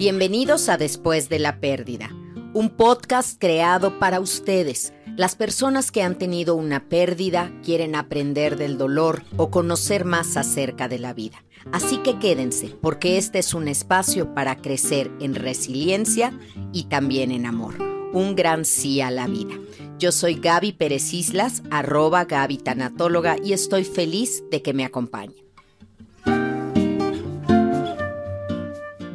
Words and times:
Bienvenidos 0.00 0.70
a 0.70 0.78
Después 0.78 1.28
de 1.28 1.38
la 1.38 1.60
Pérdida, 1.60 2.08
un 2.54 2.70
podcast 2.70 3.38
creado 3.38 3.98
para 3.98 4.18
ustedes, 4.18 4.94
las 5.14 5.36
personas 5.36 5.92
que 5.92 6.02
han 6.02 6.16
tenido 6.16 6.54
una 6.54 6.88
pérdida, 6.88 7.52
quieren 7.62 7.94
aprender 7.94 8.56
del 8.56 8.78
dolor 8.78 9.24
o 9.36 9.50
conocer 9.50 10.06
más 10.06 10.38
acerca 10.38 10.88
de 10.88 10.98
la 10.98 11.12
vida. 11.12 11.44
Así 11.70 11.98
que 11.98 12.18
quédense, 12.18 12.74
porque 12.80 13.18
este 13.18 13.40
es 13.40 13.52
un 13.52 13.68
espacio 13.68 14.34
para 14.34 14.56
crecer 14.56 15.10
en 15.20 15.34
resiliencia 15.34 16.32
y 16.72 16.84
también 16.84 17.30
en 17.30 17.44
amor. 17.44 17.74
Un 18.14 18.34
gran 18.34 18.64
sí 18.64 19.02
a 19.02 19.10
la 19.10 19.26
vida. 19.26 19.54
Yo 19.98 20.12
soy 20.12 20.36
Gaby 20.36 20.72
Pérez 20.72 21.12
Islas, 21.12 21.62
arroba 21.70 22.24
Gaby 22.24 22.56
Tanatóloga, 22.56 23.36
y 23.44 23.52
estoy 23.52 23.84
feliz 23.84 24.44
de 24.50 24.62
que 24.62 24.72
me 24.72 24.86
acompañen. 24.86 25.49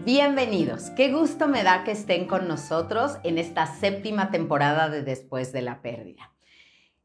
Bienvenidos, 0.06 0.92
qué 0.92 1.12
gusto 1.12 1.48
me 1.48 1.64
da 1.64 1.84
que 1.84 1.90
estén 1.90 2.28
con 2.28 2.48
nosotros 2.48 3.14
en 3.24 3.40
esta 3.40 3.66
séptima 3.66 4.30
temporada 4.30 4.88
de 4.88 5.02
Después 5.02 5.52
de 5.52 5.64
la 5.64 5.82
Pérdida. 5.82 6.32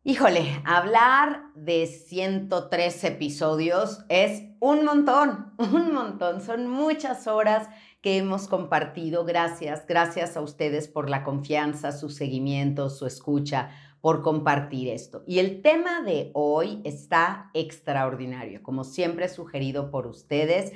Híjole, 0.05 0.61
hablar 0.67 1.45
de 1.55 1.87
103 1.87 3.05
episodios 3.05 4.05
es 4.11 4.43
un 4.61 4.85
montón, 4.85 5.55
un 5.57 5.95
montón, 5.95 6.43
son 6.43 6.69
muchas 6.69 7.27
horas 7.27 7.71
que 8.03 8.19
hemos 8.19 8.49
compartido. 8.49 9.25
Gracias, 9.25 9.87
gracias 9.87 10.37
a 10.37 10.43
ustedes 10.43 10.87
por 10.87 11.09
la 11.09 11.25
confianza, 11.25 11.93
su 11.93 12.11
seguimiento, 12.11 12.91
su 12.91 13.07
escucha, 13.07 13.71
por 14.03 14.21
compartir 14.21 14.89
esto. 14.89 15.25
Y 15.27 15.39
el 15.39 15.63
tema 15.63 16.03
de 16.03 16.33
hoy 16.35 16.83
está 16.85 17.51
extraordinario, 17.55 18.63
como 18.63 18.85
siempre 18.85 19.31
sugerido 19.31 19.91
por 19.91 20.07
ustedes. 20.07 20.75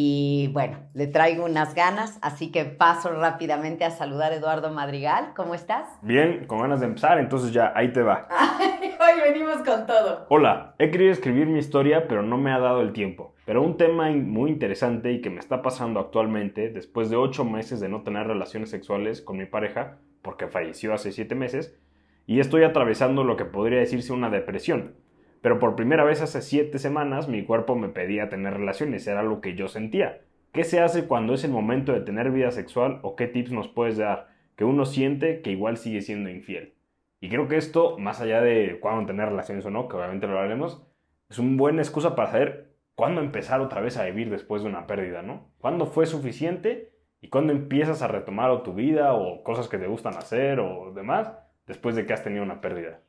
Y 0.00 0.46
bueno, 0.52 0.78
le 0.94 1.08
traigo 1.08 1.44
unas 1.44 1.74
ganas, 1.74 2.20
así 2.22 2.52
que 2.52 2.64
paso 2.64 3.10
rápidamente 3.10 3.84
a 3.84 3.90
saludar 3.90 4.30
a 4.30 4.36
Eduardo 4.36 4.70
Madrigal. 4.70 5.32
¿Cómo 5.34 5.56
estás? 5.56 5.88
Bien, 6.02 6.46
con 6.46 6.60
ganas 6.60 6.78
de 6.78 6.86
empezar, 6.86 7.18
entonces 7.18 7.52
ya, 7.52 7.72
ahí 7.74 7.92
te 7.92 8.02
va. 8.02 8.28
Hoy 8.70 9.32
venimos 9.32 9.56
con 9.64 9.88
todo. 9.88 10.24
Hola, 10.28 10.76
he 10.78 10.92
querido 10.92 11.10
escribir 11.10 11.48
mi 11.48 11.58
historia, 11.58 12.06
pero 12.06 12.22
no 12.22 12.38
me 12.38 12.52
ha 12.52 12.60
dado 12.60 12.80
el 12.80 12.92
tiempo. 12.92 13.34
Pero 13.44 13.60
un 13.60 13.76
tema 13.76 14.08
muy 14.10 14.52
interesante 14.52 15.10
y 15.10 15.20
que 15.20 15.30
me 15.30 15.40
está 15.40 15.62
pasando 15.62 15.98
actualmente, 15.98 16.68
después 16.68 17.10
de 17.10 17.16
ocho 17.16 17.44
meses 17.44 17.80
de 17.80 17.88
no 17.88 18.04
tener 18.04 18.28
relaciones 18.28 18.70
sexuales 18.70 19.20
con 19.20 19.36
mi 19.36 19.46
pareja, 19.46 19.98
porque 20.22 20.46
falleció 20.46 20.94
hace 20.94 21.10
siete 21.10 21.34
meses, 21.34 21.76
y 22.24 22.38
estoy 22.38 22.62
atravesando 22.62 23.24
lo 23.24 23.36
que 23.36 23.46
podría 23.46 23.80
decirse 23.80 24.12
una 24.12 24.30
depresión 24.30 24.94
pero 25.40 25.58
por 25.58 25.76
primera 25.76 26.04
vez 26.04 26.20
hace 26.20 26.42
siete 26.42 26.78
semanas 26.78 27.28
mi 27.28 27.44
cuerpo 27.44 27.76
me 27.76 27.88
pedía 27.88 28.28
tener 28.28 28.54
relaciones, 28.54 29.06
era 29.06 29.22
lo 29.22 29.40
que 29.40 29.54
yo 29.54 29.68
sentía. 29.68 30.20
¿Qué 30.52 30.64
se 30.64 30.80
hace 30.80 31.06
cuando 31.06 31.34
es 31.34 31.44
el 31.44 31.50
momento 31.50 31.92
de 31.92 32.00
tener 32.00 32.30
vida 32.30 32.50
sexual 32.50 33.00
o 33.02 33.16
qué 33.16 33.26
tips 33.26 33.52
nos 33.52 33.68
puedes 33.68 33.98
dar 33.98 34.28
que 34.56 34.64
uno 34.64 34.86
siente 34.86 35.42
que 35.42 35.50
igual 35.50 35.76
sigue 35.76 36.00
siendo 36.00 36.30
infiel? 36.30 36.74
Y 37.20 37.28
creo 37.28 37.48
que 37.48 37.56
esto, 37.56 37.98
más 37.98 38.20
allá 38.20 38.40
de 38.40 38.78
cuándo 38.80 39.06
tener 39.06 39.28
relaciones 39.28 39.64
o 39.66 39.70
no, 39.70 39.88
que 39.88 39.96
obviamente 39.96 40.26
lo 40.26 40.38
hablaremos, 40.38 40.86
es 41.28 41.38
una 41.38 41.56
buena 41.56 41.82
excusa 41.82 42.16
para 42.16 42.30
saber 42.30 42.68
cuándo 42.94 43.20
empezar 43.20 43.60
otra 43.60 43.80
vez 43.80 43.96
a 43.96 44.04
vivir 44.04 44.30
después 44.30 44.62
de 44.62 44.68
una 44.68 44.86
pérdida, 44.86 45.22
¿no? 45.22 45.50
¿Cuándo 45.58 45.86
fue 45.86 46.06
suficiente 46.06 46.92
y 47.20 47.28
cuándo 47.28 47.52
empiezas 47.52 48.02
a 48.02 48.08
retomar 48.08 48.62
tu 48.62 48.72
vida 48.72 49.14
o 49.14 49.42
cosas 49.42 49.68
que 49.68 49.78
te 49.78 49.86
gustan 49.86 50.16
hacer 50.16 50.60
o 50.60 50.92
demás 50.94 51.32
después 51.66 51.94
de 51.96 52.06
que 52.06 52.12
has 52.12 52.24
tenido 52.24 52.42
una 52.42 52.60
pérdida? 52.60 53.00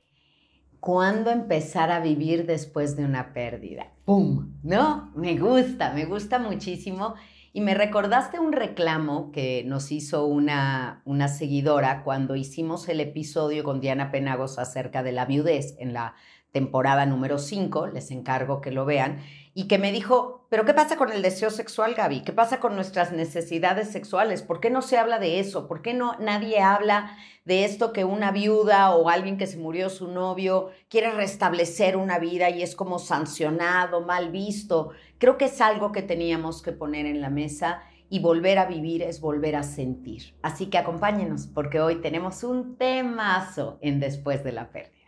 ¿Cuándo 0.80 1.30
empezar 1.30 1.92
a 1.92 2.00
vivir 2.00 2.46
después 2.46 2.96
de 2.96 3.06
una 3.06 3.34
pérdida? 3.34 3.88
¡Pum! 4.06 4.54
¿No? 4.64 5.12
Me 5.16 5.38
gusta, 5.38 5.94
me 5.94 6.06
gusta 6.06 6.40
muchísimo. 6.40 7.16
Y 7.52 7.62
me 7.62 7.74
recordaste 7.74 8.40
un 8.40 8.54
reclamo 8.54 9.32
que 9.32 9.64
nos 9.66 9.92
hizo 9.92 10.26
una, 10.26 11.02
una 11.06 11.28
seguidora 11.28 12.04
cuando 12.04 12.36
hicimos 12.36 12.88
el 12.88 13.00
episodio 13.00 13.64
con 13.64 13.82
Diana 13.82 14.12
Penagos 14.12 14.60
acerca 14.60 15.04
de 15.04 15.12
la 15.12 15.26
viudez 15.26 15.76
en 15.80 15.94
la 15.94 16.16
temporada 16.52 17.06
número 17.06 17.38
5, 17.38 17.88
les 17.88 18.12
encargo 18.12 18.62
que 18.62 18.72
lo 18.72 18.86
vean, 18.86 19.20
y 19.54 19.68
que 19.68 19.78
me 19.78 19.92
dijo, 19.92 20.48
pero 20.50 20.66
¿qué 20.66 20.74
pasa 20.74 20.96
con 20.96 21.12
el 21.12 21.22
deseo 21.22 21.50
sexual, 21.50 21.96
Gaby? 21.96 22.22
¿Qué 22.22 22.32
pasa 22.32 22.60
con 22.60 22.76
nuestras 22.76 23.12
necesidades 23.12 23.90
sexuales? 23.92 24.42
¿Por 24.42 24.60
qué 24.60 24.70
no 24.70 24.82
se 24.82 24.98
habla 24.98 25.20
de 25.20 25.40
eso? 25.40 25.68
¿Por 25.68 25.82
qué 25.82 25.94
no 25.94 26.16
nadie 26.20 26.62
habla 26.62 27.18
de 27.46 27.66
esto 27.66 27.92
que 27.92 28.06
una 28.06 28.32
viuda 28.32 28.96
o 28.96 29.10
alguien 29.10 29.38
que 29.38 29.48
se 29.48 29.58
murió 29.58 29.90
su 29.90 30.08
novio 30.08 30.70
quiere 30.88 31.12
restablecer 31.12 31.98
una 31.98 32.20
vida 32.20 32.50
y 32.50 32.62
es 32.62 32.76
como 32.76 33.00
sancionado, 33.00 34.02
mal 34.02 34.32
visto? 34.32 34.92
Creo 35.18 35.38
que 35.38 35.46
es 35.46 35.60
algo 35.62 35.92
que 35.92 36.02
teníamos 36.02 36.62
que 36.62 36.72
poner 36.72 37.06
en 37.06 37.22
la 37.22 37.30
mesa 37.30 37.82
y 38.10 38.20
volver 38.20 38.58
a 38.58 38.66
vivir 38.66 39.04
es 39.04 39.22
volver 39.22 39.56
a 39.56 39.64
sentir. 39.64 40.36
Así 40.42 40.68
que 40.68 40.78
acompáñenos 40.78 41.48
porque 41.48 41.80
hoy 41.80 42.02
tenemos 42.02 42.44
un 42.44 42.78
temazo 42.78 43.78
en 43.82 44.00
Después 44.00 44.44
de 44.44 44.52
la 44.52 44.72
Pérdida. 44.72 44.99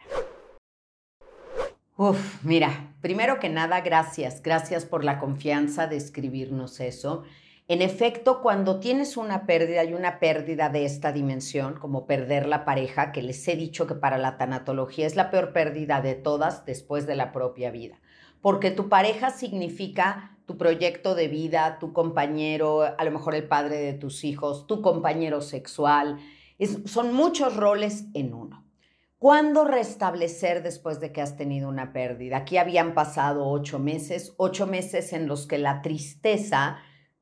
Uf, 2.04 2.44
mira, 2.44 2.96
primero 3.00 3.38
que 3.38 3.48
nada, 3.48 3.82
gracias, 3.82 4.42
gracias 4.42 4.86
por 4.86 5.04
la 5.04 5.20
confianza 5.20 5.86
de 5.86 5.98
escribirnos 5.98 6.80
eso. 6.80 7.22
En 7.68 7.84
efecto, 7.84 8.42
cuando 8.42 8.80
tienes 8.80 9.18
una 9.18 9.46
pérdida 9.46 9.84
y 9.84 9.94
una 9.94 10.18
pérdida 10.18 10.70
de 10.70 10.84
esta 10.84 11.12
dimensión, 11.12 11.76
como 11.76 12.08
perder 12.08 12.48
la 12.48 12.66
pareja, 12.66 13.12
que 13.12 13.22
les 13.22 13.48
he 13.48 13.56
dicho 13.56 13.86
que 13.86 13.94
para 13.94 14.18
la 14.18 14.40
tanatología 14.40 15.06
es 15.06 15.16
la 15.16 15.30
peor 15.30 15.54
pérdida 15.54 16.02
de 16.02 16.16
todas 16.16 16.66
después 16.66 17.06
de 17.06 17.16
la 17.16 17.32
propia 17.32 17.70
vida, 17.70 18.00
porque 18.42 18.72
tu 18.72 18.90
pareja 18.90 19.30
significa 19.30 20.40
tu 20.48 20.58
proyecto 20.58 21.14
de 21.14 21.28
vida, 21.28 21.78
tu 21.80 21.94
compañero, 21.94 22.82
a 22.82 23.04
lo 23.04 23.12
mejor 23.12 23.36
el 23.36 23.48
padre 23.48 23.78
de 23.78 23.94
tus 23.94 24.24
hijos, 24.24 24.66
tu 24.66 24.82
compañero 24.82 25.40
sexual, 25.40 26.18
son 26.86 27.14
muchos 27.14 27.56
roles 27.58 28.06
en 28.16 28.34
uno. 28.34 28.71
¿Cuándo 29.22 29.66
restablecer 29.66 30.64
después 30.64 31.00
de 31.00 31.12
que 31.12 31.22
has 31.22 31.38
tenido 31.38 31.70
una 31.70 31.94
pérdida? 31.94 32.38
Aquí 32.38 32.58
habían 32.58 32.96
pasado 32.96 33.48
ocho 33.48 33.78
meses, 33.78 34.34
ocho 34.38 34.66
meses 34.66 35.14
en 35.14 35.28
los 35.28 35.46
que 35.46 35.60
la 35.60 35.84
tristeza 35.84 36.80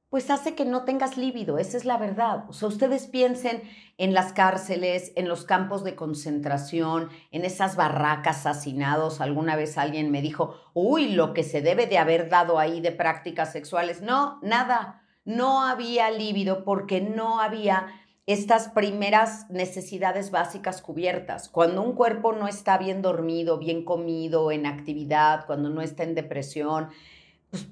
pues 0.07 0.29
hace 0.29 0.55
que 0.55 0.63
no 0.63 0.85
tengas 0.85 1.17
líbido, 1.17 1.57
esa 1.57 1.75
es 1.75 1.83
la 1.83 1.97
verdad. 1.97 2.45
O 2.47 2.53
sea, 2.53 2.69
ustedes 2.69 3.07
piensen 3.07 3.63
en 3.97 4.13
las 4.13 4.31
cárceles, 4.31 5.11
en 5.17 5.27
los 5.27 5.43
campos 5.43 5.83
de 5.83 5.97
concentración, 5.97 7.09
en 7.31 7.43
esas 7.43 7.75
barracas 7.75 8.45
asesinados. 8.45 9.19
Alguna 9.19 9.57
vez 9.57 9.77
alguien 9.77 10.09
me 10.09 10.21
dijo, 10.21 10.55
uy, 10.73 11.09
lo 11.09 11.33
que 11.33 11.43
se 11.43 11.61
debe 11.61 11.85
de 11.85 11.97
haber 11.97 12.29
dado 12.29 12.59
ahí 12.59 12.79
de 12.79 12.93
prácticas 12.93 13.51
sexuales. 13.51 14.01
No, 14.01 14.39
nada. 14.41 15.03
No 15.25 15.65
había 15.65 16.09
líbido 16.11 16.63
porque 16.63 17.01
no 17.01 17.41
había 17.41 17.87
estas 18.33 18.69
primeras 18.69 19.49
necesidades 19.49 20.29
básicas 20.29 20.83
cubiertas. 20.83 21.49
Cuando 21.49 21.81
un 21.81 21.93
cuerpo 21.93 22.31
no 22.31 22.47
está 22.47 22.77
bien 22.77 23.01
dormido, 23.01 23.57
bien 23.57 23.83
comido, 23.83 24.51
en 24.51 24.67
actividad, 24.67 25.47
cuando 25.47 25.71
no 25.71 25.81
está 25.81 26.03
en 26.03 26.13
depresión, 26.13 26.89
pues, 27.49 27.67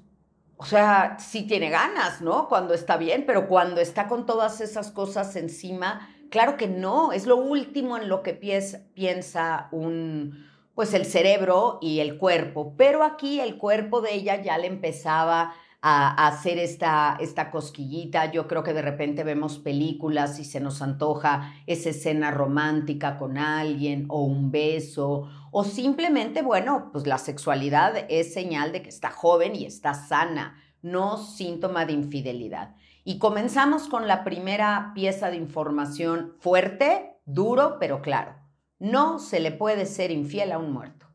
o 0.56 0.64
sea, 0.64 1.16
sí 1.20 1.44
tiene 1.44 1.70
ganas, 1.70 2.20
¿no? 2.20 2.48
Cuando 2.48 2.74
está 2.74 2.96
bien, 2.96 3.22
pero 3.24 3.46
cuando 3.46 3.80
está 3.80 4.08
con 4.08 4.26
todas 4.26 4.60
esas 4.60 4.90
cosas 4.90 5.36
encima, 5.36 6.08
claro 6.28 6.56
que 6.56 6.66
no, 6.66 7.12
es 7.12 7.26
lo 7.26 7.36
último 7.36 7.96
en 7.96 8.08
lo 8.08 8.24
que 8.24 8.34
piensa 8.34 9.68
un, 9.70 10.44
pues 10.74 10.92
el 10.92 11.06
cerebro 11.06 11.78
y 11.80 12.00
el 12.00 12.18
cuerpo. 12.18 12.74
Pero 12.76 13.04
aquí 13.04 13.38
el 13.38 13.58
cuerpo 13.58 14.00
de 14.00 14.14
ella 14.14 14.42
ya 14.42 14.58
le 14.58 14.66
empezaba 14.66 15.54
a, 15.80 16.26
hacer 16.26 16.58
esta, 16.58 17.16
esta 17.20 17.50
cosquillita. 17.50 18.30
Yo 18.32 18.46
creo 18.46 18.62
que 18.62 18.74
de 18.74 18.82
repente 18.82 19.24
vemos 19.24 19.58
películas 19.58 20.38
y 20.38 20.44
se 20.44 20.60
nos 20.60 20.82
antoja 20.82 21.54
esa 21.66 21.90
escena 21.90 22.30
romántica 22.30 23.16
con 23.16 23.38
alguien 23.38 24.06
o 24.08 24.22
un 24.22 24.50
beso 24.50 25.28
o 25.50 25.64
simplemente, 25.64 26.42
bueno, 26.42 26.90
pues 26.92 27.06
la 27.06 27.18
sexualidad 27.18 28.06
es 28.08 28.32
señal 28.32 28.72
de 28.72 28.82
que 28.82 28.88
está 28.88 29.10
joven 29.10 29.56
y 29.56 29.64
está 29.64 29.94
sana, 29.94 30.62
no 30.82 31.16
síntoma 31.16 31.86
de 31.86 31.94
infidelidad. 31.94 32.74
Y 33.04 33.18
comenzamos 33.18 33.88
con 33.88 34.06
la 34.06 34.24
primera 34.24 34.92
pieza 34.94 35.30
de 35.30 35.36
información 35.36 36.34
fuerte, 36.40 37.16
duro, 37.24 37.78
pero 37.80 38.02
claro. 38.02 38.36
No 38.78 39.18
se 39.18 39.40
le 39.40 39.50
puede 39.50 39.86
ser 39.86 40.10
infiel 40.10 40.52
a 40.52 40.58
un 40.58 40.72
muerto. 40.72 41.06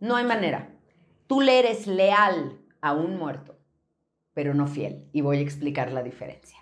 No 0.00 0.16
hay 0.16 0.24
manera. 0.24 0.74
Tú 1.28 1.40
le 1.40 1.60
eres 1.60 1.86
leal 1.86 2.61
a 2.82 2.92
un 2.92 3.16
muerto, 3.16 3.56
pero 4.34 4.52
no 4.52 4.66
fiel. 4.66 5.08
Y 5.12 5.22
voy 5.22 5.38
a 5.38 5.40
explicar 5.40 5.90
la 5.90 6.02
diferencia. 6.02 6.58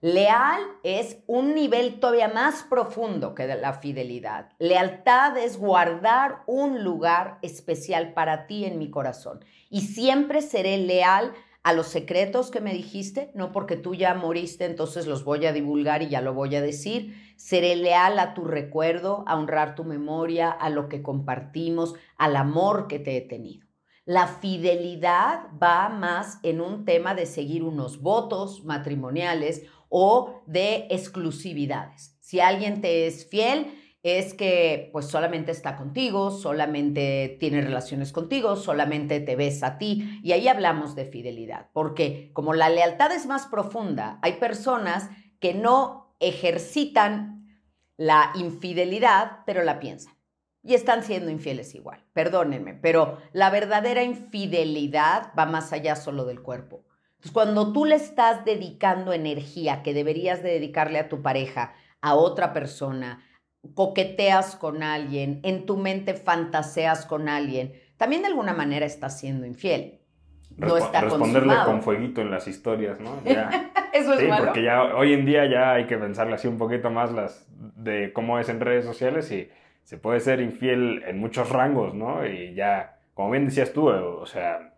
Leal 0.00 0.60
es 0.82 1.16
un 1.26 1.54
nivel 1.54 1.98
todavía 1.98 2.28
más 2.28 2.62
profundo 2.62 3.34
que 3.34 3.46
la 3.46 3.72
fidelidad. 3.72 4.50
Lealtad 4.58 5.38
es 5.38 5.56
guardar 5.56 6.42
un 6.46 6.84
lugar 6.84 7.38
especial 7.40 8.12
para 8.12 8.46
ti 8.46 8.66
en 8.66 8.78
mi 8.78 8.90
corazón. 8.90 9.42
Y 9.70 9.80
siempre 9.80 10.42
seré 10.42 10.76
leal 10.76 11.32
a 11.62 11.72
los 11.72 11.86
secretos 11.86 12.50
que 12.50 12.60
me 12.60 12.74
dijiste, 12.74 13.30
no 13.34 13.50
porque 13.50 13.76
tú 13.76 13.94
ya 13.94 14.12
moriste, 14.12 14.66
entonces 14.66 15.06
los 15.06 15.24
voy 15.24 15.46
a 15.46 15.54
divulgar 15.54 16.02
y 16.02 16.10
ya 16.10 16.20
lo 16.20 16.34
voy 16.34 16.54
a 16.54 16.60
decir. 16.60 17.16
Seré 17.36 17.74
leal 17.74 18.18
a 18.18 18.34
tu 18.34 18.44
recuerdo, 18.44 19.24
a 19.26 19.38
honrar 19.38 19.74
tu 19.74 19.84
memoria, 19.84 20.50
a 20.50 20.68
lo 20.68 20.90
que 20.90 21.02
compartimos, 21.02 21.94
al 22.18 22.36
amor 22.36 22.88
que 22.88 22.98
te 22.98 23.16
he 23.16 23.22
tenido. 23.22 23.63
La 24.06 24.26
fidelidad 24.26 25.46
va 25.62 25.88
más 25.88 26.38
en 26.42 26.60
un 26.60 26.84
tema 26.84 27.14
de 27.14 27.24
seguir 27.24 27.62
unos 27.62 28.02
votos 28.02 28.62
matrimoniales 28.64 29.62
o 29.88 30.42
de 30.46 30.86
exclusividades. 30.90 32.16
Si 32.20 32.38
alguien 32.38 32.82
te 32.82 33.06
es 33.06 33.26
fiel, 33.28 33.72
es 34.02 34.34
que 34.34 34.90
pues 34.92 35.06
solamente 35.06 35.50
está 35.50 35.76
contigo, 35.76 36.30
solamente 36.30 37.38
tiene 37.40 37.62
relaciones 37.62 38.12
contigo, 38.12 38.56
solamente 38.56 39.20
te 39.20 39.36
ves 39.36 39.62
a 39.62 39.78
ti. 39.78 40.20
Y 40.22 40.32
ahí 40.32 40.48
hablamos 40.48 40.94
de 40.94 41.06
fidelidad, 41.06 41.70
porque 41.72 42.30
como 42.34 42.52
la 42.52 42.68
lealtad 42.68 43.10
es 43.12 43.24
más 43.24 43.46
profunda, 43.46 44.18
hay 44.20 44.34
personas 44.34 45.08
que 45.40 45.54
no 45.54 46.14
ejercitan 46.20 47.58
la 47.96 48.32
infidelidad, 48.34 49.38
pero 49.46 49.62
la 49.62 49.80
piensan. 49.80 50.13
Y 50.66 50.74
están 50.74 51.02
siendo 51.02 51.30
infieles 51.30 51.74
igual, 51.74 52.02
perdónenme, 52.14 52.72
pero 52.72 53.18
la 53.32 53.50
verdadera 53.50 54.02
infidelidad 54.02 55.32
va 55.38 55.44
más 55.44 55.74
allá 55.74 55.94
solo 55.94 56.24
del 56.24 56.40
cuerpo. 56.40 56.84
Entonces, 57.16 57.32
cuando 57.32 57.72
tú 57.72 57.84
le 57.84 57.96
estás 57.96 58.46
dedicando 58.46 59.12
energía 59.12 59.82
que 59.82 59.92
deberías 59.92 60.42
de 60.42 60.52
dedicarle 60.52 60.98
a 60.98 61.08
tu 61.10 61.20
pareja, 61.20 61.74
a 62.00 62.14
otra 62.14 62.54
persona, 62.54 63.22
coqueteas 63.74 64.56
con 64.56 64.82
alguien, 64.82 65.40
en 65.42 65.66
tu 65.66 65.76
mente 65.76 66.14
fantaseas 66.14 67.04
con 67.04 67.28
alguien, 67.28 67.74
también 67.96 68.22
de 68.22 68.28
alguna 68.28 68.54
manera 68.54 68.86
estás 68.86 69.20
siendo 69.20 69.46
infiel. 69.46 70.00
No 70.56 70.76
está 70.76 71.02
Responderle 71.02 71.54
con 71.64 71.82
fueguito 71.82 72.20
en 72.20 72.30
las 72.30 72.46
historias, 72.46 73.00
¿no? 73.00 73.18
Eso 73.92 74.14
es 74.14 74.20
sí, 74.20 74.26
porque 74.38 74.62
ya 74.62 74.82
hoy 74.96 75.12
en 75.12 75.24
día 75.24 75.46
ya 75.46 75.72
hay 75.72 75.86
que 75.86 75.96
pensarle 75.96 76.34
así 76.34 76.48
un 76.48 76.58
poquito 76.58 76.90
más 76.90 77.12
las 77.12 77.46
de 77.76 78.12
cómo 78.12 78.38
es 78.38 78.48
en 78.48 78.60
redes 78.60 78.84
sociales 78.84 79.30
y 79.30 79.48
se 79.84 79.96
puede 79.98 80.20
ser 80.20 80.40
infiel 80.40 81.02
en 81.06 81.18
muchos 81.18 81.50
rangos, 81.50 81.94
¿no? 81.94 82.26
Y 82.26 82.54
ya, 82.54 82.98
como 83.14 83.30
bien 83.30 83.46
decías 83.46 83.72
tú, 83.72 83.88
o 83.88 84.26
sea, 84.26 84.74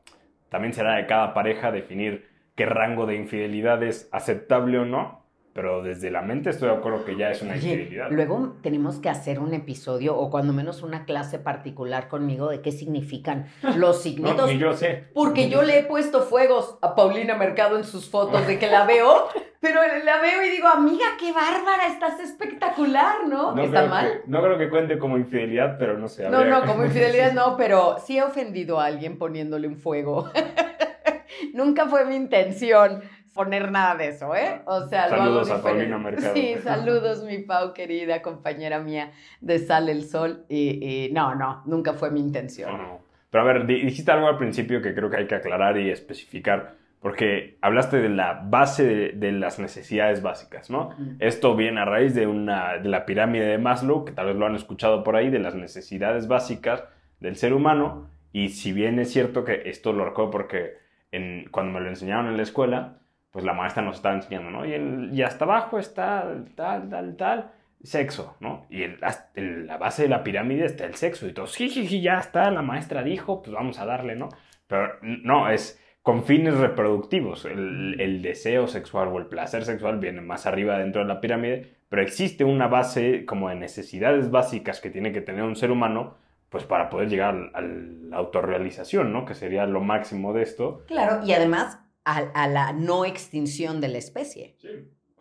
también 0.48 0.74
será 0.74 0.96
de 0.96 1.06
cada 1.06 1.34
pareja 1.34 1.72
definir 1.72 2.28
qué 2.54 2.66
rango 2.66 3.06
de 3.06 3.16
infidelidad 3.16 3.82
es 3.82 4.08
aceptable 4.12 4.78
o 4.78 4.84
no 4.84 5.25
pero 5.56 5.82
desde 5.82 6.10
la 6.10 6.20
mente 6.20 6.50
estoy 6.50 6.68
de 6.68 6.74
acuerdo 6.74 7.06
que 7.06 7.16
ya 7.16 7.30
es 7.30 7.40
una 7.40 7.54
Oye, 7.54 7.88
Luego 8.10 8.56
tenemos 8.60 8.98
que 8.98 9.08
hacer 9.08 9.40
un 9.40 9.54
episodio 9.54 10.14
o 10.14 10.30
cuando 10.30 10.52
menos 10.52 10.82
una 10.82 11.06
clase 11.06 11.38
particular 11.38 12.08
conmigo 12.08 12.50
de 12.50 12.60
qué 12.60 12.72
significan 12.72 13.46
los 13.76 14.02
signitos. 14.02 14.36
No, 14.36 14.46
ni 14.46 14.58
yo 14.58 14.74
sé. 14.74 15.04
Porque 15.14 15.48
yo 15.48 15.62
le 15.62 15.78
he 15.78 15.82
puesto 15.82 16.20
fuegos 16.20 16.76
a 16.82 16.94
Paulina 16.94 17.36
Mercado 17.36 17.78
en 17.78 17.84
sus 17.84 18.10
fotos 18.10 18.46
de 18.46 18.58
que 18.58 18.66
la 18.66 18.84
veo, 18.84 19.28
pero 19.60 19.80
la 20.04 20.20
veo 20.20 20.44
y 20.44 20.50
digo, 20.50 20.68
amiga, 20.68 21.06
qué 21.18 21.32
bárbara, 21.32 21.86
estás 21.86 22.20
espectacular, 22.20 23.26
¿no? 23.26 23.54
no 23.54 23.62
¿Está 23.62 23.86
mal? 23.86 24.20
Que, 24.24 24.30
no 24.30 24.42
creo 24.42 24.58
que 24.58 24.68
cuente 24.68 24.98
como 24.98 25.16
infidelidad, 25.16 25.78
pero 25.78 25.96
no 25.96 26.08
sé. 26.08 26.28
No, 26.28 26.44
no, 26.44 26.66
como 26.66 26.84
infidelidad 26.84 27.32
no, 27.32 27.56
pero 27.56 27.96
sí 28.04 28.18
he 28.18 28.22
ofendido 28.22 28.78
a 28.78 28.84
alguien 28.84 29.16
poniéndole 29.16 29.68
un 29.68 29.78
fuego. 29.78 30.30
Nunca 31.54 31.86
fue 31.86 32.04
mi 32.04 32.16
intención 32.16 33.02
poner 33.36 33.70
nada 33.70 33.94
de 33.94 34.08
eso, 34.08 34.34
¿eh? 34.34 34.62
O 34.64 34.88
sea, 34.88 35.08
saludos 35.08 35.48
a 35.50 35.62
Paulina 35.62 35.98
Mercado. 35.98 36.34
Sí, 36.34 36.56
saludos, 36.62 37.22
mi 37.22 37.38
Pau 37.38 37.72
querida, 37.72 38.22
compañera 38.22 38.80
mía 38.80 39.12
de 39.40 39.60
Sale 39.60 39.92
el 39.92 40.02
Sol. 40.02 40.44
Y, 40.48 41.10
no, 41.12 41.36
no, 41.36 41.62
nunca 41.66 41.92
fue 41.92 42.10
mi 42.10 42.18
intención. 42.18 42.76
No, 42.76 43.00
Pero 43.30 43.44
a 43.44 43.46
ver, 43.46 43.66
dijiste 43.66 44.10
algo 44.10 44.26
al 44.26 44.38
principio 44.38 44.82
que 44.82 44.94
creo 44.94 45.08
que 45.08 45.18
hay 45.18 45.26
que 45.28 45.36
aclarar 45.36 45.78
y 45.78 45.90
especificar, 45.90 46.74
porque 47.00 47.58
hablaste 47.60 47.98
de 47.98 48.08
la 48.08 48.42
base 48.44 49.12
de, 49.12 49.32
las 49.32 49.60
necesidades 49.60 50.22
básicas, 50.22 50.70
¿no? 50.70 50.90
Esto 51.20 51.54
viene 51.54 51.80
a 51.80 51.84
raíz 51.84 52.14
de, 52.14 52.26
una, 52.26 52.78
de 52.78 52.88
la 52.88 53.06
pirámide 53.06 53.46
de 53.46 53.58
Maslow, 53.58 54.04
que 54.04 54.12
tal 54.12 54.26
vez 54.26 54.36
lo 54.36 54.46
han 54.46 54.56
escuchado 54.56 55.04
por 55.04 55.14
ahí, 55.14 55.30
de 55.30 55.38
las 55.38 55.54
necesidades 55.54 56.26
básicas 56.26 56.82
del 57.20 57.36
ser 57.36 57.52
humano. 57.52 58.08
Y 58.32 58.48
si 58.48 58.72
bien 58.72 58.98
es 58.98 59.12
cierto 59.12 59.44
que 59.44 59.62
esto 59.66 59.92
lo 59.92 60.04
recuerdo 60.04 60.30
porque 60.30 60.86
en, 61.12 61.48
cuando 61.50 61.72
me 61.72 61.80
lo 61.80 61.88
enseñaron 61.88 62.26
en 62.26 62.36
la 62.36 62.42
escuela, 62.42 62.98
pues 63.36 63.44
la 63.44 63.52
maestra 63.52 63.82
nos 63.82 63.96
estaba 63.96 64.14
enseñando, 64.14 64.50
¿no? 64.50 64.64
Y, 64.64 64.72
el, 64.72 65.10
y 65.12 65.20
hasta 65.20 65.44
abajo 65.44 65.78
está 65.78 66.26
tal, 66.54 66.88
tal, 66.88 67.16
tal, 67.16 67.50
sexo, 67.82 68.34
¿no? 68.40 68.66
Y 68.70 68.84
en 68.84 69.66
la 69.66 69.76
base 69.76 70.04
de 70.04 70.08
la 70.08 70.24
pirámide 70.24 70.64
está 70.64 70.86
el 70.86 70.94
sexo. 70.94 71.28
Y 71.28 71.34
todos, 71.34 71.52
sí, 71.52 72.00
ya 72.00 72.18
está, 72.18 72.50
la 72.50 72.62
maestra 72.62 73.02
dijo, 73.02 73.42
pues 73.42 73.52
vamos 73.52 73.78
a 73.78 73.84
darle, 73.84 74.16
¿no? 74.16 74.30
Pero 74.66 74.88
no, 75.02 75.50
es 75.50 75.78
con 76.00 76.24
fines 76.24 76.56
reproductivos. 76.56 77.44
El, 77.44 78.00
el, 78.00 78.22
deseo 78.22 78.68
sexual 78.68 79.08
o 79.08 79.18
el 79.18 79.26
placer 79.26 79.66
sexual 79.66 79.98
viene 79.98 80.22
más 80.22 80.46
arriba 80.46 80.78
dentro 80.78 81.02
de 81.02 81.08
la 81.08 81.20
pirámide, 81.20 81.76
pero 81.90 82.00
existe 82.00 82.42
una 82.42 82.68
base 82.68 83.26
como 83.26 83.50
de 83.50 83.56
necesidades 83.56 84.30
básicas 84.30 84.80
que 84.80 84.88
tiene 84.88 85.12
que 85.12 85.20
tener 85.20 85.42
un 85.42 85.56
ser 85.56 85.70
humano, 85.70 86.16
pues 86.48 86.64
para 86.64 86.88
poder 86.88 87.10
llegar 87.10 87.50
a 87.52 87.60
la 87.60 88.16
autorrealización, 88.16 89.12
¿no? 89.12 89.26
Que 89.26 89.34
sería 89.34 89.66
lo 89.66 89.82
máximo 89.82 90.32
de 90.32 90.40
esto. 90.40 90.84
Claro, 90.86 91.22
y 91.22 91.34
además 91.34 91.85
a, 92.06 92.46
la 92.46 92.72
no 92.72 93.04
extinción 93.04 93.80
de 93.80 93.88
la 93.88 93.98
especie. 93.98 94.56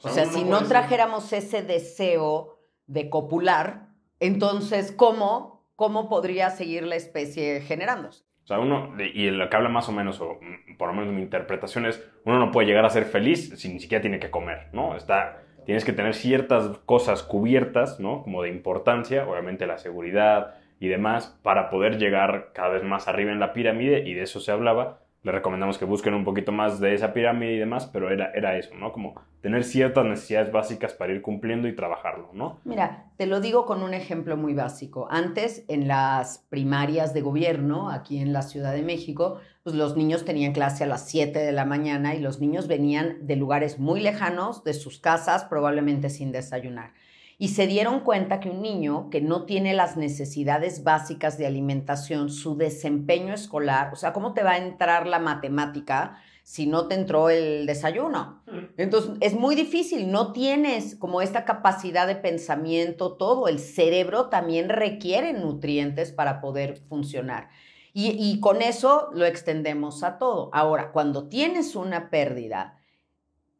O 0.01 0.09
sea, 0.09 0.25
si 0.25 0.43
no 0.43 0.63
trajéramos 0.65 1.33
ese 1.33 1.63
deseo 1.63 2.59
de 2.85 3.09
copular, 3.09 3.89
entonces, 4.19 4.91
¿cómo, 4.91 5.67
¿cómo 5.75 6.07
podría 6.07 6.51
seguir 6.51 6.83
la 6.83 6.95
especie 6.95 7.61
generándose? 7.61 8.23
O 8.43 8.47
sea, 8.47 8.59
uno, 8.59 8.93
y 8.99 9.31
lo 9.31 9.49
que 9.49 9.57
habla 9.57 9.69
más 9.69 9.89
o 9.89 9.91
menos, 9.91 10.21
o 10.21 10.39
por 10.77 10.89
lo 10.89 10.93
menos 10.93 11.11
mi 11.11 11.23
interpretación 11.23 11.87
es, 11.87 12.07
uno 12.25 12.37
no 12.37 12.51
puede 12.51 12.67
llegar 12.67 12.85
a 12.85 12.91
ser 12.91 13.05
feliz 13.05 13.51
si 13.57 13.73
ni 13.73 13.79
siquiera 13.79 14.03
tiene 14.03 14.19
que 14.19 14.29
comer, 14.29 14.67
¿no? 14.71 14.95
Está, 14.95 15.41
tienes 15.65 15.83
que 15.83 15.93
tener 15.93 16.13
ciertas 16.13 16.77
cosas 16.85 17.23
cubiertas, 17.23 17.99
¿no? 17.99 18.21
Como 18.21 18.43
de 18.43 18.49
importancia, 18.49 19.27
obviamente 19.27 19.65
la 19.65 19.79
seguridad 19.79 20.53
y 20.79 20.87
demás, 20.89 21.39
para 21.41 21.71
poder 21.71 21.97
llegar 21.97 22.51
cada 22.53 22.69
vez 22.69 22.83
más 22.83 23.07
arriba 23.07 23.31
en 23.31 23.39
la 23.39 23.53
pirámide, 23.53 24.07
y 24.07 24.13
de 24.13 24.21
eso 24.21 24.39
se 24.39 24.51
hablaba, 24.51 24.99
le 25.25 25.31
recomendamos 25.31 25.79
que 25.79 25.85
busquen 25.85 26.13
un 26.13 26.23
poquito 26.23 26.51
más 26.51 26.79
de 26.79 26.93
esa 26.93 27.11
pirámide 27.11 27.53
y 27.53 27.57
demás, 27.57 27.89
pero 27.91 28.11
era, 28.11 28.29
era 28.35 28.57
eso, 28.57 28.75
¿no? 28.75 28.91
Como 28.93 29.15
tener 29.41 29.63
ciertas 29.63 30.05
necesidades 30.05 30.51
básicas 30.51 30.93
para 30.93 31.13
ir 31.13 31.23
cumpliendo 31.23 31.67
y 31.67 31.75
trabajarlo, 31.75 32.29
¿no? 32.33 32.59
Mira, 32.63 33.05
te 33.17 33.25
lo 33.25 33.41
digo 33.41 33.65
con 33.65 33.81
un 33.81 33.95
ejemplo 33.95 34.37
muy 34.37 34.53
básico. 34.53 35.07
Antes, 35.09 35.65
en 35.67 35.87
las 35.87 36.45
primarias 36.49 37.15
de 37.15 37.21
gobierno, 37.21 37.89
aquí 37.89 38.19
en 38.19 38.33
la 38.33 38.43
Ciudad 38.43 38.73
de 38.73 38.83
México, 38.83 39.39
pues 39.63 39.75
los 39.75 39.97
niños 39.97 40.25
tenían 40.25 40.53
clase 40.53 40.83
a 40.83 40.87
las 40.87 41.09
7 41.09 41.39
de 41.39 41.51
la 41.51 41.65
mañana 41.65 42.13
y 42.13 42.19
los 42.19 42.39
niños 42.39 42.67
venían 42.67 43.25
de 43.25 43.35
lugares 43.35 43.79
muy 43.79 44.01
lejanos, 44.01 44.63
de 44.63 44.75
sus 44.75 44.99
casas, 44.99 45.45
probablemente 45.45 46.11
sin 46.11 46.31
desayunar 46.31 46.91
y 47.37 47.49
se 47.49 47.67
dieron 47.67 47.99
cuenta 47.99 48.39
que 48.39 48.49
un 48.49 48.61
niño 48.61 49.09
que 49.09 49.19
no 49.19 49.45
tiene 49.45 49.73
las 49.73 49.97
necesidades 49.97 50.83
básicas 50.83 51.37
de 51.37 51.45
alimentación, 51.45 52.29
su 52.29 52.55
desempeño 52.55 53.33
escolar, 53.33 53.91
o 53.91 53.95
sea, 53.95 54.13
¿cómo 54.13 54.33
te 54.33 54.43
va 54.43 54.51
a 54.51 54.57
entrar 54.57 55.05
la 55.05 55.19
matemática 55.19 56.17
si 56.43 56.65
no 56.65 56.87
te 56.87 56.95
entró 56.95 57.29
el 57.29 57.65
desayuno? 57.65 58.41
Entonces, 58.77 59.11
es 59.19 59.33
muy 59.33 59.55
difícil, 59.55 60.11
no 60.11 60.31
tienes 60.31 60.95
como 60.95 61.21
esta 61.21 61.43
capacidad 61.43 62.07
de 62.07 62.15
pensamiento, 62.15 63.17
todo, 63.17 63.49
el 63.49 63.59
cerebro 63.59 64.29
también 64.29 64.69
requiere 64.69 65.33
nutrientes 65.33 66.13
para 66.13 66.39
poder 66.39 66.77
funcionar. 66.87 67.49
Y, 67.91 68.11
y 68.11 68.39
con 68.39 68.61
eso 68.61 69.09
lo 69.13 69.25
extendemos 69.25 70.03
a 70.03 70.17
todo. 70.17 70.49
Ahora, 70.53 70.91
cuando 70.91 71.27
tienes 71.27 71.75
una 71.75 72.09
pérdida, 72.09 72.77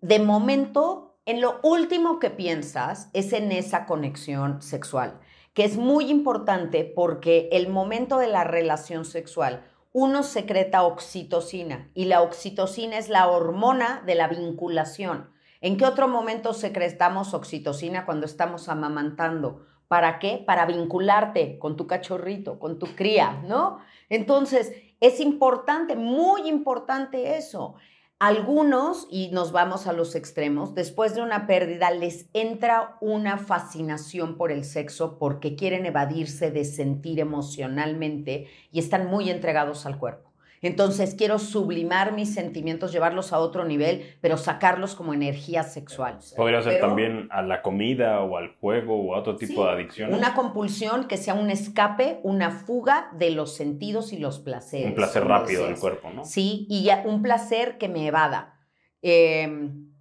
de 0.01 0.19
momento 0.19 1.14
en 1.25 1.41
lo 1.41 1.59
último 1.63 2.19
que 2.19 2.29
piensas 2.29 3.09
es 3.13 3.33
en 3.33 3.51
esa 3.51 3.85
conexión 3.85 4.61
sexual, 4.61 5.19
que 5.53 5.65
es 5.65 5.77
muy 5.77 6.11
importante 6.11 6.83
porque 6.83 7.49
el 7.51 7.67
momento 7.67 8.19
de 8.19 8.27
la 8.27 8.43
relación 8.43 9.05
sexual, 9.05 9.65
uno 9.91 10.23
secreta 10.23 10.83
oxitocina 10.83 11.89
y 11.95 12.05
la 12.05 12.21
oxitocina 12.21 12.97
es 12.97 13.09
la 13.09 13.27
hormona 13.27 14.03
de 14.05 14.15
la 14.15 14.27
vinculación. 14.27 15.29
¿En 15.61 15.77
qué 15.77 15.85
otro 15.85 16.07
momento 16.07 16.53
secretamos 16.53 17.33
oxitocina 17.33 18.05
cuando 18.05 18.27
estamos 18.27 18.69
amamantando? 18.69 19.65
¿Para 19.87 20.19
qué? 20.19 20.43
Para 20.45 20.65
vincularte 20.65 21.57
con 21.57 21.75
tu 21.75 21.87
cachorrito, 21.87 22.59
con 22.59 22.77
tu 22.77 22.87
cría, 22.87 23.41
¿no? 23.47 23.79
Entonces, 24.09 24.73
es 24.99 25.19
importante, 25.19 25.95
muy 25.95 26.47
importante 26.47 27.37
eso. 27.37 27.75
Algunos, 28.19 29.07
y 29.11 29.29
nos 29.31 29.51
vamos 29.51 29.87
a 29.87 29.93
los 29.93 30.15
extremos, 30.15 30.73
después 30.73 31.15
de 31.15 31.21
una 31.21 31.47
pérdida 31.47 31.91
les 31.91 32.29
entra 32.31 32.97
una 33.01 33.37
fascinación 33.37 34.37
por 34.37 34.53
el 34.53 34.63
sexo 34.63 35.17
porque 35.19 35.57
quieren 35.57 35.85
evadirse 35.85 36.49
de 36.49 36.63
sentir 36.63 37.19
emocionalmente 37.19 38.47
y 38.71 38.79
están 38.79 39.07
muy 39.07 39.29
entregados 39.29 39.85
al 39.85 39.99
cuerpo. 39.99 40.24
Entonces 40.65 41.13
quiero 41.13 41.37
sublimar 41.37 42.13
mis 42.13 42.33
sentimientos, 42.33 42.91
llevarlos 42.91 43.33
a 43.33 43.37
otro 43.37 43.65
nivel, 43.65 44.17
pero 44.19 44.35
sacarlos 44.35 44.95
como 44.95 45.13
energía 45.13 45.61
sexual. 45.61 46.17
Podría 46.35 46.63
ser 46.63 46.81
también 46.81 47.27
a 47.29 47.43
la 47.43 47.61
comida 47.61 48.21
o 48.21 48.35
al 48.35 48.55
juego 48.55 48.99
o 48.99 49.13
a 49.13 49.19
otro 49.19 49.35
tipo 49.35 49.63
de 49.63 49.71
adicción. 49.71 50.11
Una 50.11 50.33
compulsión 50.33 51.07
que 51.07 51.17
sea 51.17 51.35
un 51.35 51.51
escape, 51.51 52.19
una 52.23 52.49
fuga 52.49 53.11
de 53.13 53.29
los 53.29 53.55
sentidos 53.55 54.11
y 54.11 54.17
los 54.17 54.39
placeres. 54.39 54.87
Un 54.87 54.95
placer 54.95 55.23
rápido 55.25 55.65
del 55.67 55.77
cuerpo, 55.77 56.09
¿no? 56.09 56.25
Sí, 56.25 56.65
y 56.67 56.89
un 57.05 57.21
placer 57.21 57.77
que 57.77 57.87
me 57.87 58.07
evada. 58.07 58.59
Em, 59.03 59.91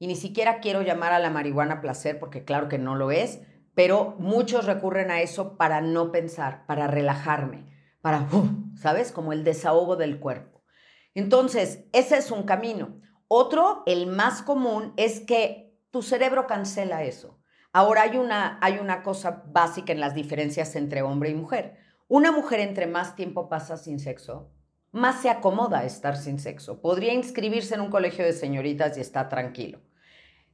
y 0.00 0.08
ni 0.08 0.16
siquiera 0.16 0.58
quiero 0.58 0.82
llamar 0.82 1.12
a 1.12 1.20
la 1.20 1.30
marihuana 1.30 1.80
placer 1.80 2.18
porque 2.18 2.44
claro 2.44 2.68
que 2.68 2.78
no 2.78 2.96
lo 2.96 3.12
es, 3.12 3.40
pero 3.76 4.16
muchos 4.18 4.66
recurren 4.66 5.12
a 5.12 5.20
eso 5.20 5.56
para 5.56 5.80
no 5.80 6.10
pensar, 6.10 6.66
para 6.66 6.88
relajarme 6.88 7.71
para, 8.02 8.28
¿sabes? 8.76 9.12
Como 9.12 9.32
el 9.32 9.44
desahogo 9.44 9.96
del 9.96 10.20
cuerpo. 10.20 10.62
Entonces, 11.14 11.84
ese 11.92 12.18
es 12.18 12.30
un 12.30 12.42
camino. 12.42 13.00
Otro, 13.28 13.82
el 13.86 14.06
más 14.06 14.42
común, 14.42 14.92
es 14.96 15.20
que 15.20 15.74
tu 15.90 16.02
cerebro 16.02 16.46
cancela 16.46 17.04
eso. 17.04 17.38
Ahora 17.72 18.02
hay 18.02 18.18
una, 18.18 18.58
hay 18.60 18.78
una 18.78 19.02
cosa 19.02 19.44
básica 19.46 19.92
en 19.92 20.00
las 20.00 20.14
diferencias 20.14 20.76
entre 20.76 21.00
hombre 21.00 21.30
y 21.30 21.34
mujer. 21.34 21.78
Una 22.08 22.30
mujer 22.30 22.60
entre 22.60 22.86
más 22.86 23.16
tiempo 23.16 23.48
pasa 23.48 23.78
sin 23.78 23.98
sexo, 23.98 24.52
más 24.90 25.22
se 25.22 25.30
acomoda 25.30 25.78
a 25.78 25.84
estar 25.84 26.18
sin 26.18 26.38
sexo. 26.38 26.82
Podría 26.82 27.14
inscribirse 27.14 27.74
en 27.74 27.80
un 27.80 27.90
colegio 27.90 28.24
de 28.26 28.34
señoritas 28.34 28.98
y 28.98 29.00
está 29.00 29.30
tranquilo, 29.30 29.80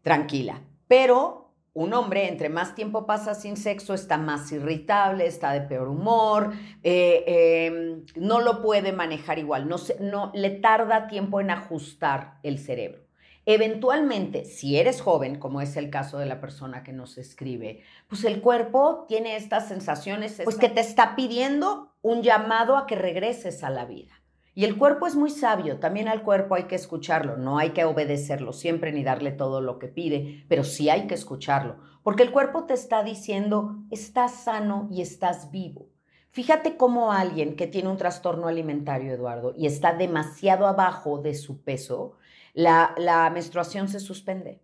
tranquila. 0.02 0.62
Pero 0.86 1.47
un 1.74 1.94
hombre, 1.94 2.28
entre 2.28 2.48
más 2.48 2.74
tiempo 2.74 3.06
pasa 3.06 3.34
sin 3.34 3.56
sexo, 3.56 3.94
está 3.94 4.18
más 4.18 4.50
irritable, 4.52 5.26
está 5.26 5.52
de 5.52 5.60
peor 5.60 5.88
humor, 5.88 6.52
eh, 6.82 7.66
em, 7.66 8.04
no 8.16 8.40
lo 8.40 8.62
puede 8.62 8.92
manejar 8.92 9.38
igual, 9.38 9.68
no, 9.68 9.76
no 10.00 10.32
le 10.34 10.50
tarda 10.50 11.06
tiempo 11.06 11.40
en 11.40 11.50
ajustar 11.50 12.38
el 12.42 12.58
cerebro. 12.58 13.08
Eventualmente, 13.50 14.44
si 14.44 14.76
eres 14.76 15.00
joven, 15.00 15.38
como 15.38 15.62
es 15.62 15.76
el 15.78 15.88
caso 15.88 16.18
de 16.18 16.26
la 16.26 16.38
persona 16.38 16.82
que 16.82 16.92
nos 16.92 17.16
escribe, 17.16 17.82
pues 18.06 18.24
el 18.24 18.42
cuerpo 18.42 19.06
tiene 19.08 19.36
estas 19.36 19.68
sensaciones, 19.68 20.42
pues 20.44 20.56
que 20.56 20.68
te 20.68 20.80
está 20.80 21.16
pidiendo 21.16 21.94
un 22.02 22.22
llamado 22.22 22.76
a 22.76 22.86
que 22.86 22.94
regreses 22.94 23.64
a 23.64 23.70
la 23.70 23.86
vida. 23.86 24.17
Y 24.58 24.64
el 24.64 24.76
cuerpo 24.76 25.06
es 25.06 25.14
muy 25.14 25.30
sabio, 25.30 25.78
también 25.78 26.08
al 26.08 26.24
cuerpo 26.24 26.56
hay 26.56 26.64
que 26.64 26.74
escucharlo, 26.74 27.36
no 27.36 27.58
hay 27.58 27.70
que 27.70 27.84
obedecerlo 27.84 28.52
siempre 28.52 28.90
ni 28.90 29.04
darle 29.04 29.30
todo 29.30 29.60
lo 29.60 29.78
que 29.78 29.86
pide, 29.86 30.44
pero 30.48 30.64
sí 30.64 30.90
hay 30.90 31.06
que 31.06 31.14
escucharlo, 31.14 31.76
porque 32.02 32.24
el 32.24 32.32
cuerpo 32.32 32.64
te 32.64 32.74
está 32.74 33.04
diciendo, 33.04 33.76
estás 33.92 34.42
sano 34.42 34.88
y 34.90 35.00
estás 35.00 35.52
vivo. 35.52 35.86
Fíjate 36.30 36.76
cómo 36.76 37.12
alguien 37.12 37.54
que 37.54 37.68
tiene 37.68 37.88
un 37.88 37.98
trastorno 37.98 38.48
alimentario, 38.48 39.12
Eduardo, 39.12 39.54
y 39.56 39.68
está 39.68 39.92
demasiado 39.92 40.66
abajo 40.66 41.18
de 41.18 41.36
su 41.36 41.62
peso, 41.62 42.14
la, 42.52 42.96
la 42.96 43.30
menstruación 43.30 43.86
se 43.86 44.00
suspende. 44.00 44.60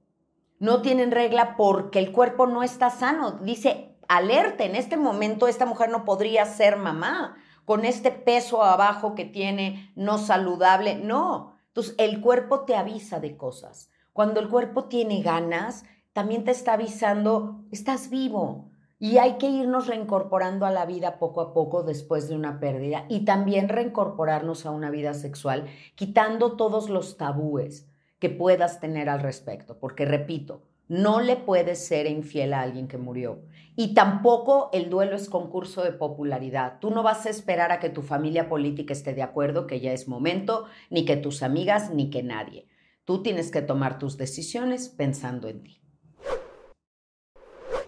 No 0.58 0.82
tienen 0.82 1.12
regla 1.12 1.54
porque 1.56 2.00
el 2.00 2.10
cuerpo 2.10 2.48
no 2.48 2.64
está 2.64 2.90
sano. 2.90 3.38
Dice, 3.44 3.94
alerta, 4.08 4.64
en 4.64 4.74
este 4.74 4.96
momento 4.96 5.46
esta 5.46 5.66
mujer 5.66 5.90
no 5.90 6.04
podría 6.04 6.46
ser 6.46 6.78
mamá 6.78 7.36
con 7.64 7.84
este 7.84 8.10
peso 8.10 8.62
abajo 8.62 9.14
que 9.14 9.24
tiene, 9.24 9.92
no 9.96 10.18
saludable. 10.18 10.96
No. 10.96 11.56
Entonces, 11.68 11.94
el 11.98 12.20
cuerpo 12.20 12.60
te 12.60 12.76
avisa 12.76 13.20
de 13.20 13.36
cosas. 13.36 13.90
Cuando 14.12 14.40
el 14.40 14.48
cuerpo 14.48 14.84
tiene 14.84 15.22
ganas, 15.22 15.84
también 16.12 16.44
te 16.44 16.52
está 16.52 16.74
avisando, 16.74 17.64
estás 17.72 18.10
vivo. 18.10 18.70
Y 19.00 19.18
hay 19.18 19.34
que 19.34 19.48
irnos 19.48 19.88
reincorporando 19.88 20.66
a 20.66 20.70
la 20.70 20.86
vida 20.86 21.18
poco 21.18 21.40
a 21.40 21.52
poco 21.52 21.82
después 21.82 22.28
de 22.28 22.36
una 22.36 22.60
pérdida 22.60 23.04
y 23.08 23.24
también 23.24 23.68
reincorporarnos 23.68 24.64
a 24.64 24.70
una 24.70 24.90
vida 24.90 25.14
sexual, 25.14 25.66
quitando 25.96 26.56
todos 26.56 26.88
los 26.88 27.16
tabúes 27.16 27.88
que 28.20 28.30
puedas 28.30 28.80
tener 28.80 29.08
al 29.08 29.20
respecto. 29.20 29.78
Porque, 29.78 30.04
repito, 30.04 30.62
no 30.88 31.20
le 31.20 31.36
puedes 31.36 31.84
ser 31.84 32.06
infiel 32.06 32.54
a 32.54 32.62
alguien 32.62 32.88
que 32.88 32.98
murió. 32.98 33.40
Y 33.76 33.94
tampoco 33.94 34.70
el 34.72 34.88
duelo 34.88 35.16
es 35.16 35.28
concurso 35.28 35.82
de 35.82 35.90
popularidad. 35.90 36.78
Tú 36.80 36.90
no 36.90 37.02
vas 37.02 37.26
a 37.26 37.30
esperar 37.30 37.72
a 37.72 37.80
que 37.80 37.90
tu 37.90 38.02
familia 38.02 38.48
política 38.48 38.92
esté 38.92 39.14
de 39.14 39.22
acuerdo, 39.22 39.66
que 39.66 39.80
ya 39.80 39.92
es 39.92 40.06
momento, 40.06 40.66
ni 40.90 41.04
que 41.04 41.16
tus 41.16 41.42
amigas, 41.42 41.92
ni 41.92 42.08
que 42.08 42.22
nadie. 42.22 42.68
Tú 43.04 43.22
tienes 43.22 43.50
que 43.50 43.62
tomar 43.62 43.98
tus 43.98 44.16
decisiones 44.16 44.88
pensando 44.88 45.48
en 45.48 45.64
ti. 45.64 45.80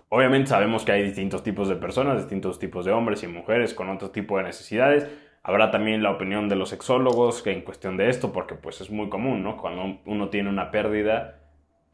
Obviamente 0.09 0.49
sabemos 0.49 0.85
que 0.85 0.93
hay 0.93 1.02
distintos 1.02 1.43
tipos 1.43 1.69
de 1.69 1.76
personas, 1.76 2.19
distintos 2.19 2.59
tipos 2.59 2.85
de 2.85 2.93
hombres 2.93 3.23
y 3.23 3.28
mujeres 3.28 3.73
con 3.73 3.88
otro 3.88 4.11
tipo 4.11 4.38
de 4.38 4.45
necesidades. 4.45 5.09
Habrá 5.43 5.71
también 5.71 6.02
la 6.02 6.11
opinión 6.11 6.49
de 6.49 6.57
los 6.57 6.71
sexólogos 6.71 7.47
en 7.47 7.62
cuestión 7.62 7.97
de 7.97 8.09
esto, 8.09 8.33
porque 8.33 8.57
pues 8.57 8.81
es 8.81 8.90
muy 8.90 9.09
común, 9.09 9.45
¿no? 9.45 9.57
Cuando 9.57 10.00
uno 10.05 10.28
tiene 10.28 10.49
una 10.49 10.73
pérdida, 10.73 11.46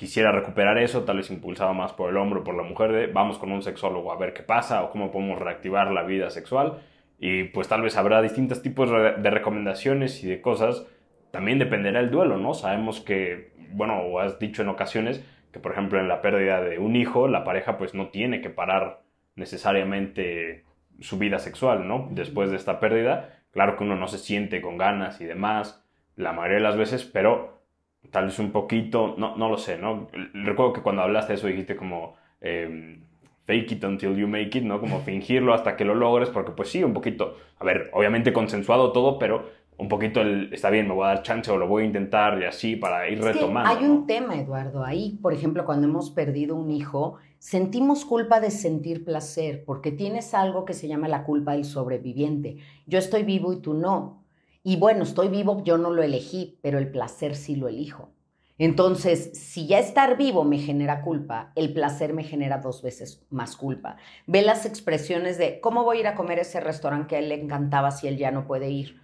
quisiera 0.03 0.33
recuperar 0.33 0.79
eso, 0.79 1.05
tal 1.05 1.19
vez 1.19 1.31
impulsado 1.31 1.75
más 1.75 1.93
por 1.93 2.11
el 2.11 2.17
hombre 2.17 2.41
o 2.41 2.43
por 2.43 2.57
la 2.57 2.65
mujer, 2.65 2.91
de 2.91 3.07
vamos 3.07 3.39
con 3.39 3.53
un 3.53 3.63
sexólogo 3.63 4.11
a 4.11 4.19
ver 4.19 4.35
qué 4.35 4.43
pasa 4.43 4.83
o 4.83 4.91
cómo 4.91 5.13
podemos 5.13 5.39
reactivar 5.39 5.93
la 5.93 6.03
vida 6.03 6.29
sexual. 6.31 6.81
Y 7.21 7.45
pues 7.45 7.69
tal 7.69 7.83
vez 7.83 7.97
habrá 7.97 8.21
distintos 8.21 8.63
tipos 8.63 8.91
de 8.91 9.31
recomendaciones 9.31 10.25
y 10.25 10.29
de 10.29 10.41
cosas. 10.41 10.85
También 11.31 11.61
dependerá 11.61 12.01
el 12.01 12.11
duelo, 12.11 12.37
¿no? 12.37 12.53
Sabemos 12.53 13.01
que, 13.01 13.53
bueno, 13.75 14.01
o 14.01 14.19
has 14.19 14.41
dicho 14.41 14.63
en 14.63 14.71
ocasiones 14.71 15.25
que, 15.53 15.61
por 15.61 15.71
ejemplo, 15.71 16.01
en 16.01 16.09
la 16.09 16.21
pérdida 16.21 16.61
de 16.61 16.81
un 16.81 16.97
hijo, 16.97 17.29
la 17.29 17.45
pareja 17.45 17.79
pues 17.79 17.95
no 17.95 18.09
tiene 18.09 18.41
que 18.41 18.51
parar 18.51 19.03
necesariamente 19.37 20.65
su 20.99 21.17
vida 21.17 21.39
sexual, 21.39 21.87
¿no? 21.87 22.09
Después 22.11 22.51
de 22.51 22.57
esta 22.57 22.81
pérdida, 22.81 23.39
claro 23.53 23.77
que 23.77 23.85
uno 23.85 23.95
no 23.95 24.09
se 24.09 24.19
siente 24.19 24.61
con 24.61 24.79
ganas 24.79 25.21
y 25.21 25.27
demás, 25.27 25.87
la 26.17 26.33
mayoría 26.33 26.57
de 26.57 26.65
las 26.65 26.77
veces, 26.77 27.05
pero 27.05 27.62
tal 28.11 28.27
vez 28.27 28.39
un 28.39 28.51
poquito, 28.51 29.15
no, 29.17 29.37
no 29.37 29.49
lo 29.49 29.59
sé, 29.59 29.79
¿no? 29.79 30.09
Recuerdo 30.35 30.73
que 30.73 30.83
cuando 30.83 31.03
hablaste 31.03 31.33
de 31.33 31.39
eso 31.39 31.47
dijiste 31.47 31.77
como 31.77 32.15
em, 32.41 33.03
fake 33.45 33.73
it 33.73 33.85
until 33.85 34.17
you 34.17 34.29
make 34.29 34.57
it, 34.57 34.65
¿no? 34.65 34.81
Como 34.81 35.01
fingirlo 35.01 35.55
hasta 35.55 35.77
que 35.77 35.85
lo 35.85 35.95
logres, 35.95 36.29
porque 36.31 36.53
pues 36.53 36.71
sí, 36.71 36.83
un 36.83 36.93
poquito, 36.93 37.37
a 37.59 37.65
ver, 37.65 37.91
obviamente 37.93 38.33
consensuado 38.33 38.93
todo, 38.93 39.19
pero 39.19 39.51
un 39.79 39.89
poquito 39.89 40.21
el, 40.21 40.53
está 40.53 40.71
bien, 40.71 40.87
me 40.87 40.95
voy 40.95 41.05
a 41.05 41.09
dar 41.09 41.23
chance 41.23 41.51
o 41.51 41.57
lo 41.57 41.67
voy 41.67 41.83
a 41.83 41.87
intentar 41.87 42.41
y 42.41 42.45
así 42.45 42.77
para 42.77 43.09
ir 43.09 43.21
retomando. 43.21 43.69
hay 43.69 43.85
un 43.85 44.07
tema, 44.07 44.39
Eduardo, 44.39 44.85
ahí, 44.85 45.19
por 45.21 45.33
ejemplo, 45.33 45.65
cuando 45.65 45.89
hemos 45.89 46.11
perdido 46.11 46.55
un 46.55 46.71
hijo, 46.71 47.17
sentimos 47.39 48.05
culpa 48.05 48.39
de 48.39 48.51
sentir 48.51 49.05
placer, 49.05 49.65
porque 49.65 49.91
tienes 49.91 50.35
algo 50.35 50.65
que 50.65 50.75
se 50.75 50.87
llama 50.87 51.09
la 51.09 51.25
culpa 51.25 51.53
del 51.53 51.65
sobreviviente. 51.65 52.59
Yo 52.87 52.99
estoy 52.99 53.25
vivo 53.25 53.53
y 53.53 53.61
tú 53.61 53.75
no. 53.75 54.22
Y 54.63 54.77
bueno, 54.77 55.03
estoy 55.03 55.29
vivo, 55.29 55.63
yo 55.65 55.79
no 55.79 55.91
lo 55.91 56.03
elegí, 56.03 56.59
pero 56.63 56.79
el 56.79 56.91
placer 56.91 57.35
sí 57.35 57.57
lo 57.57 57.69
elijo. 57.69 58.13
Entonces, 58.59 59.31
si 59.33 59.67
ya 59.67 59.81
estar 59.81 60.17
vivo 60.17 60.45
me 60.45 60.59
genera 60.59 61.03
culpa, 61.03 61.53
el 61.57 61.73
placer 61.73 62.13
me 62.13 62.23
genera 62.23 62.59
dos 62.59 62.81
veces 62.83 63.27
más 63.29 63.57
culpa. 63.57 63.97
Ve 64.27 64.43
las 64.43 64.67
expresiones 64.67 65.37
de 65.37 65.61
cómo 65.61 65.83
voy 65.83 65.97
a 65.97 66.01
ir 66.01 66.07
a 66.07 66.15
comer 66.15 66.39
ese 66.39 66.61
restaurante 66.61 67.09
que 67.09 67.17
a 67.17 67.19
él 67.19 67.31
le 67.31 67.43
encantaba 67.43 67.91
si 67.91 68.07
él 68.07 68.19
ya 68.19 68.31
no 68.31 68.47
puede 68.47 68.71
ir. 68.71 69.01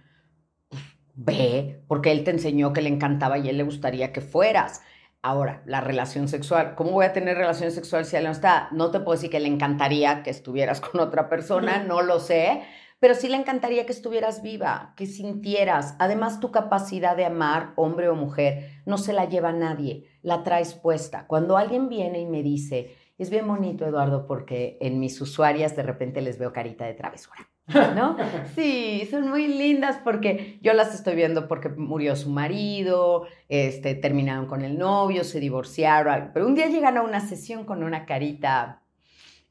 Ve, 1.15 1.83
porque 1.89 2.11
él 2.11 2.23
te 2.23 2.31
enseñó 2.31 2.71
que 2.71 2.81
le 2.81 2.87
encantaba 2.87 3.37
y 3.37 3.49
él 3.49 3.57
le 3.57 3.63
gustaría 3.63 4.13
que 4.13 4.21
fueras. 4.21 4.81
Ahora, 5.21 5.61
la 5.65 5.81
relación 5.81 6.29
sexual. 6.29 6.75
¿Cómo 6.75 6.91
voy 6.91 7.05
a 7.05 7.11
tener 7.11 7.35
relación 7.35 7.71
sexual 7.71 8.05
si 8.05 8.15
él 8.15 8.23
no 8.23 8.31
está? 8.31 8.69
No 8.71 8.91
te 8.91 9.01
puedo 9.01 9.17
decir 9.17 9.29
que 9.29 9.41
le 9.41 9.49
encantaría 9.49 10.23
que 10.23 10.29
estuvieras 10.29 10.79
con 10.79 11.01
otra 11.01 11.27
persona, 11.27 11.83
no 11.83 12.01
lo 12.01 12.21
sé, 12.21 12.61
pero 12.99 13.15
sí 13.15 13.29
le 13.29 13.37
encantaría 13.37 13.85
que 13.85 13.93
estuvieras 13.93 14.41
viva, 14.41 14.93
que 14.95 15.05
sintieras. 15.05 15.95
Además, 15.99 16.39
tu 16.39 16.51
capacidad 16.51 17.15
de 17.15 17.25
amar, 17.25 17.73
hombre 17.75 18.09
o 18.09 18.15
mujer, 18.15 18.81
no 18.85 18.97
se 18.97 19.13
la 19.13 19.25
lleva 19.25 19.53
nadie, 19.53 20.05
la 20.21 20.43
traes 20.43 20.73
puesta. 20.73 21.25
Cuando 21.27 21.57
alguien 21.57 21.87
viene 21.87 22.19
y 22.19 22.25
me 22.25 22.43
dice, 22.43 22.95
es 23.17 23.29
bien 23.29 23.47
bonito, 23.47 23.85
Eduardo, 23.85 24.27
porque 24.27 24.77
en 24.81 24.99
mis 24.99 25.19
usuarias 25.21 25.75
de 25.75 25.83
repente 25.83 26.21
les 26.21 26.37
veo 26.37 26.51
carita 26.51 26.85
de 26.85 26.93
travesura. 26.93 27.49
¿No? 27.95 28.17
Sí, 28.55 29.07
son 29.11 29.29
muy 29.29 29.47
lindas 29.47 29.99
porque 30.03 30.57
yo 30.61 30.73
las 30.73 30.95
estoy 30.95 31.15
viendo 31.15 31.47
porque 31.47 31.69
murió 31.69 32.15
su 32.15 32.29
marido, 32.29 33.27
este, 33.47 33.93
terminaron 33.95 34.47
con 34.47 34.63
el 34.63 34.77
novio, 34.77 35.23
se 35.23 35.39
divorciaron, 35.39 36.31
pero 36.33 36.47
un 36.47 36.55
día 36.55 36.67
llegan 36.67 36.97
a 36.97 37.03
una 37.03 37.19
sesión 37.19 37.65
con 37.65 37.83
una 37.83 38.05
carita 38.05 38.81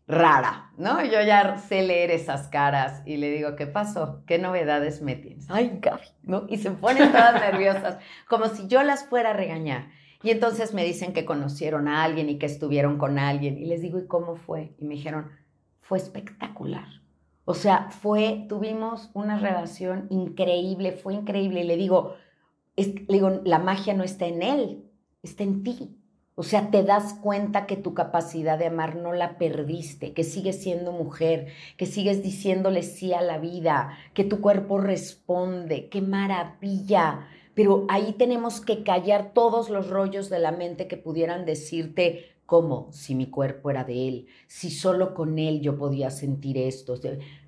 rara, 0.08 0.72
¿no? 0.78 1.04
Yo 1.04 1.22
ya 1.22 1.58
sé 1.58 1.82
leer 1.82 2.10
esas 2.10 2.48
caras 2.48 3.02
y 3.04 3.18
le 3.18 3.30
digo, 3.30 3.54
¿qué 3.56 3.66
pasó? 3.66 4.22
¿Qué 4.26 4.38
novedades 4.38 5.02
me 5.02 5.14
tienes? 5.14 5.46
Ay, 5.50 5.78
Gaby, 5.80 6.06
¿no? 6.22 6.46
Y 6.48 6.56
se 6.56 6.70
ponen 6.70 7.12
todas 7.12 7.34
nerviosas, 7.52 7.98
como 8.26 8.46
si 8.46 8.66
yo 8.66 8.82
las 8.82 9.06
fuera 9.06 9.30
a 9.30 9.34
regañar. 9.34 9.90
Y 10.22 10.30
entonces 10.30 10.74
me 10.74 10.84
dicen 10.84 11.12
que 11.12 11.26
conocieron 11.26 11.86
a 11.86 12.02
alguien 12.02 12.28
y 12.30 12.38
que 12.38 12.46
estuvieron 12.46 12.98
con 12.98 13.18
alguien. 13.18 13.58
Y 13.58 13.66
les 13.66 13.82
digo, 13.82 13.98
¿y 13.98 14.06
cómo 14.06 14.34
fue? 14.34 14.74
Y 14.78 14.84
me 14.84 14.94
dijeron, 14.94 15.30
fue 15.82 15.98
espectacular. 15.98 16.88
O 17.44 17.54
sea, 17.54 17.90
fue, 17.90 18.46
tuvimos 18.48 19.10
una 19.14 19.38
relación 19.38 20.06
increíble, 20.10 20.92
fue 20.92 21.14
increíble. 21.14 21.60
Y 21.60 21.64
le 21.64 21.76
digo, 21.76 22.14
le 22.76 23.04
digo, 23.08 23.40
la 23.44 23.58
magia 23.58 23.94
no 23.94 24.04
está 24.04 24.26
en 24.26 24.42
él, 24.42 24.90
está 25.22 25.44
en 25.44 25.62
ti. 25.62 25.97
O 26.38 26.44
sea, 26.44 26.70
te 26.70 26.84
das 26.84 27.14
cuenta 27.14 27.66
que 27.66 27.76
tu 27.76 27.94
capacidad 27.94 28.60
de 28.60 28.66
amar 28.66 28.94
no 28.94 29.12
la 29.12 29.38
perdiste, 29.38 30.12
que 30.12 30.22
sigues 30.22 30.62
siendo 30.62 30.92
mujer, 30.92 31.48
que 31.76 31.84
sigues 31.84 32.22
diciéndole 32.22 32.84
sí 32.84 33.12
a 33.12 33.22
la 33.22 33.38
vida, 33.38 33.98
que 34.14 34.22
tu 34.22 34.40
cuerpo 34.40 34.78
responde. 34.78 35.88
¡Qué 35.88 36.00
maravilla! 36.00 37.26
Pero 37.54 37.86
ahí 37.88 38.14
tenemos 38.16 38.60
que 38.60 38.84
callar 38.84 39.32
todos 39.34 39.68
los 39.68 39.90
rollos 39.90 40.30
de 40.30 40.38
la 40.38 40.52
mente 40.52 40.86
que 40.86 40.96
pudieran 40.96 41.44
decirte, 41.44 42.36
¿cómo? 42.46 42.86
Si 42.92 43.16
mi 43.16 43.28
cuerpo 43.30 43.70
era 43.70 43.82
de 43.82 44.06
él, 44.06 44.26
si 44.46 44.70
solo 44.70 45.14
con 45.14 45.40
él 45.40 45.60
yo 45.60 45.76
podía 45.76 46.10
sentir 46.10 46.56
esto. 46.56 46.94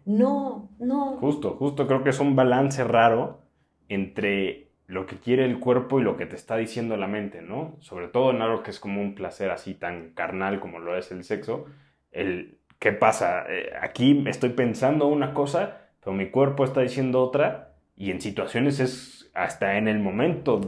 No, 0.05 0.69
no. 0.81 1.17
Justo, 1.21 1.55
justo 1.61 1.87
creo 1.87 2.03
que 2.03 2.11
es 2.11 2.19
un 2.19 2.35
balance 2.35 2.83
raro 2.83 3.43
entre 3.89 4.70
lo 4.91 5.07
que 5.07 5.17
quiere 5.17 5.45
el 5.45 5.61
cuerpo 5.61 6.01
y 6.01 6.03
lo 6.03 6.17
que 6.17 6.27
te 6.27 6.35
está 6.35 6.57
diciendo 6.57 6.97
la 6.97 7.07
mente, 7.07 7.43
¿no? 7.43 7.77
Sobre 7.79 8.09
todo 8.09 8.33
en 8.33 8.43
algo 8.43 8.65
que 8.65 8.73
es 8.73 8.81
como 8.81 9.01
un 9.01 9.15
placer 9.15 9.51
así 9.51 9.75
tan 9.75 10.11
carnal 10.15 10.59
como 10.59 10.81
lo 10.81 10.99
es 10.99 11.13
el 11.13 11.23
sexo. 11.23 11.67
El, 12.11 12.59
¿Qué 12.81 12.93
pasa? 12.93 13.45
Eh, 13.49 13.73
aquí 13.81 14.25
estoy 14.27 14.51
pensando 14.51 15.07
una 15.07 15.33
cosa, 15.33 15.79
pero 16.03 16.13
mi 16.13 16.31
cuerpo 16.31 16.65
está 16.65 16.81
diciendo 16.81 17.23
otra 17.23 17.75
y 17.97 18.11
en 18.11 18.21
situaciones 18.21 18.81
es 18.81 19.31
hasta 19.33 19.79
en 19.79 19.87
el 19.87 20.01
momento 20.01 20.61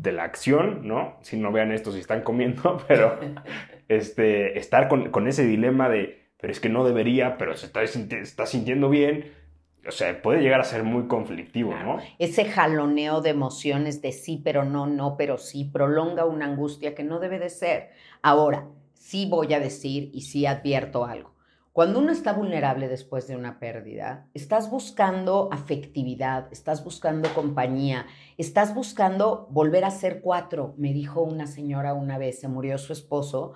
de 0.00 0.10
la 0.10 0.24
acción, 0.24 0.80
¿no? 0.82 1.16
Si 1.22 1.36
no 1.36 1.52
vean 1.52 1.70
esto, 1.70 1.92
si 1.92 2.00
están 2.00 2.22
comiendo, 2.22 2.82
pero 2.88 3.20
este, 3.88 4.58
estar 4.58 4.88
con, 4.88 5.10
con 5.10 5.28
ese 5.28 5.46
dilema 5.46 5.88
de, 5.88 6.30
pero 6.40 6.50
es 6.50 6.58
que 6.58 6.68
no 6.68 6.84
debería, 6.84 7.38
pero 7.38 7.56
se 7.56 7.66
está, 7.66 7.84
está 7.84 8.46
sintiendo 8.46 8.90
bien, 8.90 9.32
o 9.86 9.92
sea, 9.92 10.20
puede 10.20 10.42
llegar 10.42 10.60
a 10.60 10.64
ser 10.64 10.82
muy 10.82 11.06
conflictivo, 11.06 11.74
¿no? 11.74 11.98
Ese 12.18 12.44
jaloneo 12.44 13.20
de 13.20 13.30
emociones 13.30 14.02
de 14.02 14.12
sí, 14.12 14.40
pero 14.42 14.64
no, 14.64 14.86
no, 14.86 15.16
pero 15.16 15.38
sí, 15.38 15.64
prolonga 15.64 16.24
una 16.24 16.46
angustia 16.46 16.94
que 16.94 17.04
no 17.04 17.20
debe 17.20 17.38
de 17.38 17.48
ser. 17.48 17.90
Ahora, 18.22 18.68
sí 18.94 19.26
voy 19.26 19.54
a 19.54 19.60
decir 19.60 20.10
y 20.12 20.22
sí 20.22 20.46
advierto 20.46 21.04
algo. 21.04 21.38
Cuando 21.72 22.00
uno 22.00 22.10
está 22.10 22.32
vulnerable 22.32 22.88
después 22.88 23.28
de 23.28 23.36
una 23.36 23.60
pérdida, 23.60 24.26
estás 24.34 24.68
buscando 24.68 25.48
afectividad, 25.52 26.48
estás 26.50 26.82
buscando 26.82 27.32
compañía, 27.34 28.06
estás 28.36 28.74
buscando 28.74 29.46
volver 29.50 29.84
a 29.84 29.92
ser 29.92 30.20
cuatro. 30.20 30.74
Me 30.76 30.92
dijo 30.92 31.22
una 31.22 31.46
señora 31.46 31.94
una 31.94 32.18
vez, 32.18 32.40
se 32.40 32.48
murió 32.48 32.78
su 32.78 32.92
esposo 32.92 33.52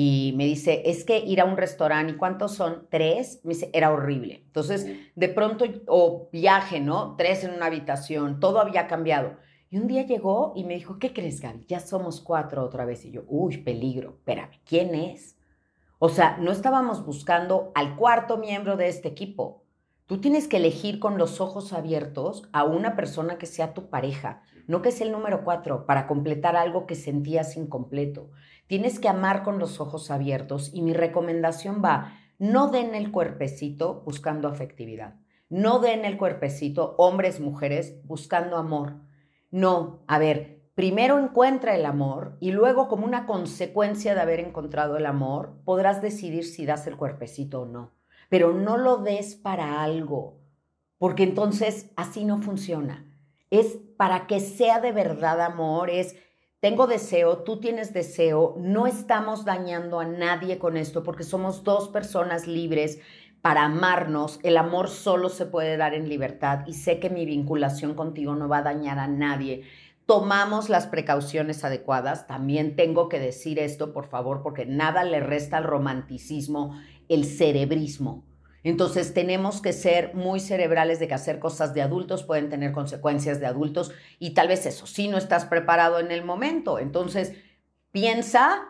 y 0.00 0.32
me 0.36 0.44
dice, 0.44 0.82
es 0.84 1.04
que 1.04 1.18
ir 1.18 1.40
a 1.40 1.44
un 1.44 1.56
restaurante, 1.56 2.12
¿y 2.12 2.16
cuántos 2.16 2.54
son? 2.54 2.86
Tres. 2.88 3.40
Me 3.42 3.54
dice, 3.54 3.68
era 3.72 3.90
horrible. 3.90 4.44
Entonces, 4.46 4.86
de 5.16 5.28
pronto, 5.28 5.64
o 5.88 6.28
viaje, 6.30 6.78
¿no? 6.78 7.16
Tres 7.16 7.42
en 7.42 7.52
una 7.52 7.66
habitación, 7.66 8.38
todo 8.38 8.60
había 8.60 8.86
cambiado. 8.86 9.38
Y 9.70 9.76
un 9.76 9.88
día 9.88 10.06
llegó 10.06 10.52
y 10.54 10.62
me 10.62 10.74
dijo, 10.74 11.00
¿qué 11.00 11.12
crees, 11.12 11.40
Gaby? 11.40 11.64
Ya 11.66 11.80
somos 11.80 12.20
cuatro 12.20 12.62
otra 12.62 12.84
vez. 12.84 13.04
Y 13.06 13.10
yo, 13.10 13.24
uy, 13.26 13.56
peligro, 13.56 14.10
espérame, 14.10 14.60
¿quién 14.64 14.94
es? 14.94 15.36
O 15.98 16.08
sea, 16.08 16.36
no 16.36 16.52
estábamos 16.52 17.04
buscando 17.04 17.72
al 17.74 17.96
cuarto 17.96 18.36
miembro 18.36 18.76
de 18.76 18.86
este 18.86 19.08
equipo. 19.08 19.64
Tú 20.06 20.20
tienes 20.20 20.46
que 20.46 20.58
elegir 20.58 21.00
con 21.00 21.18
los 21.18 21.40
ojos 21.40 21.72
abiertos 21.72 22.48
a 22.52 22.62
una 22.62 22.94
persona 22.94 23.36
que 23.36 23.46
sea 23.46 23.74
tu 23.74 23.90
pareja, 23.90 24.42
no 24.68 24.80
que 24.80 24.92
sea 24.92 25.06
el 25.06 25.12
número 25.12 25.42
cuatro, 25.42 25.86
para 25.86 26.06
completar 26.06 26.54
algo 26.54 26.86
que 26.86 26.94
sentías 26.94 27.56
incompleto. 27.56 28.30
Tienes 28.68 29.00
que 29.00 29.08
amar 29.08 29.42
con 29.42 29.58
los 29.58 29.80
ojos 29.80 30.10
abiertos 30.10 30.70
y 30.72 30.82
mi 30.82 30.92
recomendación 30.92 31.82
va, 31.84 32.12
no 32.38 32.68
den 32.68 32.94
el 32.94 33.10
cuerpecito 33.10 34.02
buscando 34.04 34.46
afectividad. 34.46 35.16
No 35.48 35.78
den 35.78 36.04
el 36.04 36.18
cuerpecito, 36.18 36.94
hombres, 36.98 37.40
mujeres, 37.40 37.98
buscando 38.04 38.58
amor. 38.58 38.96
No, 39.50 40.04
a 40.06 40.18
ver, 40.18 40.62
primero 40.74 41.18
encuentra 41.18 41.74
el 41.74 41.86
amor 41.86 42.36
y 42.40 42.52
luego 42.52 42.88
como 42.88 43.06
una 43.06 43.26
consecuencia 43.26 44.14
de 44.14 44.20
haber 44.20 44.40
encontrado 44.40 44.98
el 44.98 45.06
amor, 45.06 45.62
podrás 45.64 46.02
decidir 46.02 46.44
si 46.44 46.66
das 46.66 46.86
el 46.86 46.98
cuerpecito 46.98 47.62
o 47.62 47.66
no. 47.66 47.94
Pero 48.28 48.52
no 48.52 48.76
lo 48.76 48.98
des 48.98 49.34
para 49.34 49.82
algo, 49.82 50.42
porque 50.98 51.22
entonces 51.22 51.90
así 51.96 52.26
no 52.26 52.42
funciona. 52.42 53.10
Es 53.48 53.78
para 53.96 54.26
que 54.26 54.40
sea 54.40 54.80
de 54.80 54.92
verdad 54.92 55.40
amor, 55.40 55.88
es 55.88 56.14
tengo 56.60 56.86
deseo, 56.86 57.38
tú 57.38 57.60
tienes 57.60 57.92
deseo, 57.92 58.54
no 58.58 58.86
estamos 58.86 59.44
dañando 59.44 60.00
a 60.00 60.04
nadie 60.04 60.58
con 60.58 60.76
esto 60.76 61.02
porque 61.02 61.24
somos 61.24 61.64
dos 61.64 61.88
personas 61.88 62.46
libres 62.46 62.98
para 63.42 63.64
amarnos. 63.64 64.40
El 64.42 64.56
amor 64.56 64.88
solo 64.88 65.28
se 65.28 65.46
puede 65.46 65.76
dar 65.76 65.94
en 65.94 66.08
libertad 66.08 66.66
y 66.66 66.74
sé 66.74 66.98
que 66.98 67.10
mi 67.10 67.26
vinculación 67.26 67.94
contigo 67.94 68.34
no 68.34 68.48
va 68.48 68.58
a 68.58 68.62
dañar 68.62 68.98
a 68.98 69.08
nadie 69.08 69.64
tomamos 70.08 70.70
las 70.70 70.86
precauciones 70.86 71.64
adecuadas. 71.64 72.26
También 72.26 72.76
tengo 72.76 73.10
que 73.10 73.20
decir 73.20 73.58
esto, 73.58 73.92
por 73.92 74.06
favor, 74.06 74.42
porque 74.42 74.64
nada 74.64 75.04
le 75.04 75.20
resta 75.20 75.58
al 75.58 75.64
romanticismo 75.64 76.80
el 77.10 77.26
cerebrismo. 77.26 78.24
Entonces 78.68 79.14
tenemos 79.14 79.62
que 79.62 79.72
ser 79.72 80.14
muy 80.14 80.40
cerebrales 80.40 80.98
de 80.98 81.08
que 81.08 81.14
hacer 81.14 81.38
cosas 81.38 81.72
de 81.72 81.80
adultos 81.80 82.22
pueden 82.22 82.50
tener 82.50 82.72
consecuencias 82.72 83.40
de 83.40 83.46
adultos 83.46 83.92
y 84.18 84.34
tal 84.34 84.48
vez 84.48 84.66
eso 84.66 84.86
sí 84.86 85.08
no 85.08 85.16
estás 85.16 85.46
preparado 85.46 86.00
en 86.00 86.10
el 86.10 86.22
momento. 86.22 86.78
Entonces 86.78 87.32
piensa, 87.92 88.68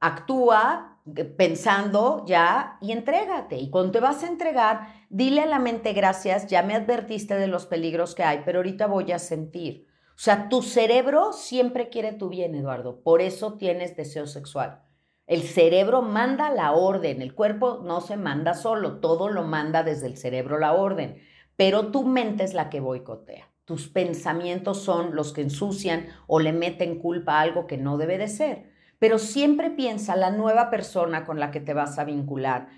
actúa 0.00 1.02
eh, 1.14 1.24
pensando 1.24 2.24
ya 2.26 2.78
y 2.80 2.92
entrégate. 2.92 3.58
Y 3.58 3.68
cuando 3.68 3.92
te 3.92 4.00
vas 4.00 4.22
a 4.22 4.28
entregar, 4.28 4.88
dile 5.10 5.42
a 5.42 5.46
la 5.46 5.58
mente 5.58 5.92
gracias, 5.92 6.46
ya 6.46 6.62
me 6.62 6.74
advertiste 6.74 7.34
de 7.34 7.46
los 7.46 7.66
peligros 7.66 8.14
que 8.14 8.22
hay, 8.22 8.40
pero 8.46 8.60
ahorita 8.60 8.86
voy 8.86 9.12
a 9.12 9.18
sentir. 9.18 9.86
O 10.16 10.18
sea, 10.18 10.48
tu 10.48 10.62
cerebro 10.62 11.34
siempre 11.34 11.90
quiere 11.90 12.14
tu 12.14 12.30
bien, 12.30 12.54
Eduardo. 12.54 13.02
Por 13.02 13.20
eso 13.20 13.58
tienes 13.58 13.94
deseo 13.94 14.26
sexual. 14.26 14.80
El 15.26 15.42
cerebro 15.42 16.02
manda 16.02 16.50
la 16.50 16.72
orden, 16.72 17.22
el 17.22 17.34
cuerpo 17.34 17.80
no 17.84 18.00
se 18.00 18.16
manda 18.16 18.54
solo, 18.54 19.00
todo 19.00 19.28
lo 19.28 19.42
manda 19.42 19.82
desde 19.82 20.06
el 20.06 20.16
cerebro 20.16 20.58
la 20.58 20.74
orden, 20.74 21.16
pero 21.56 21.90
tu 21.90 22.04
mente 22.04 22.44
es 22.44 22.54
la 22.54 22.68
que 22.68 22.80
boicotea. 22.80 23.50
Tus 23.64 23.88
pensamientos 23.88 24.82
son 24.82 25.14
los 25.14 25.32
que 25.32 25.40
ensucian 25.40 26.08
o 26.26 26.40
le 26.40 26.52
meten 26.52 26.98
culpa 26.98 27.38
a 27.38 27.40
algo 27.40 27.66
que 27.66 27.78
no 27.78 27.96
debe 27.96 28.18
de 28.18 28.28
ser. 28.28 28.70
Pero 28.98 29.18
siempre 29.18 29.70
piensa, 29.70 30.16
la 30.16 30.30
nueva 30.30 30.68
persona 30.68 31.24
con 31.24 31.40
la 31.40 31.50
que 31.50 31.60
te 31.60 31.72
vas 31.72 31.98
a 31.98 32.04
vincular 32.04 32.68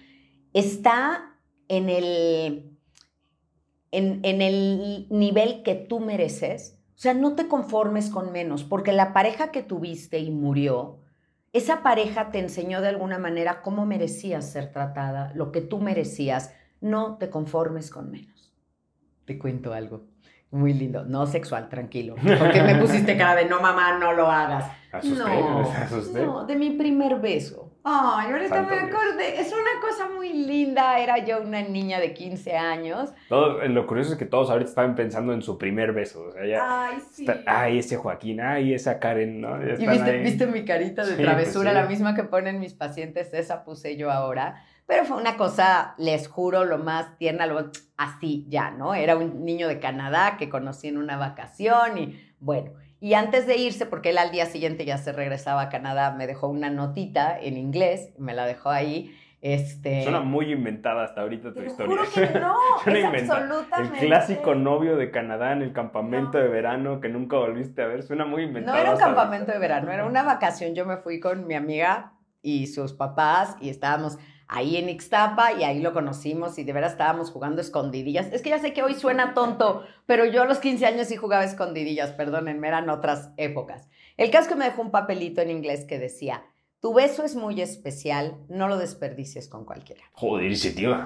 está 0.52 1.36
en 1.66 1.88
el, 1.88 2.78
en, 3.90 4.20
en 4.22 4.42
el 4.42 5.06
nivel 5.10 5.64
que 5.64 5.74
tú 5.74 5.98
mereces 5.98 6.76
o 6.96 6.98
sea, 6.98 7.12
no 7.12 7.34
te 7.34 7.46
conformes 7.46 8.08
con 8.08 8.32
menos, 8.32 8.64
porque 8.64 8.92
la 8.92 9.12
pareja 9.12 9.50
que 9.50 9.62
tuviste 9.62 10.18
y 10.18 10.30
murió, 10.30 11.00
esa 11.56 11.82
pareja 11.82 12.30
te 12.30 12.38
enseñó 12.38 12.80
de 12.80 12.88
alguna 12.88 13.18
manera 13.18 13.62
cómo 13.62 13.86
merecías 13.86 14.50
ser 14.50 14.72
tratada, 14.72 15.32
lo 15.34 15.52
que 15.52 15.60
tú 15.60 15.80
merecías. 15.80 16.54
No 16.80 17.16
te 17.16 17.30
conformes 17.30 17.90
con 17.90 18.10
menos. 18.10 18.52
Te 19.24 19.38
cuento 19.38 19.72
algo 19.72 20.04
muy 20.50 20.72
lindo, 20.72 21.04
no 21.04 21.26
sexual, 21.26 21.68
tranquilo. 21.68 22.14
Porque 22.38 22.62
me 22.62 22.76
pusiste 22.76 23.16
cara 23.16 23.34
de 23.34 23.46
no, 23.46 23.60
mamá, 23.60 23.98
no 23.98 24.12
lo 24.12 24.30
hagas. 24.30 24.70
no, 25.04 25.62
no, 26.12 26.46
de 26.46 26.56
mi 26.56 26.70
primer 26.70 27.20
beso. 27.20 27.65
Ay, 27.88 28.32
ahorita 28.32 28.62
me 28.62 28.80
acordé. 28.80 29.40
Es 29.40 29.52
una 29.52 29.80
cosa 29.80 30.08
muy 30.08 30.32
linda. 30.32 30.98
Era 30.98 31.24
yo 31.24 31.40
una 31.40 31.62
niña 31.62 32.00
de 32.00 32.12
15 32.12 32.56
años. 32.56 33.10
Todo, 33.28 33.64
lo 33.68 33.86
curioso 33.86 34.14
es 34.14 34.18
que 34.18 34.24
todos 34.24 34.50
ahorita 34.50 34.70
estaban 34.70 34.96
pensando 34.96 35.32
en 35.32 35.40
su 35.40 35.56
primer 35.56 35.92
beso. 35.92 36.24
O 36.24 36.32
sea, 36.32 36.44
ya 36.44 36.88
ay, 36.88 36.98
sí. 37.12 37.24
ay, 37.46 37.78
ese 37.78 37.96
Joaquín, 37.96 38.40
ay, 38.40 38.74
esa 38.74 38.98
Karen, 38.98 39.40
¿no? 39.40 39.62
y 39.62 39.86
viste, 39.86 40.18
viste, 40.18 40.46
mi 40.48 40.64
carita 40.64 41.04
de 41.04 41.14
pues 41.14 41.24
travesura, 41.24 41.72
la 41.72 41.86
misma 41.86 42.16
que 42.16 42.24
ponen 42.24 42.58
mis 42.58 42.74
pacientes, 42.74 43.32
esa 43.32 43.62
puse 43.62 43.96
yo 43.96 44.10
ahora. 44.10 44.64
Pero 44.86 45.04
fue 45.04 45.16
una 45.16 45.36
cosa, 45.36 45.94
les 45.96 46.26
juro, 46.26 46.64
lo 46.64 46.78
más 46.78 47.16
tierna, 47.18 47.46
lo, 47.46 47.70
así 47.96 48.46
ya, 48.48 48.72
¿no? 48.72 48.96
Era 48.96 49.16
un 49.16 49.44
niño 49.44 49.68
de 49.68 49.78
Canadá 49.78 50.36
que 50.38 50.48
conocí 50.48 50.88
en 50.88 50.98
una 50.98 51.16
vacación 51.16 51.98
y 51.98 52.20
bueno. 52.40 52.72
Y 53.00 53.14
antes 53.14 53.46
de 53.46 53.56
irse, 53.56 53.86
porque 53.86 54.10
él 54.10 54.18
al 54.18 54.30
día 54.30 54.46
siguiente 54.46 54.84
ya 54.84 54.98
se 54.98 55.12
regresaba 55.12 55.62
a 55.62 55.68
Canadá, 55.68 56.12
me 56.12 56.26
dejó 56.26 56.48
una 56.48 56.70
notita 56.70 57.38
en 57.38 57.56
inglés, 57.56 58.12
me 58.18 58.34
la 58.34 58.46
dejó 58.46 58.70
ahí. 58.70 59.14
Este... 59.42 60.02
Suena 60.02 60.20
muy 60.20 60.50
inventada 60.50 61.04
hasta 61.04 61.20
ahorita 61.20 61.52
tu 61.52 61.60
historia. 61.60 61.94
Juro 61.94 62.10
que 62.12 62.38
no, 62.40 62.56
es 63.14 63.30
absolutamente. 63.30 64.00
El 64.00 64.06
clásico 64.06 64.54
novio 64.54 64.96
de 64.96 65.10
Canadá 65.10 65.52
en 65.52 65.62
el 65.62 65.72
campamento 65.72 66.38
de 66.38 66.48
verano 66.48 67.00
que 67.00 67.08
nunca 67.08 67.36
volviste 67.36 67.82
a 67.82 67.86
ver, 67.86 68.02
suena 68.02 68.24
muy 68.24 68.44
inventado. 68.44 68.76
No 68.76 68.82
era 68.82 68.92
un 68.92 68.98
campamento 68.98 69.52
de 69.52 69.58
verano, 69.58 69.92
era 69.92 70.06
una 70.06 70.22
vacación. 70.22 70.74
Yo 70.74 70.86
me 70.86 70.96
fui 70.96 71.20
con 71.20 71.46
mi 71.46 71.54
amiga 71.54 72.14
y 72.40 72.66
sus 72.68 72.94
papás 72.94 73.56
y 73.60 73.68
estábamos 73.68 74.18
ahí 74.48 74.76
en 74.76 74.88
Ixtapa 74.88 75.52
y 75.52 75.64
ahí 75.64 75.80
lo 75.80 75.92
conocimos 75.92 76.58
y 76.58 76.64
de 76.64 76.72
veras 76.72 76.92
estábamos 76.92 77.30
jugando 77.30 77.60
escondidillas. 77.60 78.32
Es 78.32 78.42
que 78.42 78.50
ya 78.50 78.58
sé 78.58 78.72
que 78.72 78.82
hoy 78.82 78.94
suena 78.94 79.34
tonto, 79.34 79.84
pero 80.06 80.24
yo 80.24 80.42
a 80.42 80.46
los 80.46 80.58
15 80.58 80.86
años 80.86 81.08
sí 81.08 81.16
jugaba 81.16 81.44
escondidillas, 81.44 82.12
perdónenme, 82.12 82.68
eran 82.68 82.90
otras 82.90 83.30
épocas. 83.36 83.88
El 84.16 84.30
caso 84.30 84.44
es 84.44 84.48
que 84.48 84.54
me 84.56 84.64
dejó 84.64 84.82
un 84.82 84.90
papelito 84.90 85.40
en 85.40 85.50
inglés 85.50 85.84
que 85.84 85.98
decía, 85.98 86.44
tu 86.80 86.94
beso 86.94 87.24
es 87.24 87.34
muy 87.34 87.60
especial, 87.60 88.36
no 88.48 88.68
lo 88.68 88.78
desperdicies 88.78 89.48
con 89.48 89.64
cualquiera. 89.64 90.02
Joder, 90.12 90.52
ese 90.52 90.70
tío. 90.70 90.96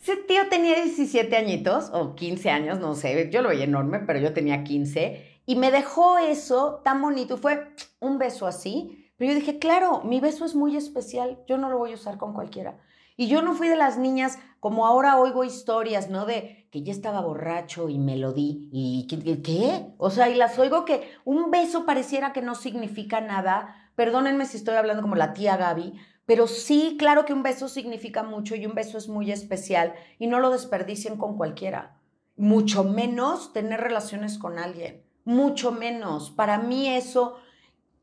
Ese 0.00 0.16
tío 0.16 0.48
tenía 0.48 0.76
17 0.76 1.36
añitos 1.36 1.90
o 1.92 2.14
15 2.14 2.50
años, 2.50 2.78
no 2.78 2.94
sé, 2.94 3.28
yo 3.30 3.42
lo 3.42 3.48
veía 3.48 3.64
enorme, 3.64 4.00
pero 4.00 4.20
yo 4.20 4.32
tenía 4.32 4.62
15 4.62 5.40
y 5.46 5.56
me 5.56 5.70
dejó 5.70 6.18
eso 6.18 6.82
tan 6.84 7.00
bonito. 7.00 7.36
Fue 7.36 7.72
un 8.00 8.18
beso 8.18 8.46
así 8.46 9.07
pero 9.18 9.32
yo 9.32 9.38
dije, 9.38 9.58
claro, 9.58 10.02
mi 10.04 10.20
beso 10.20 10.44
es 10.44 10.54
muy 10.54 10.76
especial, 10.76 11.38
yo 11.46 11.58
no 11.58 11.68
lo 11.68 11.76
voy 11.76 11.92
a 11.92 11.96
usar 11.96 12.16
con 12.16 12.32
cualquiera. 12.32 12.78
Y 13.16 13.26
yo 13.26 13.42
no 13.42 13.54
fui 13.54 13.66
de 13.66 13.76
las 13.76 13.98
niñas, 13.98 14.38
como 14.60 14.86
ahora 14.86 15.18
oigo 15.18 15.42
historias, 15.42 16.08
¿no? 16.08 16.24
De 16.24 16.68
que 16.70 16.84
ya 16.84 16.92
estaba 16.92 17.20
borracho 17.20 17.88
y 17.88 17.98
me 17.98 18.16
lo 18.16 18.32
di. 18.32 18.68
¿Y 18.70 19.08
qué? 19.42 19.86
O 19.98 20.10
sea, 20.10 20.28
y 20.28 20.36
las 20.36 20.56
oigo 20.56 20.84
que 20.84 21.10
un 21.24 21.50
beso 21.50 21.84
pareciera 21.84 22.32
que 22.32 22.42
no 22.42 22.54
significa 22.54 23.20
nada. 23.20 23.90
Perdónenme 23.96 24.46
si 24.46 24.56
estoy 24.56 24.76
hablando 24.76 25.02
como 25.02 25.16
la 25.16 25.32
tía 25.32 25.56
Gaby, 25.56 25.94
pero 26.26 26.46
sí, 26.46 26.94
claro 26.96 27.24
que 27.24 27.32
un 27.32 27.42
beso 27.42 27.68
significa 27.68 28.22
mucho 28.22 28.54
y 28.54 28.66
un 28.66 28.74
beso 28.76 28.98
es 28.98 29.08
muy 29.08 29.32
especial 29.32 29.94
y 30.20 30.28
no 30.28 30.38
lo 30.38 30.50
desperdicien 30.50 31.16
con 31.16 31.36
cualquiera. 31.36 31.98
Mucho 32.36 32.84
menos 32.84 33.52
tener 33.52 33.80
relaciones 33.80 34.38
con 34.38 34.60
alguien. 34.60 35.02
Mucho 35.24 35.72
menos. 35.72 36.30
Para 36.30 36.58
mí 36.58 36.86
eso 36.86 37.38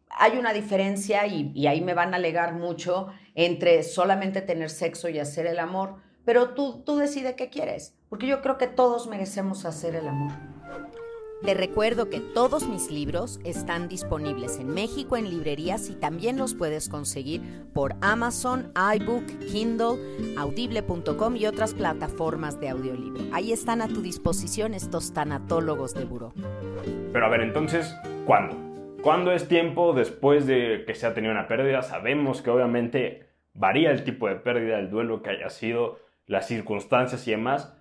hay 0.10 0.38
una 0.38 0.54
diferencia, 0.54 1.26
y, 1.28 1.68
ahí 1.68 1.82
me 1.82 1.94
van 1.94 2.14
a 2.14 2.18
alegar 2.18 2.54
mucho, 2.54 3.08
entre 3.34 3.84
solamente 3.84 4.42
tener 4.42 4.70
sexo 4.70 5.10
y 5.10 5.20
hacer 5.20 5.46
el 5.46 5.60
amor, 5.60 5.96
pero 6.24 6.50
tú, 6.56 6.84
tú 6.86 6.98
decides 6.98 7.36
qué 7.36 7.50
quieres, 7.50 7.96
porque 8.10 8.28
yo 8.28 8.42
creo 8.42 8.58
que 8.58 8.68
todos 8.68 9.08
merecemos 9.08 9.66
hacer 9.66 9.96
el 9.96 10.08
amor. 10.08 10.32
Te 11.44 11.54
recuerdo 11.54 12.10
que 12.10 12.22
todos 12.22 12.68
mis 12.68 12.90
libros 12.90 13.40
están 13.44 13.88
disponibles 13.88 14.58
en 14.58 14.70
México 14.70 15.16
en 15.16 15.30
librerías 15.30 15.90
y 15.90 15.96
también 15.96 16.38
los 16.38 16.56
puedes 16.56 16.90
conseguir 16.90 17.42
por 17.72 17.96
Amazon, 18.02 18.72
iBook, 18.96 19.28
Kindle, 19.52 20.36
audible.com 20.38 21.36
y 21.36 21.46
otras 21.46 21.76
plataformas 21.76 22.60
de 22.60 22.70
audiolibro. 22.70 23.26
Ahí 23.32 23.52
están 23.52 23.82
a 23.84 23.88
tu 23.88 24.02
disposición 24.02 24.74
estos 24.74 25.14
tanatólogos 25.14 25.94
de 25.94 26.06
buró. 26.06 26.34
Pero 27.14 27.26
a 27.26 27.30
ver, 27.30 27.42
entonces, 27.42 27.94
¿cuándo? 28.26 28.65
¿Cuándo 29.06 29.32
es 29.34 29.48
tiempo 29.48 29.94
después 29.94 30.48
de 30.48 30.84
que 30.88 30.96
se 30.96 31.06
ha 31.06 31.14
tenido 31.14 31.32
una 31.32 31.48
pérdida? 31.48 31.84
Sabemos 31.84 32.42
que 32.42 32.50
obviamente 32.50 33.28
varía 33.54 33.92
el 33.92 34.04
tipo 34.04 34.28
de 34.28 34.34
pérdida, 34.34 34.80
el 34.80 34.90
duelo 34.90 35.22
que 35.22 35.30
haya 35.30 35.52
sido, 35.52 36.00
las 36.26 36.48
circunstancias 36.48 37.28
y 37.28 37.32
demás. 37.32 37.78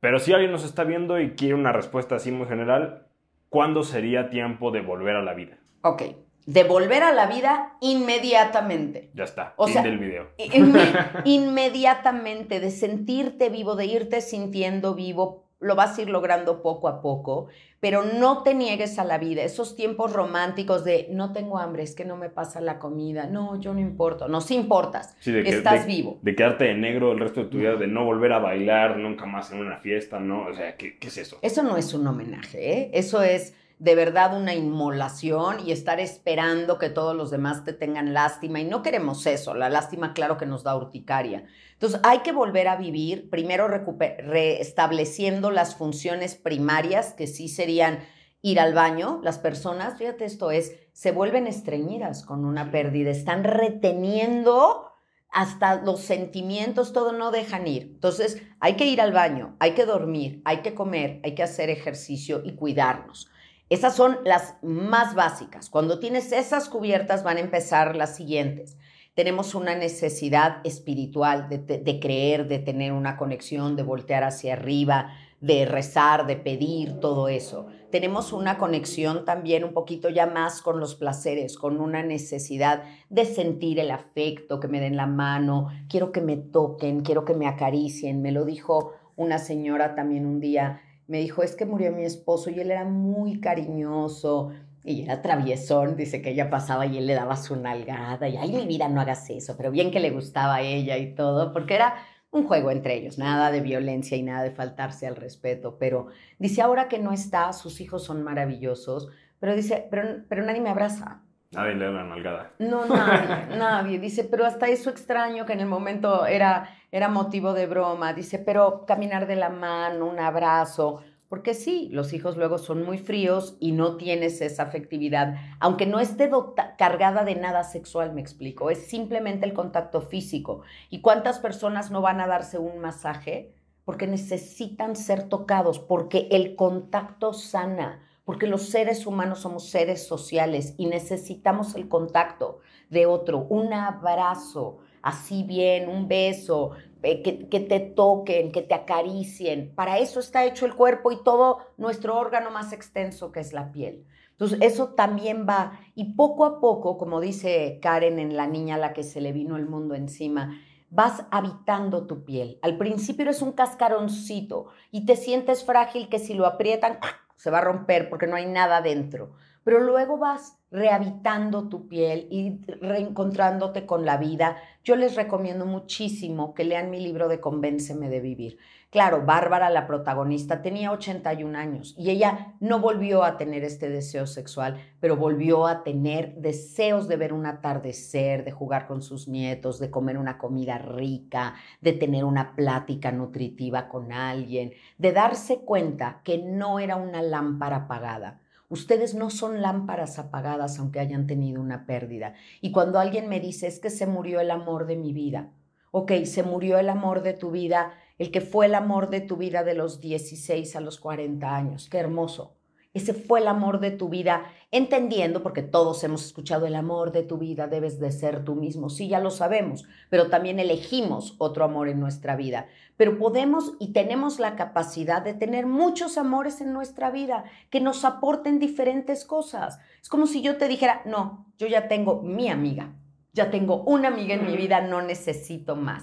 Pero 0.00 0.18
si 0.18 0.34
alguien 0.34 0.52
nos 0.52 0.66
está 0.66 0.84
viendo 0.84 1.18
y 1.18 1.30
quiere 1.30 1.54
una 1.54 1.72
respuesta 1.72 2.16
así 2.16 2.30
muy 2.32 2.46
general, 2.48 3.06
¿cuándo 3.48 3.82
sería 3.82 4.28
tiempo 4.28 4.70
de 4.70 4.82
volver 4.82 5.16
a 5.16 5.22
la 5.22 5.32
vida? 5.32 5.56
Ok, 5.80 6.02
de 6.44 6.64
volver 6.64 7.02
a 7.02 7.14
la 7.14 7.26
vida 7.28 7.78
inmediatamente. 7.80 9.10
Ya 9.14 9.24
está, 9.24 9.54
O 9.56 9.64
fin 9.64 9.72
sea, 9.72 9.82
del 9.84 9.98
video. 9.98 10.28
Inme- 10.36 11.22
inmediatamente, 11.24 12.60
de 12.60 12.70
sentirte 12.70 13.48
vivo, 13.48 13.74
de 13.74 13.86
irte 13.86 14.20
sintiendo 14.20 14.94
vivo, 14.94 15.47
lo 15.60 15.74
vas 15.74 15.98
a 15.98 16.02
ir 16.02 16.08
logrando 16.10 16.62
poco 16.62 16.86
a 16.88 17.00
poco, 17.02 17.48
pero 17.80 18.02
no 18.04 18.42
te 18.42 18.54
niegues 18.54 18.98
a 18.98 19.04
la 19.04 19.18
vida. 19.18 19.42
Esos 19.42 19.74
tiempos 19.74 20.12
románticos 20.12 20.84
de 20.84 21.08
no 21.10 21.32
tengo 21.32 21.58
hambre, 21.58 21.82
es 21.82 21.94
que 21.94 22.04
no 22.04 22.16
me 22.16 22.28
pasa 22.30 22.60
la 22.60 22.78
comida, 22.78 23.26
no, 23.26 23.58
yo 23.60 23.74
no 23.74 23.80
importo, 23.80 24.28
no, 24.28 24.40
sí 24.40 24.54
importas, 24.54 25.16
Sí, 25.20 25.32
de 25.32 25.42
que- 25.42 25.50
estás 25.50 25.86
de- 25.86 25.92
vivo. 25.92 26.18
De 26.22 26.36
quedarte 26.36 26.64
de 26.64 26.74
negro 26.74 27.12
el 27.12 27.18
resto 27.20 27.40
de 27.42 27.46
tu 27.46 27.58
vida, 27.58 27.74
de 27.74 27.86
no 27.88 28.04
volver 28.04 28.32
a 28.32 28.38
bailar 28.38 28.98
nunca 28.98 29.26
más 29.26 29.50
en 29.52 29.58
una 29.60 29.78
fiesta, 29.78 30.20
¿no? 30.20 30.46
O 30.46 30.54
sea, 30.54 30.76
¿qué, 30.76 30.96
qué 30.98 31.08
es 31.08 31.18
eso? 31.18 31.38
Eso 31.42 31.62
no 31.62 31.76
es 31.76 31.92
un 31.92 32.06
homenaje, 32.06 32.72
¿eh? 32.78 32.90
eso 32.94 33.22
es 33.22 33.54
de 33.78 33.94
verdad 33.94 34.36
una 34.36 34.54
inmolación 34.54 35.58
y 35.64 35.72
estar 35.72 36.00
esperando 36.00 36.78
que 36.78 36.90
todos 36.90 37.14
los 37.14 37.30
demás 37.30 37.64
te 37.64 37.72
tengan 37.72 38.12
lástima. 38.12 38.60
Y 38.60 38.64
no 38.64 38.82
queremos 38.82 39.24
eso, 39.26 39.54
la 39.54 39.68
lástima 39.68 40.14
claro 40.14 40.36
que 40.36 40.46
nos 40.46 40.64
da 40.64 40.76
urticaria. 40.76 41.44
Entonces 41.74 42.00
hay 42.02 42.18
que 42.20 42.32
volver 42.32 42.68
a 42.68 42.76
vivir, 42.76 43.30
primero 43.30 43.68
restableciendo 43.68 45.50
las 45.50 45.76
funciones 45.76 46.34
primarias, 46.34 47.14
que 47.14 47.26
sí 47.28 47.48
serían 47.48 48.00
ir 48.42 48.58
al 48.58 48.74
baño. 48.74 49.20
Las 49.22 49.38
personas, 49.38 49.96
fíjate 49.96 50.24
esto 50.24 50.50
es, 50.50 50.74
se 50.92 51.12
vuelven 51.12 51.46
estreñidas 51.46 52.24
con 52.24 52.44
una 52.44 52.72
pérdida, 52.72 53.10
están 53.10 53.44
reteniendo 53.44 54.86
hasta 55.30 55.82
los 55.82 56.00
sentimientos, 56.00 56.92
todo 56.92 57.12
no 57.12 57.30
dejan 57.30 57.68
ir. 57.68 57.82
Entonces, 57.82 58.42
hay 58.60 58.74
que 58.74 58.86
ir 58.86 59.00
al 59.00 59.12
baño, 59.12 59.56
hay 59.60 59.72
que 59.72 59.84
dormir, 59.84 60.42
hay 60.44 60.62
que 60.62 60.74
comer, 60.74 61.20
hay 61.22 61.34
que 61.34 61.42
hacer 61.42 61.70
ejercicio 61.70 62.42
y 62.44 62.56
cuidarnos. 62.56 63.30
Esas 63.70 63.94
son 63.94 64.18
las 64.24 64.56
más 64.62 65.14
básicas. 65.14 65.68
Cuando 65.68 65.98
tienes 65.98 66.32
esas 66.32 66.68
cubiertas 66.68 67.22
van 67.22 67.36
a 67.36 67.40
empezar 67.40 67.96
las 67.96 68.16
siguientes. 68.16 68.78
Tenemos 69.14 69.54
una 69.54 69.74
necesidad 69.74 70.58
espiritual 70.64 71.48
de, 71.48 72.00
creer, 72.00 72.46
de 72.46 72.60
tener 72.60 72.92
una 72.92 73.16
conexión, 73.16 73.74
de 73.74 73.82
voltear 73.82 74.22
hacia 74.22 74.52
arriba, 74.52 75.10
de 75.40 75.66
rezar, 75.66 76.26
de 76.26 76.36
pedir, 76.36 77.00
todo 77.00 77.28
eso. 77.28 77.66
Tenemos 77.90 78.32
una 78.32 78.58
conexión 78.58 79.24
también 79.24 79.64
un 79.64 79.72
poquito 79.72 80.08
ya 80.08 80.26
más 80.26 80.62
con 80.62 80.78
los 80.78 80.94
placeres, 80.94 81.58
con 81.58 81.80
una 81.80 82.02
necesidad 82.02 82.84
de 83.10 83.24
sentir 83.24 83.80
el 83.80 83.90
afecto, 83.90 84.60
que 84.60 84.68
me 84.68 84.80
den 84.80 84.96
la 84.96 85.06
mano, 85.06 85.68
quiero 85.88 86.12
que 86.12 86.20
me 86.20 86.36
toquen, 86.36 87.00
quiero 87.00 87.24
que 87.24 87.34
me 87.34 87.48
acaricien. 87.48 88.22
Me 88.22 88.30
lo 88.30 88.44
dijo 88.44 88.92
una 89.16 89.38
señora 89.38 89.96
también 89.96 90.26
un 90.26 90.38
día, 90.38 90.80
me 91.08 91.18
dijo, 91.18 91.42
es 91.42 91.56
que 91.56 91.66
murió 91.66 91.90
mi 91.90 92.04
esposo 92.04 92.50
y 92.50 92.60
él 92.60 92.70
era 92.70 92.84
muy 92.84 93.40
cariñoso 93.40 94.52
y 94.84 95.02
era 95.02 95.20
traviesón, 95.22 95.96
dice 95.96 96.22
que 96.22 96.30
ella 96.30 96.50
pasaba 96.50 96.86
y 96.86 96.98
él 96.98 97.06
le 97.06 97.14
daba 97.14 97.36
su 97.36 97.56
nalgada 97.56 98.28
y, 98.28 98.36
ay, 98.36 98.52
mi 98.52 98.66
vida, 98.66 98.88
no 98.88 99.00
hagas 99.00 99.28
eso, 99.30 99.56
pero 99.56 99.70
bien 99.70 99.90
que 99.90 100.00
le 100.00 100.10
gustaba 100.10 100.56
a 100.56 100.60
ella 100.60 100.96
y 100.98 101.14
todo, 101.14 101.52
porque 101.52 101.74
era 101.74 101.94
un 102.30 102.46
juego 102.46 102.70
entre 102.70 102.94
ellos, 102.94 103.18
nada 103.18 103.50
de 103.50 103.60
violencia 103.60 104.16
y 104.16 104.22
nada 104.22 104.42
de 104.42 104.50
faltarse 104.50 105.06
al 105.06 105.16
respeto, 105.16 105.78
pero 105.78 106.08
dice, 106.38 106.60
ahora 106.62 106.88
que 106.88 106.98
no 106.98 107.12
está, 107.12 107.52
sus 107.54 107.80
hijos 107.80 108.04
son 108.04 108.22
maravillosos, 108.22 109.08
pero 109.40 109.54
dice, 109.54 109.88
pero, 109.90 110.24
pero 110.28 110.44
nadie 110.44 110.60
me 110.60 110.70
abraza. 110.70 111.22
Nadie 111.52 111.76
le 111.76 111.86
da 111.86 111.90
la 111.90 112.04
nalgada. 112.04 112.52
No, 112.58 112.84
nadie, 112.84 113.56
nadie. 113.56 113.98
Dice, 113.98 114.24
pero 114.24 114.44
hasta 114.44 114.68
eso 114.68 114.90
extraño 114.90 115.46
que 115.46 115.54
en 115.54 115.60
el 115.60 115.66
momento 115.66 116.26
era, 116.26 116.68
era 116.90 117.08
motivo 117.08 117.52
de 117.52 117.66
broma. 117.66 118.12
Dice, 118.12 118.38
pero 118.38 118.84
caminar 118.86 119.26
de 119.26 119.36
la 119.36 119.50
mano, 119.50 120.06
un 120.06 120.18
abrazo. 120.18 121.00
Porque 121.28 121.52
sí, 121.52 121.90
los 121.92 122.14
hijos 122.14 122.38
luego 122.38 122.56
son 122.56 122.84
muy 122.84 122.96
fríos 122.96 123.56
y 123.60 123.72
no 123.72 123.98
tienes 123.98 124.40
esa 124.40 124.62
afectividad, 124.62 125.34
aunque 125.60 125.84
no 125.84 126.00
esté 126.00 126.30
cargada 126.78 127.22
de 127.22 127.34
nada 127.34 127.64
sexual, 127.64 128.14
me 128.14 128.22
explico, 128.22 128.70
es 128.70 128.86
simplemente 128.86 129.44
el 129.44 129.52
contacto 129.52 130.00
físico. 130.00 130.62
¿Y 130.88 131.02
cuántas 131.02 131.38
personas 131.38 131.90
no 131.90 132.00
van 132.00 132.22
a 132.22 132.26
darse 132.26 132.58
un 132.58 132.78
masaje? 132.78 133.52
Porque 133.84 134.06
necesitan 134.06 134.96
ser 134.96 135.28
tocados, 135.28 135.78
porque 135.78 136.28
el 136.30 136.56
contacto 136.56 137.34
sana, 137.34 138.02
porque 138.24 138.46
los 138.46 138.70
seres 138.70 139.06
humanos 139.06 139.40
somos 139.40 139.68
seres 139.68 140.06
sociales 140.06 140.74
y 140.78 140.86
necesitamos 140.86 141.74
el 141.74 141.88
contacto 141.88 142.60
de 142.88 143.04
otro, 143.04 143.46
un 143.50 143.74
abrazo, 143.74 144.78
así 145.08 145.42
bien, 145.42 145.88
un 145.88 146.08
beso, 146.08 146.72
eh, 147.02 147.22
que, 147.22 147.60
te 147.60 147.80
toquen, 147.80 148.52
que 148.52 148.62
te 148.62 148.74
acaricien. 148.74 149.72
Para 149.74 149.98
eso 149.98 150.20
está 150.20 150.44
hecho 150.44 150.66
el 150.66 150.74
cuerpo 150.74 151.12
y 151.12 151.22
todo 151.22 151.58
nuestro 151.76 152.16
órgano 152.16 152.50
más 152.50 152.72
extenso 152.72 153.32
que 153.32 153.40
es 153.40 153.52
la 153.52 153.70
piel. 153.72 154.04
Entonces, 154.32 154.58
eso 154.62 154.90
también 154.94 155.46
va, 155.48 155.80
y 155.94 156.14
poco 156.14 156.44
a 156.44 156.60
poco, 156.60 156.96
como 156.96 157.20
dice 157.20 157.78
Karen 157.82 158.18
en 158.18 158.36
La 158.36 158.46
niña 158.46 158.76
a 158.76 158.78
la 158.78 158.92
que 158.92 159.02
se 159.02 159.20
le 159.20 159.32
vino 159.32 159.56
el 159.56 159.66
mundo 159.66 159.94
encima, 159.94 160.60
vas 160.90 161.24
habitando 161.30 162.06
tu 162.06 162.24
piel. 162.24 162.58
Al 162.62 162.78
principio 162.78 163.24
eres 163.24 163.42
un 163.42 163.52
cascaroncito 163.52 164.66
y 164.90 165.06
te 165.06 165.16
sientes 165.16 165.64
frágil 165.64 166.08
que 166.08 166.18
si 166.18 166.34
lo 166.34 166.46
aprietan 166.46 166.98
se 167.36 167.50
va 167.50 167.58
a 167.58 167.62
romper 167.62 168.08
porque 168.08 168.26
no 168.26 168.36
hay 168.36 168.46
nada 168.46 168.80
dentro. 168.80 169.32
Pero 169.68 169.80
luego 169.80 170.16
vas 170.16 170.56
rehabitando 170.70 171.68
tu 171.68 171.88
piel 171.88 172.26
y 172.30 172.58
reencontrándote 172.80 173.84
con 173.84 174.06
la 174.06 174.16
vida. 174.16 174.56
Yo 174.82 174.96
les 174.96 175.14
recomiendo 175.14 175.66
muchísimo 175.66 176.54
que 176.54 176.64
lean 176.64 176.88
mi 176.88 177.00
libro 177.00 177.28
de 177.28 177.38
Convénceme 177.38 178.08
de 178.08 178.20
Vivir. 178.20 178.56
Claro, 178.88 179.26
Bárbara, 179.26 179.68
la 179.68 179.86
protagonista, 179.86 180.62
tenía 180.62 180.90
81 180.90 181.58
años 181.58 181.94
y 181.98 182.08
ella 182.08 182.54
no 182.60 182.78
volvió 182.78 183.24
a 183.24 183.36
tener 183.36 183.62
este 183.62 183.90
deseo 183.90 184.26
sexual, 184.26 184.80
pero 185.00 185.18
volvió 185.18 185.66
a 185.66 185.84
tener 185.84 186.36
deseos 186.36 187.06
de 187.06 187.18
ver 187.18 187.34
un 187.34 187.44
atardecer, 187.44 188.46
de 188.46 188.52
jugar 188.52 188.86
con 188.86 189.02
sus 189.02 189.28
nietos, 189.28 189.78
de 189.78 189.90
comer 189.90 190.16
una 190.16 190.38
comida 190.38 190.78
rica, 190.78 191.56
de 191.82 191.92
tener 191.92 192.24
una 192.24 192.56
plática 192.56 193.12
nutritiva 193.12 193.90
con 193.90 194.12
alguien, 194.12 194.72
de 194.96 195.12
darse 195.12 195.58
cuenta 195.58 196.22
que 196.24 196.38
no 196.38 196.78
era 196.78 196.96
una 196.96 197.20
lámpara 197.20 197.76
apagada. 197.76 198.40
Ustedes 198.68 199.14
no 199.14 199.30
son 199.30 199.62
lámparas 199.62 200.18
apagadas 200.18 200.78
aunque 200.78 201.00
hayan 201.00 201.26
tenido 201.26 201.60
una 201.60 201.86
pérdida. 201.86 202.34
Y 202.60 202.70
cuando 202.70 202.98
alguien 202.98 203.28
me 203.28 203.40
dice, 203.40 203.66
es 203.66 203.80
que 203.80 203.90
se 203.90 204.06
murió 204.06 204.40
el 204.40 204.50
amor 204.50 204.86
de 204.86 204.96
mi 204.96 205.12
vida, 205.12 205.52
ok, 205.90 206.12
se 206.24 206.42
murió 206.42 206.78
el 206.78 206.90
amor 206.90 207.22
de 207.22 207.32
tu 207.32 207.50
vida, 207.50 207.92
el 208.18 208.30
que 208.30 208.40
fue 208.40 208.66
el 208.66 208.74
amor 208.74 209.08
de 209.08 209.20
tu 209.20 209.36
vida 209.36 209.64
de 209.64 209.74
los 209.74 210.00
16 210.00 210.76
a 210.76 210.80
los 210.80 210.98
40 211.00 211.54
años, 211.54 211.88
qué 211.88 211.98
hermoso. 211.98 212.57
Ese 212.98 213.14
fue 213.14 213.38
el 213.38 213.46
amor 213.46 213.78
de 213.78 213.92
tu 213.92 214.08
vida, 214.08 214.46
entendiendo, 214.72 215.40
porque 215.40 215.62
todos 215.62 216.02
hemos 216.02 216.26
escuchado 216.26 216.66
el 216.66 216.74
amor 216.74 217.12
de 217.12 217.22
tu 217.22 217.38
vida, 217.38 217.68
debes 217.68 218.00
de 218.00 218.10
ser 218.10 218.44
tú 218.44 218.56
mismo. 218.56 218.90
Sí, 218.90 219.06
ya 219.06 219.20
lo 219.20 219.30
sabemos, 219.30 219.84
pero 220.10 220.30
también 220.30 220.58
elegimos 220.58 221.36
otro 221.38 221.64
amor 221.64 221.88
en 221.88 222.00
nuestra 222.00 222.34
vida. 222.34 222.66
Pero 222.96 223.16
podemos 223.16 223.74
y 223.78 223.92
tenemos 223.92 224.40
la 224.40 224.56
capacidad 224.56 225.22
de 225.22 225.32
tener 225.32 225.64
muchos 225.64 226.18
amores 226.18 226.60
en 226.60 226.72
nuestra 226.72 227.12
vida 227.12 227.44
que 227.70 227.80
nos 227.80 228.04
aporten 228.04 228.58
diferentes 228.58 229.24
cosas. 229.24 229.78
Es 230.02 230.08
como 230.08 230.26
si 230.26 230.42
yo 230.42 230.56
te 230.56 230.66
dijera, 230.66 231.02
no, 231.04 231.46
yo 231.56 231.68
ya 231.68 231.86
tengo 231.86 232.20
mi 232.22 232.48
amiga, 232.48 232.96
ya 233.32 233.52
tengo 233.52 233.84
una 233.84 234.08
amiga 234.08 234.34
en 234.34 234.44
mi 234.44 234.56
vida, 234.56 234.80
no 234.80 235.02
necesito 235.02 235.76
más. 235.76 236.02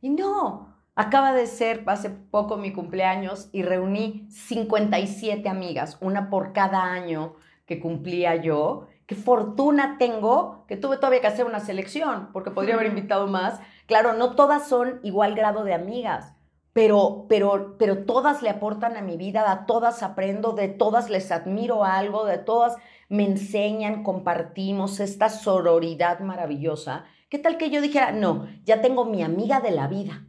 Y 0.00 0.10
no, 0.10 0.75
Acaba 0.98 1.34
de 1.34 1.46
ser 1.46 1.82
hace 1.88 2.08
poco 2.08 2.56
mi 2.56 2.72
cumpleaños 2.72 3.50
y 3.52 3.62
reuní 3.62 4.26
57 4.30 5.46
amigas, 5.46 5.98
una 6.00 6.30
por 6.30 6.54
cada 6.54 6.84
año 6.84 7.34
que 7.66 7.78
cumplía 7.80 8.36
yo. 8.36 8.86
Qué 9.04 9.14
fortuna 9.14 9.96
tengo 9.98 10.64
que 10.66 10.78
tuve 10.78 10.96
todavía 10.96 11.20
que 11.20 11.26
hacer 11.26 11.44
una 11.44 11.60
selección, 11.60 12.30
porque 12.32 12.50
podría 12.50 12.76
haber 12.76 12.86
invitado 12.86 13.26
más. 13.26 13.60
Claro, 13.84 14.14
no 14.14 14.36
todas 14.36 14.70
son 14.70 15.00
igual 15.02 15.34
grado 15.34 15.64
de 15.64 15.74
amigas, 15.74 16.32
pero, 16.72 17.26
pero, 17.28 17.76
pero 17.78 18.06
todas 18.06 18.40
le 18.40 18.48
aportan 18.48 18.96
a 18.96 19.02
mi 19.02 19.18
vida, 19.18 19.52
a 19.52 19.66
todas 19.66 20.02
aprendo, 20.02 20.52
de 20.52 20.68
todas 20.68 21.10
les 21.10 21.30
admiro 21.30 21.84
algo, 21.84 22.24
de 22.24 22.38
todas 22.38 22.74
me 23.10 23.26
enseñan, 23.26 24.02
compartimos 24.02 24.98
esta 25.00 25.28
sororidad 25.28 26.20
maravillosa. 26.20 27.04
¿Qué 27.28 27.38
tal 27.38 27.58
que 27.58 27.68
yo 27.68 27.82
dijera, 27.82 28.12
no, 28.12 28.48
ya 28.64 28.80
tengo 28.80 29.04
mi 29.04 29.22
amiga 29.22 29.60
de 29.60 29.72
la 29.72 29.88
vida? 29.88 30.25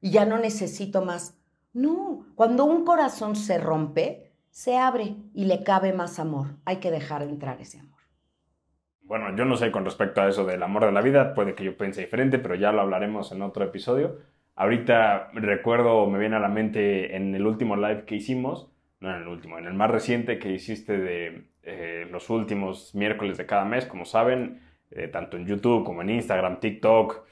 Y 0.00 0.10
ya 0.10 0.24
no 0.24 0.38
necesito 0.38 1.02
más. 1.02 1.38
No, 1.72 2.26
cuando 2.34 2.64
un 2.64 2.84
corazón 2.84 3.36
se 3.36 3.58
rompe, 3.58 4.32
se 4.50 4.76
abre 4.76 5.14
y 5.34 5.44
le 5.44 5.62
cabe 5.62 5.92
más 5.92 6.18
amor. 6.18 6.56
Hay 6.64 6.76
que 6.76 6.90
dejar 6.90 7.22
entrar 7.22 7.60
ese 7.60 7.78
amor. 7.78 8.00
Bueno, 9.02 9.34
yo 9.36 9.44
no 9.44 9.56
sé 9.56 9.72
con 9.72 9.84
respecto 9.84 10.20
a 10.20 10.28
eso 10.28 10.44
del 10.44 10.62
amor 10.62 10.84
de 10.86 10.92
la 10.92 11.00
vida, 11.00 11.34
puede 11.34 11.54
que 11.54 11.64
yo 11.64 11.76
piense 11.76 12.00
diferente, 12.00 12.38
pero 12.38 12.54
ya 12.54 12.70
lo 12.72 12.80
hablaremos 12.80 13.32
en 13.32 13.42
otro 13.42 13.64
episodio. 13.64 14.18
Ahorita 14.54 15.30
recuerdo, 15.34 16.06
me 16.06 16.18
viene 16.18 16.36
a 16.36 16.40
la 16.40 16.48
mente 16.48 17.16
en 17.16 17.34
el 17.34 17.46
último 17.46 17.76
live 17.76 18.04
que 18.04 18.16
hicimos, 18.16 18.70
no 19.00 19.14
en 19.14 19.22
el 19.22 19.28
último, 19.28 19.58
en 19.58 19.66
el 19.66 19.74
más 19.74 19.90
reciente 19.90 20.38
que 20.38 20.52
hiciste 20.52 20.98
de 20.98 21.50
eh, 21.62 22.06
los 22.10 22.30
últimos 22.30 22.94
miércoles 22.94 23.36
de 23.38 23.46
cada 23.46 23.64
mes, 23.64 23.86
como 23.86 24.04
saben, 24.04 24.60
eh, 24.90 25.08
tanto 25.08 25.36
en 25.36 25.46
YouTube 25.46 25.84
como 25.84 26.02
en 26.02 26.10
Instagram, 26.10 26.60
TikTok, 26.60 27.24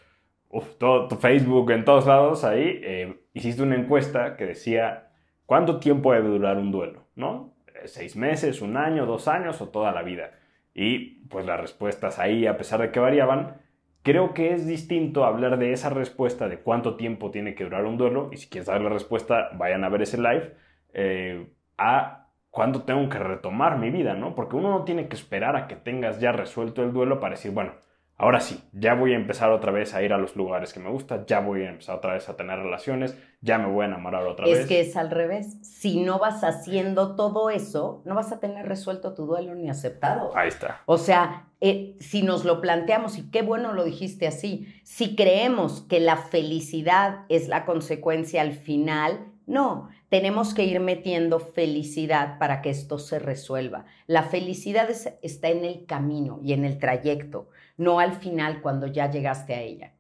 todo, 0.79 1.09
tu 1.09 1.17
Facebook, 1.17 1.71
en 1.71 1.85
todos 1.85 2.07
lados, 2.07 2.45
ahí 2.45 2.81
eh, 2.83 3.21
hiciste 3.35 3.63
una 3.63 3.77
encuesta 3.77 4.37
que 4.37 4.47
decía 4.47 5.11
cuánto 5.47 5.79
tiempo 5.79 6.13
debe 6.13 6.29
durar 6.29 6.59
un 6.59 6.73
duelo, 6.73 7.07
¿no? 7.15 7.55
¿Seis 7.85 8.17
meses, 8.17 8.61
un 8.61 8.77
año, 8.77 9.07
dos 9.07 9.29
años 9.29 9.61
o 9.61 9.69
toda 9.69 9.93
la 9.93 10.03
vida? 10.03 10.33
Y 10.75 11.27
pues 11.29 11.47
las 11.47 11.61
respuestas 11.61 12.19
ahí, 12.19 12.47
a 12.47 12.57
pesar 12.57 12.81
de 12.81 12.91
que 12.91 13.01
variaban, 13.01 13.61
creo 14.03 14.35
que 14.35 14.53
es 14.53 14.67
distinto 14.67 15.25
hablar 15.25 15.59
de 15.59 15.73
esa 15.73 15.91
respuesta 15.91 16.49
de 16.49 16.61
cuánto 16.61 16.97
tiempo 16.97 17.31
tiene 17.31 17.55
que 17.55 17.65
durar 17.65 17.85
un 17.85 17.99
duelo, 17.99 18.31
y 18.33 18.39
si 18.39 18.49
quieres 18.49 18.67
dar 18.67 18.81
la 18.81 18.89
respuesta, 18.89 19.51
vayan 19.55 19.85
a 19.85 19.89
ver 19.89 20.03
ese 20.03 20.19
live, 20.19 20.55
eh, 20.95 21.51
a 21.77 22.29
cuándo 22.51 22.83
tengo 22.83 23.09
que 23.09 23.19
retomar 23.19 23.79
mi 23.79 23.91
vida, 23.91 24.15
¿no? 24.15 24.35
Porque 24.35 24.57
uno 24.57 24.71
no 24.71 24.85
tiene 24.85 25.09
que 25.09 25.17
esperar 25.17 25.57
a 25.57 25.69
que 25.69 25.77
tengas 25.77 26.21
ya 26.21 26.33
resuelto 26.33 26.83
el 26.83 26.93
duelo 26.93 27.21
para 27.21 27.35
decir, 27.35 27.53
bueno, 27.53 27.73
Ahora 28.21 28.41
sí, 28.41 28.61
ya 28.73 28.95
voy 28.95 29.13
a 29.13 29.17
empezar 29.17 29.51
otra 29.51 29.71
vez 29.71 29.95
a 29.95 30.03
ir 30.03 30.13
a 30.13 30.19
los 30.19 30.35
lugares 30.35 30.73
que 30.73 30.81
me 30.81 30.91
gustan, 30.91 31.25
ya 31.27 31.39
voy 31.39 31.63
a 31.63 31.71
empezar 31.71 31.95
otra 31.95 32.15
vez 32.15 32.29
a 32.29 32.37
tener 32.37 32.59
relaciones, 32.59 33.17
ya 33.43 33.59
me 33.59 33.69
voy 33.69 33.85
a 33.85 33.87
enamorar 33.87 34.27
otra 34.27 34.45
vez. 34.45 34.59
Es 34.59 34.67
que 34.67 34.81
es 34.81 34.97
al 34.97 35.13
revés. 35.13 35.57
Si 35.63 36.01
no 36.01 36.19
vas 36.19 36.43
haciendo 36.43 37.15
todo 37.15 37.49
eso, 37.49 38.03
no 38.05 38.17
vas 38.17 38.33
a 38.33 38.41
tener 38.41 38.67
resuelto 38.67 39.15
tu 39.15 39.25
duelo 39.27 39.55
ni 39.55 39.71
aceptado. 39.71 40.37
Ahí 40.37 40.49
está. 40.49 40.83
O 40.87 40.99
sea, 40.99 41.47
eh, 41.61 41.95
si 42.01 42.23
nos 42.23 42.45
lo 42.45 42.61
planteamos, 42.61 43.19
y 43.19 43.31
qué 43.31 43.43
bueno 43.43 43.73
lo 43.73 43.85
dijiste 43.85 44.27
así, 44.27 44.67
si 44.83 45.15
creemos 45.15 45.83
que 45.83 46.01
la 46.01 46.17
felicidad 46.17 47.25
es 47.29 47.47
la 47.47 47.65
consecuencia 47.65 48.43
al 48.43 48.53
final, 48.53 49.29
no, 49.47 49.91
tenemos 50.09 50.55
que 50.55 50.65
ir 50.65 50.81
metiendo 50.81 51.39
felicidad 51.39 52.37
para 52.39 52.63
que 52.63 52.71
esto 52.71 52.99
se 52.99 53.21
resuelva. 53.21 53.85
La 54.09 54.25
felicidad 54.25 54.91
está 54.91 55.49
en 55.49 55.65
el 55.65 55.87
camino 55.87 56.41
y 56.43 56.53
en 56.53 56.65
el 56.65 56.79
trayecto 56.79 57.49
no 57.79 58.01
al 58.01 58.13
final 58.13 58.61
cuando 58.61 58.87
ya 58.87 59.11
llegaste 59.11 59.55
a 59.55 59.63
ella. 59.63 59.95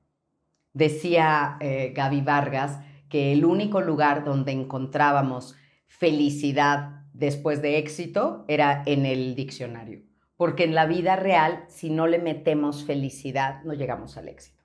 Decía 0.75 1.57
eh, 1.61 1.93
Gaby 1.97 2.21
Vargas 2.21 2.79
que 3.09 3.33
el 3.33 3.47
único 3.47 3.81
lugar 3.81 4.25
donde 4.25 4.53
encontrábamos 4.53 5.57
felicidad 5.87 7.07
después 7.14 7.62
de 7.62 7.79
éxito 7.79 8.45
era 8.49 8.83
en 8.85 9.07
el 9.07 9.35
diccionario, 9.35 10.03
porque 10.37 10.64
en 10.64 10.75
la 10.75 10.87
vida 10.87 11.17
real, 11.17 11.64
si 11.69 11.88
no 11.88 12.07
le 12.07 12.19
metemos 12.19 12.85
felicidad, 12.85 13.62
no 13.64 13.73
llegamos 13.73 14.17
al 14.19 14.29
éxito. 14.29 14.62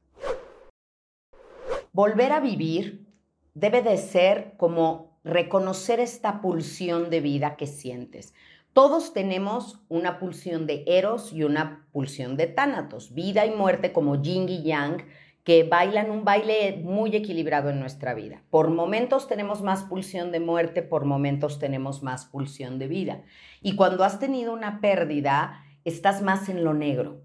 Volver 1.94 2.32
a 2.32 2.40
vivir 2.40 3.08
debe 3.54 3.82
de 3.82 3.98
ser 3.98 4.56
como 4.58 5.20
reconocer 5.24 6.00
esta 6.00 6.42
pulsión 6.42 7.10
de 7.10 7.22
vida 7.22 7.56
que 7.56 7.68
sientes. 7.68 8.34
Todos 8.74 9.14
tenemos 9.14 9.86
una 9.88 10.18
pulsión 10.18 10.66
de 10.66 10.84
Eros 10.88 11.32
y 11.32 11.44
una 11.44 11.88
pulsión 11.92 12.38
de 12.38 12.48
Tánatos, 12.48 13.14
vida 13.14 13.46
y 13.46 13.52
muerte 13.52 13.94
como 13.94 14.20
Yin 14.20 14.50
y 14.50 14.64
Yang, 14.64 15.06
que 15.44 15.64
bailan 15.64 16.10
un 16.10 16.24
baile 16.24 16.82
muy 16.84 17.16
equilibrado 17.16 17.70
en 17.70 17.80
nuestra 17.80 18.16
vida. 18.16 18.42
Por 18.50 18.72
momentos 18.72 19.28
tenemos 19.28 19.62
más 19.62 19.84
pulsión 19.84 20.32
de 20.32 20.40
muerte, 20.40 20.82
por 20.82 21.06
momentos 21.06 21.60
tenemos 21.60 22.02
más 22.02 22.26
pulsión 22.26 22.80
de 22.80 22.88
vida. 22.88 23.22
Y 23.62 23.76
cuando 23.76 24.04
has 24.04 24.20
tenido 24.20 24.54
una 24.54 24.82
pérdida, 24.82 25.64
estás 25.84 26.24
más 26.24 26.50
en 26.50 26.64
lo 26.64 26.74
negro. 26.74 27.22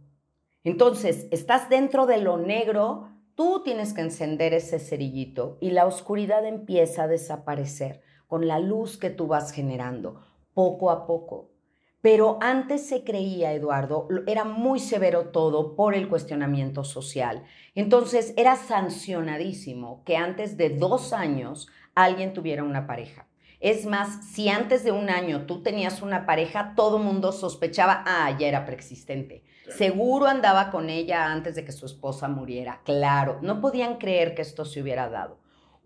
Entonces, 0.65 1.29
estás 1.31 1.71
dentro 1.71 2.05
de 2.05 2.19
lo 2.19 2.37
negro, 2.37 3.09
tú 3.35 3.63
tienes 3.65 3.95
que 3.95 4.03
encender 4.03 4.53
ese 4.53 4.79
cerillito 4.79 5.57
y 5.63 5.71
la 5.71 5.87
oscuridad 5.87 6.45
empieza 6.45 7.05
a 7.05 7.09
desaparecer 7.09 8.03
con 8.27 8.47
la 8.47 8.59
luz 8.59 8.99
que 8.99 9.09
tú 9.09 9.29
vas 9.29 9.53
generando 9.53 10.21
poco 10.59 10.91
a 10.91 11.07
poco. 11.07 11.53
Pero 12.01 12.37
antes 12.41 12.85
se 12.89 13.05
creía, 13.05 13.53
Eduardo, 13.53 14.09
era 14.27 14.43
muy 14.43 14.81
severo 14.81 15.27
todo 15.27 15.77
por 15.77 15.95
el 15.95 16.09
cuestionamiento 16.09 16.83
social. 16.83 17.45
Entonces 17.77 18.35
era 18.37 18.57
sancionadísimo 18.57 20.03
que 20.05 20.17
antes 20.17 20.57
de 20.57 20.71
dos 20.71 21.13
años 21.13 21.69
alguien 21.95 22.33
tuviera 22.33 22.65
una 22.65 22.89
pareja. 22.89 23.29
Es 23.61 23.87
más, 23.87 24.33
si 24.33 24.49
antes 24.49 24.83
de 24.83 24.91
un 24.91 25.11
año 25.11 25.47
tú 25.47 25.63
tenías 25.63 26.03
una 26.03 26.27
pareja, 26.27 26.73
todo 26.75 26.99
mundo 26.99 27.31
sospechaba, 27.31 28.03
ah, 28.05 28.37
ya 28.37 28.49
era 28.49 28.67
preexistente. 28.67 29.45
Seguro 29.77 30.27
andaba 30.27 30.73
con 30.73 30.91
ella 30.91 31.31
antes 31.31 31.55
de 31.55 31.65
que 31.65 31.71
su 31.71 31.87
esposa 31.87 32.27
muriera. 32.27 32.81
Claro, 32.85 33.39
no 33.43 33.61
podían 33.61 33.99
creer 33.99 34.35
que 34.35 34.43
esto 34.43 34.65
se 34.65 34.83
hubiera 34.83 35.09
dado. 35.09 35.39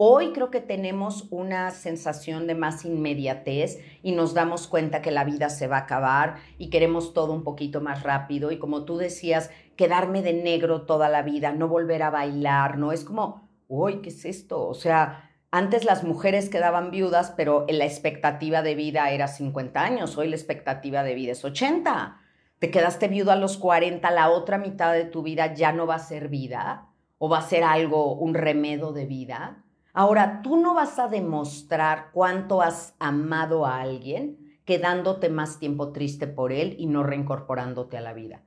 Hoy 0.04 0.32
creo 0.32 0.50
que 0.50 0.60
tenemos 0.60 1.28
una 1.30 1.70
sensación 1.70 2.48
de 2.48 2.56
más 2.56 2.84
inmediatez 2.84 3.78
y 4.02 4.10
nos 4.10 4.34
damos 4.34 4.66
cuenta 4.66 5.00
que 5.00 5.12
la 5.12 5.22
vida 5.22 5.48
se 5.48 5.68
va 5.68 5.76
a 5.76 5.82
acabar 5.82 6.38
y 6.58 6.70
queremos 6.70 7.14
todo 7.14 7.32
un 7.32 7.44
poquito 7.44 7.80
más 7.80 8.02
rápido 8.02 8.50
y 8.50 8.58
como 8.58 8.84
tú 8.84 8.96
decías, 8.96 9.50
quedarme 9.76 10.20
de 10.22 10.32
negro 10.32 10.86
toda 10.86 11.08
la 11.08 11.22
vida, 11.22 11.52
no 11.52 11.68
volver 11.68 12.02
a 12.02 12.10
bailar, 12.10 12.78
¿no? 12.78 12.90
Es 12.90 13.04
como, 13.04 13.48
uy, 13.68 14.02
¿qué 14.02 14.08
es 14.08 14.24
esto? 14.24 14.66
O 14.66 14.74
sea, 14.74 15.30
antes 15.52 15.84
las 15.84 16.02
mujeres 16.02 16.48
quedaban 16.48 16.90
viudas, 16.90 17.32
pero 17.36 17.64
la 17.68 17.84
expectativa 17.84 18.62
de 18.62 18.74
vida 18.74 19.08
era 19.12 19.28
50 19.28 19.80
años, 19.80 20.18
hoy 20.18 20.28
la 20.28 20.34
expectativa 20.34 21.04
de 21.04 21.14
vida 21.14 21.30
es 21.30 21.44
80. 21.44 22.20
Te 22.58 22.72
quedaste 22.72 23.06
viudo 23.06 23.30
a 23.30 23.36
los 23.36 23.56
40, 23.56 24.10
la 24.10 24.30
otra 24.30 24.58
mitad 24.58 24.94
de 24.94 25.04
tu 25.04 25.22
vida 25.22 25.54
ya 25.54 25.70
no 25.70 25.86
va 25.86 25.94
a 25.94 26.00
ser 26.00 26.26
vida 26.26 26.88
o 27.18 27.28
va 27.28 27.38
a 27.38 27.48
ser 27.48 27.62
algo, 27.62 28.14
un 28.14 28.34
remedo 28.34 28.92
de 28.92 29.06
vida. 29.06 29.61
Ahora, 29.94 30.40
tú 30.42 30.56
no 30.56 30.74
vas 30.74 30.98
a 30.98 31.08
demostrar 31.08 32.10
cuánto 32.12 32.62
has 32.62 32.94
amado 32.98 33.66
a 33.66 33.80
alguien 33.80 34.58
quedándote 34.64 35.28
más 35.28 35.58
tiempo 35.58 35.92
triste 35.92 36.26
por 36.26 36.52
él 36.52 36.76
y 36.78 36.86
no 36.86 37.02
reincorporándote 37.02 37.98
a 37.98 38.00
la 38.00 38.14
vida. 38.14 38.42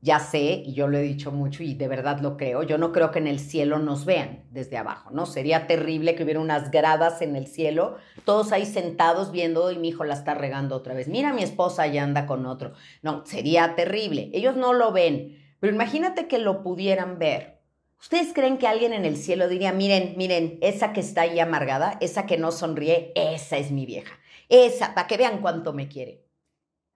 Ya 0.00 0.18
sé, 0.18 0.62
y 0.64 0.72
yo 0.72 0.88
lo 0.88 0.98
he 0.98 1.02
dicho 1.02 1.30
mucho 1.30 1.62
y 1.62 1.74
de 1.74 1.86
verdad 1.86 2.20
lo 2.20 2.36
creo, 2.36 2.64
yo 2.64 2.76
no 2.76 2.90
creo 2.90 3.12
que 3.12 3.20
en 3.20 3.28
el 3.28 3.38
cielo 3.38 3.78
nos 3.78 4.04
vean 4.04 4.44
desde 4.50 4.76
abajo, 4.76 5.10
¿no? 5.12 5.26
Sería 5.26 5.68
terrible 5.68 6.16
que 6.16 6.24
hubiera 6.24 6.40
unas 6.40 6.72
gradas 6.72 7.22
en 7.22 7.36
el 7.36 7.46
cielo, 7.46 7.98
todos 8.24 8.50
ahí 8.50 8.66
sentados 8.66 9.30
viendo 9.30 9.70
y 9.70 9.78
mi 9.78 9.90
hijo 9.90 10.02
la 10.02 10.14
está 10.14 10.34
regando 10.34 10.74
otra 10.74 10.94
vez. 10.94 11.06
Mira, 11.06 11.32
mi 11.32 11.44
esposa 11.44 11.86
ya 11.86 12.02
anda 12.02 12.26
con 12.26 12.46
otro. 12.46 12.72
No, 13.02 13.24
sería 13.26 13.76
terrible. 13.76 14.30
Ellos 14.32 14.56
no 14.56 14.72
lo 14.72 14.90
ven, 14.90 15.38
pero 15.60 15.72
imagínate 15.72 16.26
que 16.26 16.38
lo 16.38 16.64
pudieran 16.64 17.20
ver 17.20 17.61
¿Ustedes 18.02 18.32
creen 18.34 18.58
que 18.58 18.66
alguien 18.66 18.92
en 18.92 19.04
el 19.04 19.16
cielo 19.16 19.46
diría, 19.46 19.72
miren, 19.72 20.14
miren, 20.16 20.58
esa 20.60 20.92
que 20.92 20.98
está 20.98 21.20
ahí 21.20 21.38
amargada, 21.38 21.98
esa 22.00 22.26
que 22.26 22.36
no 22.36 22.50
sonríe, 22.50 23.12
esa 23.14 23.58
es 23.58 23.70
mi 23.70 23.86
vieja? 23.86 24.18
Esa, 24.48 24.92
para 24.92 25.06
que 25.06 25.16
vean 25.16 25.40
cuánto 25.40 25.72
me 25.72 25.86
quiere. 25.86 26.24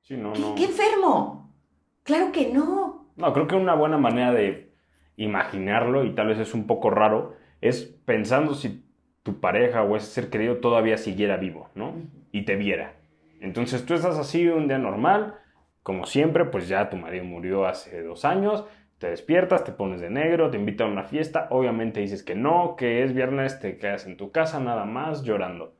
Sí, 0.02 0.16
no, 0.16 0.32
¿Qué, 0.32 0.40
no. 0.40 0.54
¿Qué 0.56 0.64
enfermo? 0.64 1.54
Claro 2.02 2.32
que 2.32 2.48
no. 2.48 3.12
No, 3.14 3.32
creo 3.32 3.46
que 3.46 3.54
una 3.54 3.76
buena 3.76 3.98
manera 3.98 4.32
de 4.32 4.72
imaginarlo, 5.16 6.04
y 6.04 6.12
tal 6.12 6.26
vez 6.26 6.40
es 6.40 6.54
un 6.54 6.66
poco 6.66 6.90
raro, 6.90 7.36
es 7.60 7.84
pensando 8.04 8.54
si 8.54 8.84
tu 9.22 9.38
pareja 9.38 9.84
o 9.84 9.96
ese 9.96 10.06
ser 10.06 10.28
querido 10.28 10.56
todavía 10.56 10.98
siguiera 10.98 11.36
vivo, 11.36 11.70
¿no? 11.76 11.94
Y 12.32 12.42
te 12.42 12.56
viera. 12.56 12.96
Entonces 13.40 13.86
tú 13.86 13.94
estás 13.94 14.18
así 14.18 14.48
un 14.48 14.66
día 14.66 14.78
normal, 14.78 15.36
como 15.84 16.04
siempre, 16.04 16.46
pues 16.46 16.66
ya 16.66 16.90
tu 16.90 16.96
marido 16.96 17.24
murió 17.24 17.64
hace 17.64 18.02
dos 18.02 18.24
años, 18.24 18.64
te 18.98 19.10
despiertas, 19.10 19.64
te 19.64 19.72
pones 19.72 20.00
de 20.00 20.10
negro, 20.10 20.50
te 20.50 20.56
invitan 20.56 20.88
a 20.88 20.92
una 20.92 21.04
fiesta, 21.04 21.48
obviamente 21.50 22.00
dices 22.00 22.22
que 22.22 22.34
no, 22.34 22.76
que 22.76 23.02
es 23.02 23.14
viernes, 23.14 23.60
te 23.60 23.78
quedas 23.78 24.06
en 24.06 24.16
tu 24.16 24.30
casa 24.30 24.58
nada 24.58 24.84
más 24.84 25.22
llorando. 25.22 25.74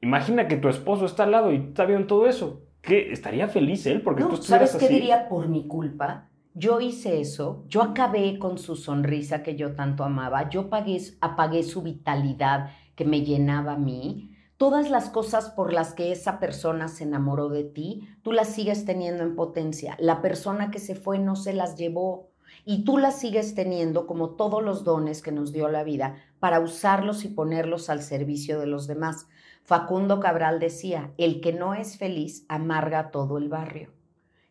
Imagina 0.00 0.48
que 0.48 0.56
tu 0.56 0.68
esposo 0.68 1.06
está 1.06 1.22
al 1.22 1.30
lado 1.30 1.52
y 1.52 1.56
está 1.56 1.84
viendo 1.84 2.08
todo 2.08 2.26
eso. 2.26 2.62
¿Qué? 2.80 3.12
¿Estaría 3.12 3.46
feliz 3.46 3.86
él? 3.86 4.02
Porque 4.02 4.24
tú 4.24 4.36
¿Sabes 4.36 4.74
qué 4.74 4.86
así? 4.86 4.94
diría 4.94 5.28
por 5.28 5.48
mi 5.48 5.68
culpa? 5.68 6.28
Yo 6.54 6.80
hice 6.80 7.20
eso, 7.20 7.64
yo 7.68 7.80
acabé 7.80 8.38
con 8.38 8.58
su 8.58 8.76
sonrisa 8.76 9.42
que 9.42 9.54
yo 9.56 9.74
tanto 9.74 10.04
amaba, 10.04 10.50
yo 10.50 10.68
pagué, 10.68 10.98
apagué 11.20 11.62
su 11.62 11.80
vitalidad 11.80 12.70
que 12.94 13.04
me 13.04 13.22
llenaba 13.22 13.74
a 13.74 13.78
mí. 13.78 14.36
Todas 14.58 14.90
las 14.90 15.08
cosas 15.08 15.50
por 15.50 15.72
las 15.72 15.94
que 15.94 16.12
esa 16.12 16.40
persona 16.40 16.88
se 16.88 17.04
enamoró 17.04 17.48
de 17.48 17.64
ti, 17.64 18.08
tú 18.22 18.32
las 18.32 18.48
sigues 18.48 18.84
teniendo 18.84 19.22
en 19.22 19.34
potencia. 19.34 19.96
La 19.98 20.20
persona 20.20 20.70
que 20.70 20.78
se 20.78 20.94
fue 20.94 21.18
no 21.18 21.36
se 21.36 21.54
las 21.54 21.76
llevó 21.76 22.31
y 22.64 22.84
tú 22.84 22.98
las 22.98 23.18
sigues 23.18 23.54
teniendo 23.54 24.06
como 24.06 24.30
todos 24.30 24.62
los 24.62 24.84
dones 24.84 25.22
que 25.22 25.32
nos 25.32 25.52
dio 25.52 25.68
la 25.68 25.84
vida 25.84 26.16
para 26.38 26.60
usarlos 26.60 27.24
y 27.24 27.28
ponerlos 27.28 27.90
al 27.90 28.02
servicio 28.02 28.60
de 28.60 28.66
los 28.66 28.86
demás. 28.86 29.26
Facundo 29.64 30.20
Cabral 30.20 30.58
decía, 30.60 31.12
el 31.18 31.40
que 31.40 31.52
no 31.52 31.74
es 31.74 31.96
feliz 31.96 32.44
amarga 32.48 33.10
todo 33.10 33.38
el 33.38 33.48
barrio. 33.48 33.90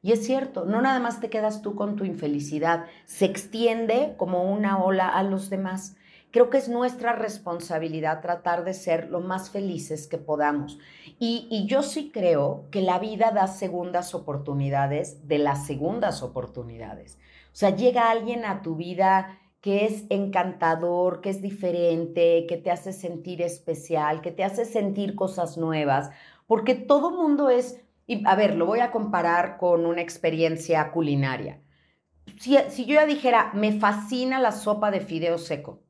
Y 0.02 0.14
es 0.14 0.26
cierto, 0.26 0.66
no 0.66 0.82
nada 0.82 1.00
más 1.00 1.20
te 1.20 1.30
quedas 1.30 1.62
tú 1.62 1.76
con 1.76 1.96
tu 1.96 2.06
infelicidad, 2.06 2.86
se 3.06 3.26
extiende 3.26 4.16
como 4.18 4.52
una 4.52 4.84
ola 4.84 5.08
a 5.08 5.24
los 5.24 5.50
demás. 5.50 5.96
creo 6.32 6.50
que 6.50 6.58
es 6.58 6.70
nuestra 6.70 7.12
responsabilidad 7.12 8.22
tratar 8.22 8.64
de 8.64 8.74
ser 8.74 9.10
lo 9.10 9.20
más 9.20 9.50
felices 9.50 10.08
que 10.08 10.18
podamos. 10.18 10.80
Y, 11.20 11.46
y, 11.52 11.68
yo 11.68 11.84
sí 11.84 12.10
creo 12.12 12.68
que 12.72 12.82
la 12.82 13.00
vida 13.00 13.32
da 13.32 13.48
segundas 13.48 14.16
oportunidades 14.16 15.28
de 15.28 15.40
las 15.40 15.66
segundas 15.68 16.24
oportunidades. 16.24 17.20
O 17.52 17.56
sea, 17.56 17.76
llega 17.76 18.10
alguien 18.10 18.46
a 18.46 18.62
tu 18.62 18.76
vida 18.76 19.38
que 19.62 19.86
es 19.86 20.06
encantador, 20.10 21.22
que 21.22 21.30
es 21.30 21.42
diferente, 21.42 22.46
que 22.48 22.58
te 22.58 22.72
hace 22.72 22.94
sentir 22.94 23.42
especial, 23.42 24.22
que 24.22 24.32
te 24.32 24.44
hace 24.44 24.66
sentir 24.66 25.16
cosas 25.16 25.58
nuevas, 25.58 26.10
porque 26.48 26.74
todo 26.74 27.12
mundo 27.12 27.50
es, 27.50 27.80
y 28.08 28.26
a 28.28 28.36
ver, 28.36 28.56
lo 28.56 28.66
voy 28.66 28.80
a 28.80 28.92
comparar 28.92 29.58
con 29.58 29.86
una 29.86 30.02
experiencia 30.02 30.92
culinaria. 30.92 31.62
Si, 32.40 32.58
si 32.70 32.86
yo 32.86 32.96
ya 32.96 33.06
dijera, 33.06 33.52
me 33.54 33.80
fascina 33.80 34.40
la 34.40 34.52
sopa 34.52 34.90
de 34.90 35.02
fideo 35.02 35.38
seco, 35.38 35.84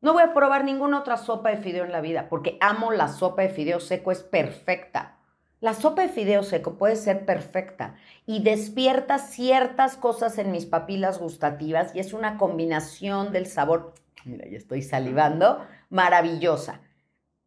no 0.00 0.14
voy 0.14 0.22
a 0.22 0.34
probar 0.34 0.64
ninguna 0.64 0.98
otra 0.98 1.16
sopa 1.16 1.50
de 1.50 1.58
fideo 1.58 1.84
en 1.84 1.92
la 1.92 2.00
vida, 2.00 2.28
porque 2.28 2.58
amo 2.60 2.90
la 2.90 3.08
sopa 3.08 3.42
de 3.42 3.50
fideo 3.50 3.78
seco, 3.78 4.10
es 4.10 4.22
perfecta. 4.22 5.18
La 5.62 5.74
sopa 5.74 6.02
de 6.02 6.08
fideo 6.08 6.42
seco 6.42 6.76
puede 6.76 6.96
ser 6.96 7.24
perfecta 7.24 7.94
y 8.26 8.42
despierta 8.42 9.20
ciertas 9.20 9.96
cosas 9.96 10.38
en 10.38 10.50
mis 10.50 10.66
papilas 10.66 11.20
gustativas 11.20 11.94
y 11.94 12.00
es 12.00 12.12
una 12.12 12.36
combinación 12.36 13.30
del 13.30 13.46
sabor, 13.46 13.94
mira, 14.24 14.44
ya 14.50 14.56
estoy 14.56 14.82
salivando, 14.82 15.64
maravillosa. 15.88 16.80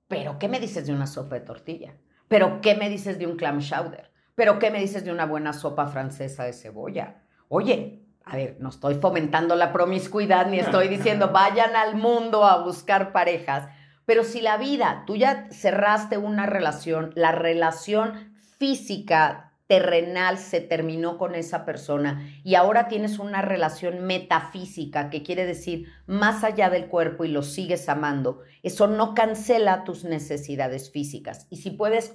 Pero, 0.07 0.39
¿qué 0.39 0.47
me 0.47 0.61
dices 0.61 0.87
de 0.87 0.93
una 0.93 1.07
sopa 1.07 1.35
de 1.35 1.41
tortilla? 1.41 1.97
¿Pero 2.29 2.61
qué 2.61 2.75
me 2.75 2.87
dices 2.87 3.19
de 3.19 3.27
un 3.27 3.35
clam 3.35 3.59
chowder? 3.59 4.09
¿Pero 4.33 4.59
qué 4.59 4.71
me 4.71 4.79
dices 4.79 5.03
de 5.03 5.11
una 5.11 5.25
buena 5.25 5.51
sopa 5.51 5.87
francesa 5.87 6.45
de 6.45 6.53
cebolla? 6.53 7.21
Oye, 7.49 8.05
a 8.23 8.37
ver, 8.37 8.55
no 8.61 8.69
estoy 8.69 8.95
fomentando 8.95 9.57
la 9.57 9.73
promiscuidad 9.73 10.47
ni 10.47 10.59
estoy 10.59 10.87
diciendo 10.87 11.29
vayan 11.33 11.75
al 11.75 11.97
mundo 11.97 12.45
a 12.45 12.63
buscar 12.63 13.11
parejas, 13.11 13.67
pero 14.05 14.23
si 14.23 14.41
la 14.41 14.57
vida, 14.57 15.03
tú 15.07 15.15
ya 15.15 15.47
cerraste 15.51 16.17
una 16.17 16.45
relación, 16.45 17.11
la 17.15 17.31
relación 17.31 18.33
física, 18.57 19.45
terrenal 19.67 20.37
se 20.37 20.61
terminó 20.61 21.17
con 21.17 21.33
esa 21.33 21.65
persona 21.65 22.29
y 22.43 22.55
ahora 22.55 22.87
tienes 22.87 23.17
una 23.17 23.41
relación 23.41 24.05
metafísica, 24.05 25.09
que 25.09 25.23
quiere 25.23 25.45
decir 25.45 25.87
más 26.05 26.43
allá 26.43 26.69
del 26.69 26.85
cuerpo 26.85 27.25
y 27.25 27.29
lo 27.29 27.41
sigues 27.41 27.89
amando, 27.89 28.41
eso 28.61 28.87
no 28.87 29.15
cancela 29.15 29.83
tus 29.83 30.03
necesidades 30.03 30.91
físicas. 30.91 31.47
Y 31.49 31.57
si 31.57 31.71
puedes 31.71 32.13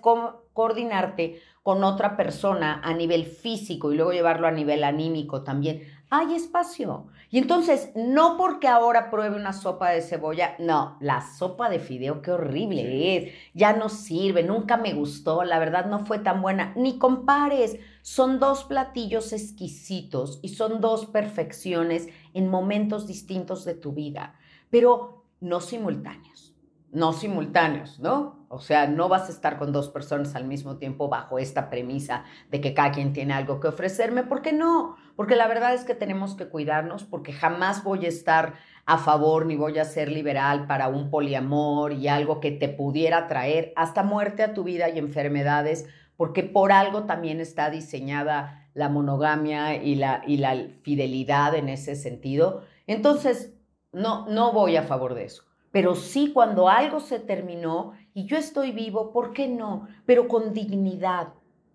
coordinarte 0.52 1.40
con 1.62 1.82
otra 1.82 2.16
persona 2.16 2.80
a 2.84 2.94
nivel 2.94 3.24
físico 3.24 3.92
y 3.92 3.96
luego 3.96 4.12
llevarlo 4.12 4.46
a 4.46 4.52
nivel 4.52 4.84
anímico 4.84 5.42
también, 5.42 5.82
hay 6.10 6.34
espacio. 6.34 7.06
Y 7.30 7.38
entonces, 7.38 7.90
no 7.94 8.36
porque 8.36 8.66
ahora 8.66 9.10
pruebe 9.10 9.36
una 9.36 9.52
sopa 9.52 9.90
de 9.90 10.02
cebolla, 10.02 10.56
no, 10.58 10.96
la 11.00 11.20
sopa 11.20 11.70
de 11.70 11.78
fideo, 11.78 12.20
qué 12.20 12.32
horrible 12.32 13.16
es, 13.16 13.34
ya 13.54 13.72
no 13.72 13.88
sirve, 13.88 14.42
nunca 14.42 14.76
me 14.76 14.92
gustó, 14.92 15.44
la 15.44 15.60
verdad 15.60 15.86
no 15.86 16.04
fue 16.04 16.18
tan 16.18 16.42
buena, 16.42 16.72
ni 16.74 16.98
compares, 16.98 17.78
son 18.02 18.40
dos 18.40 18.64
platillos 18.64 19.32
exquisitos 19.32 20.40
y 20.42 20.48
son 20.48 20.80
dos 20.80 21.06
perfecciones 21.06 22.08
en 22.34 22.48
momentos 22.48 23.06
distintos 23.06 23.64
de 23.64 23.74
tu 23.74 23.92
vida, 23.92 24.34
pero 24.70 25.24
no 25.40 25.60
simultáneos, 25.60 26.49
no 26.92 27.12
simultáneos, 27.12 28.00
¿no? 28.00 28.46
O 28.48 28.58
sea, 28.58 28.88
no 28.88 29.08
vas 29.08 29.28
a 29.28 29.32
estar 29.32 29.58
con 29.58 29.72
dos 29.72 29.90
personas 29.90 30.34
al 30.34 30.44
mismo 30.44 30.76
tiempo 30.76 31.08
bajo 31.08 31.38
esta 31.38 31.70
premisa 31.70 32.24
de 32.50 32.60
que 32.60 32.74
cada 32.74 32.90
quien 32.90 33.12
tiene 33.12 33.32
algo 33.32 33.60
que 33.60 33.68
ofrecerme. 33.68 34.24
¿Por 34.24 34.42
qué 34.42 34.52
no? 34.52 34.96
Porque 35.14 35.36
la 35.36 35.46
verdad 35.46 35.72
es 35.72 35.84
que 35.84 35.94
tenemos 35.94 36.34
que 36.34 36.48
cuidarnos 36.48 37.04
porque 37.04 37.32
jamás 37.32 37.84
voy 37.84 38.06
a 38.06 38.08
estar 38.08 38.54
a 38.86 38.98
favor 38.98 39.46
ni 39.46 39.54
voy 39.54 39.78
a 39.78 39.84
ser 39.84 40.10
liberal 40.10 40.66
para 40.66 40.88
un 40.88 41.10
poliamor 41.10 41.92
y 41.92 42.08
algo 42.08 42.40
que 42.40 42.50
te 42.50 42.68
pudiera 42.68 43.28
traer 43.28 43.72
hasta 43.76 44.02
muerte 44.02 44.42
a 44.42 44.52
tu 44.52 44.64
vida 44.64 44.88
y 44.88 44.98
enfermedades, 44.98 45.86
porque 46.16 46.42
por 46.42 46.72
algo 46.72 47.04
también 47.04 47.40
está 47.40 47.70
diseñada 47.70 48.68
la 48.74 48.88
monogamia 48.88 49.76
y 49.76 49.94
la, 49.94 50.22
y 50.26 50.38
la 50.38 50.56
fidelidad 50.82 51.54
en 51.54 51.68
ese 51.68 51.94
sentido. 51.94 52.62
Entonces, 52.88 53.54
no, 53.92 54.26
no 54.28 54.52
voy 54.52 54.76
a 54.76 54.82
favor 54.82 55.14
de 55.14 55.24
eso. 55.24 55.49
Pero 55.72 55.94
sí 55.94 56.32
cuando 56.32 56.68
algo 56.68 57.00
se 57.00 57.20
terminó 57.20 57.92
y 58.12 58.26
yo 58.26 58.36
estoy 58.36 58.72
vivo, 58.72 59.12
¿por 59.12 59.32
qué 59.32 59.46
no? 59.46 59.86
Pero 60.04 60.26
con 60.26 60.52
dignidad, 60.52 61.28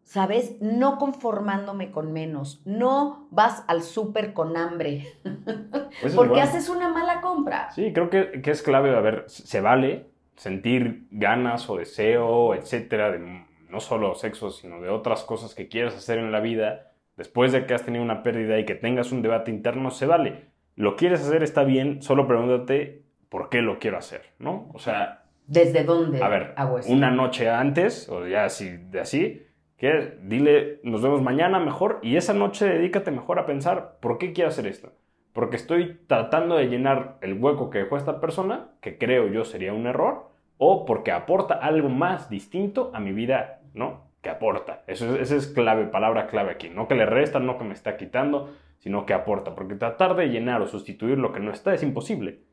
¿sabes? 0.04 0.62
No 0.62 0.98
conformándome 0.98 1.92
con 1.92 2.12
menos. 2.12 2.62
No 2.66 3.28
vas 3.32 3.64
al 3.68 3.84
súper 3.84 4.34
con 4.34 4.58
hambre. 4.58 5.08
Pues 6.02 6.14
porque 6.14 6.42
haces 6.42 6.68
una 6.68 6.90
mala 6.90 7.22
compra. 7.22 7.72
Sí, 7.72 7.94
creo 7.94 8.10
que, 8.10 8.42
que, 8.42 8.52
es 8.52 8.62
clave, 8.62 8.94
a 8.94 9.00
ver, 9.00 9.24
se 9.28 9.62
vale 9.62 10.08
sentir 10.36 11.08
ganas 11.10 11.70
o 11.70 11.78
deseo, 11.78 12.54
etcétera, 12.54 13.12
de 13.12 13.46
no 13.70 13.80
solo 13.80 14.14
sexo, 14.14 14.52
sino 14.52 14.82
de 14.82 14.90
otras 14.90 15.24
cosas 15.24 15.56
que 15.56 15.70
quieras 15.70 15.96
hacer 15.96 16.20
en 16.20 16.34
la 16.34 16.42
vida. 16.42 16.92
Después 17.16 17.54
de 17.54 17.66
que 17.66 17.74
has 17.74 17.86
tenido 17.86 18.04
una 18.04 18.24
pérdida 18.24 18.60
y 18.60 18.66
que 18.66 18.76
tengas 18.76 19.14
un 19.14 19.22
debate 19.22 19.52
interno, 19.52 19.90
se 19.90 20.06
vale. 20.06 20.50
Lo 20.76 20.98
quieres 20.98 21.22
hacer, 21.22 21.44
está 21.44 21.64
bien, 21.64 22.02
solo 22.02 22.28
pregúntate 22.28 23.05
por 23.36 23.50
qué 23.50 23.62
lo 23.62 23.80
quiero 23.80 23.98
hacer, 23.98 24.21
¿no? 24.39 24.69
O 24.74 24.80
sea, 24.80 25.26
¿Desde 25.45 25.84
dónde 25.84 26.24
a 26.24 26.30
ver, 26.30 26.56
Una 26.88 27.12
noche 27.12 27.50
antes, 27.50 28.08
o 28.08 28.26
ya 28.26 28.45
así, 28.45 28.78
de 28.78 29.02
así, 29.02 29.45
que 29.76 30.17
dile, 30.21 30.80
nos 30.84 31.02
vemos 31.02 31.21
mañana 31.21 31.60
mejor, 31.60 32.00
y 32.02 32.15
esa 32.15 32.34
noche 32.34 32.65
dedícate 32.65 33.12
mejor 33.12 33.38
a 33.38 33.45
pensar, 33.45 33.98
¿por 34.00 34.19
qué 34.19 34.32
quiero 34.32 34.52
hacer 34.52 34.67
esto? 34.67 34.93
Porque 35.34 35.58
estoy 35.58 36.00
tratando 36.08 36.56
de 36.56 36.69
llenar 36.69 37.17
el 37.19 37.34
hueco 37.34 37.69
que 37.69 37.80
dejó 37.80 37.98
esta 37.98 38.21
persona, 38.21 38.69
que 38.80 38.98
creo 38.98 39.28
yo 39.28 39.43
sería 39.43 39.74
un 39.74 39.86
error, 39.86 40.30
o 40.58 40.86
porque 40.86 41.12
aporta 41.12 41.56
algo 41.56 41.89
más 41.89 42.30
distinto 42.30 42.89
a 42.93 43.02
mi 43.02 43.12
vida, 43.12 43.60
¿no? 43.74 44.06
Que 44.21 44.30
aporta. 44.30 44.84
Eso 44.88 45.17
esa 45.17 45.36
es 45.36 45.48
clave, 45.48 45.88
palabra 45.88 46.28
clave 46.28 46.52
aquí. 46.52 46.69
No 46.69 46.88
que 46.88 46.95
le 46.95 47.06
resta, 47.06 47.41
no 47.41 47.58
que 47.58 47.65
me 47.65 47.74
está 47.74 47.98
quitando, 47.98 48.54
sino 48.78 49.06
que 49.06 49.13
aporta. 49.13 49.56
Porque 49.56 49.76
tratar 49.76 50.15
de 50.15 50.28
llenar 50.28 50.62
o 50.62 50.67
sustituir 50.67 51.17
lo 51.17 51.34
que 51.34 51.41
no 51.41 51.52
está 51.52 51.74
es 51.74 51.84
imposible. 51.84 52.45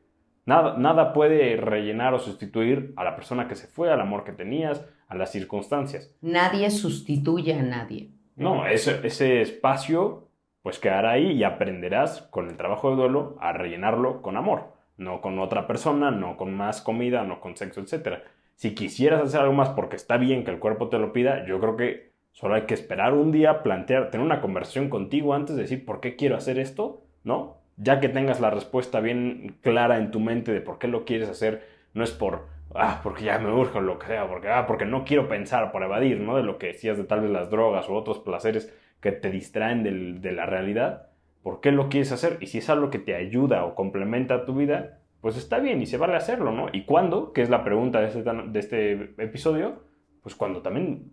Nada, 0.45 0.77
nada 0.77 1.13
puede 1.13 1.55
rellenar 1.57 2.13
o 2.13 2.19
sustituir 2.19 2.93
a 2.97 3.03
la 3.03 3.15
persona 3.15 3.47
que 3.47 3.55
se 3.55 3.67
fue, 3.67 3.91
al 3.91 4.01
amor 4.01 4.23
que 4.23 4.33
tenías, 4.33 4.85
a 5.07 5.15
las 5.15 5.31
circunstancias. 5.31 6.13
Nadie 6.21 6.69
sustituye 6.69 7.53
a 7.53 7.63
nadie. 7.63 8.09
No, 8.35 8.65
ese, 8.65 8.99
ese 9.05 9.41
espacio 9.41 10.27
pues 10.63 10.79
quedará 10.79 11.11
ahí 11.11 11.31
y 11.31 11.43
aprenderás 11.43 12.21
con 12.31 12.49
el 12.49 12.57
trabajo 12.57 12.89
de 12.89 12.95
duelo 12.95 13.37
a 13.41 13.51
rellenarlo 13.51 14.21
con 14.21 14.37
amor, 14.37 14.73
no 14.97 15.21
con 15.21 15.37
otra 15.39 15.67
persona, 15.67 16.09
no 16.09 16.37
con 16.37 16.53
más 16.53 16.81
comida, 16.81 17.23
no 17.23 17.41
con 17.41 17.57
sexo, 17.57 17.81
etc. 17.81 18.19
Si 18.55 18.73
quisieras 18.73 19.21
hacer 19.21 19.41
algo 19.41 19.53
más 19.53 19.69
porque 19.69 19.97
está 19.97 20.17
bien 20.17 20.45
que 20.45 20.51
el 20.51 20.59
cuerpo 20.59 20.87
te 20.87 20.99
lo 20.99 21.11
pida, 21.11 21.45
yo 21.45 21.59
creo 21.59 21.75
que 21.75 22.13
solo 22.31 22.55
hay 22.55 22.61
que 22.61 22.73
esperar 22.73 23.13
un 23.13 23.31
día, 23.31 23.61
plantear, 23.61 24.09
tener 24.09 24.25
una 24.25 24.41
conversación 24.41 24.89
contigo 24.89 25.33
antes 25.33 25.55
de 25.55 25.63
decir 25.63 25.85
por 25.85 25.99
qué 25.99 26.15
quiero 26.15 26.37
hacer 26.37 26.57
esto, 26.57 27.03
¿no? 27.25 27.57
Ya 27.77 27.99
que 27.99 28.09
tengas 28.09 28.39
la 28.39 28.49
respuesta 28.49 28.99
bien 28.99 29.57
clara 29.61 29.97
en 29.97 30.11
tu 30.11 30.19
mente 30.19 30.51
de 30.51 30.61
por 30.61 30.79
qué 30.79 30.87
lo 30.87 31.05
quieres 31.05 31.29
hacer, 31.29 31.67
no 31.93 32.03
es 32.03 32.11
por, 32.11 32.47
ah, 32.75 33.01
porque 33.03 33.23
ya 33.23 33.39
me 33.39 33.51
urge 33.51 33.79
o 33.79 33.81
lo 33.81 33.99
que 33.99 34.07
sea, 34.07 34.27
porque, 34.27 34.49
ah, 34.49 34.65
porque 34.67 34.85
no 34.85 35.05
quiero 35.05 35.27
pensar, 35.27 35.71
por 35.71 35.83
evadir, 35.83 36.19
¿no? 36.19 36.35
De 36.35 36.43
lo 36.43 36.57
que 36.57 36.67
decías 36.67 36.97
de 36.97 37.03
tal 37.03 37.21
vez 37.21 37.31
las 37.31 37.49
drogas 37.49 37.89
o 37.89 37.93
otros 37.93 38.19
placeres 38.19 38.73
que 39.01 39.11
te 39.11 39.29
distraen 39.29 40.21
de 40.21 40.31
la 40.31 40.45
realidad. 40.45 41.07
¿Por 41.41 41.59
qué 41.59 41.71
lo 41.71 41.89
quieres 41.89 42.11
hacer? 42.11 42.37
Y 42.39 42.47
si 42.47 42.59
es 42.59 42.69
algo 42.69 42.89
que 42.89 42.99
te 42.99 43.15
ayuda 43.15 43.65
o 43.65 43.75
complementa 43.75 44.45
tu 44.45 44.55
vida, 44.55 44.99
pues 45.19 45.35
está 45.35 45.59
bien 45.59 45.81
y 45.81 45.85
se 45.85 45.97
vale 45.97 46.15
hacerlo, 46.15 46.51
¿no? 46.51 46.67
¿Y 46.71 46.85
cuándo? 46.85 47.33
Que 47.33 47.41
es 47.41 47.49
la 47.49 47.63
pregunta 47.63 47.99
de 47.99 48.07
este, 48.07 48.23
de 48.23 48.59
este 48.59 48.93
episodio. 49.17 49.83
Pues 50.21 50.35
cuando 50.35 50.61
también 50.61 51.11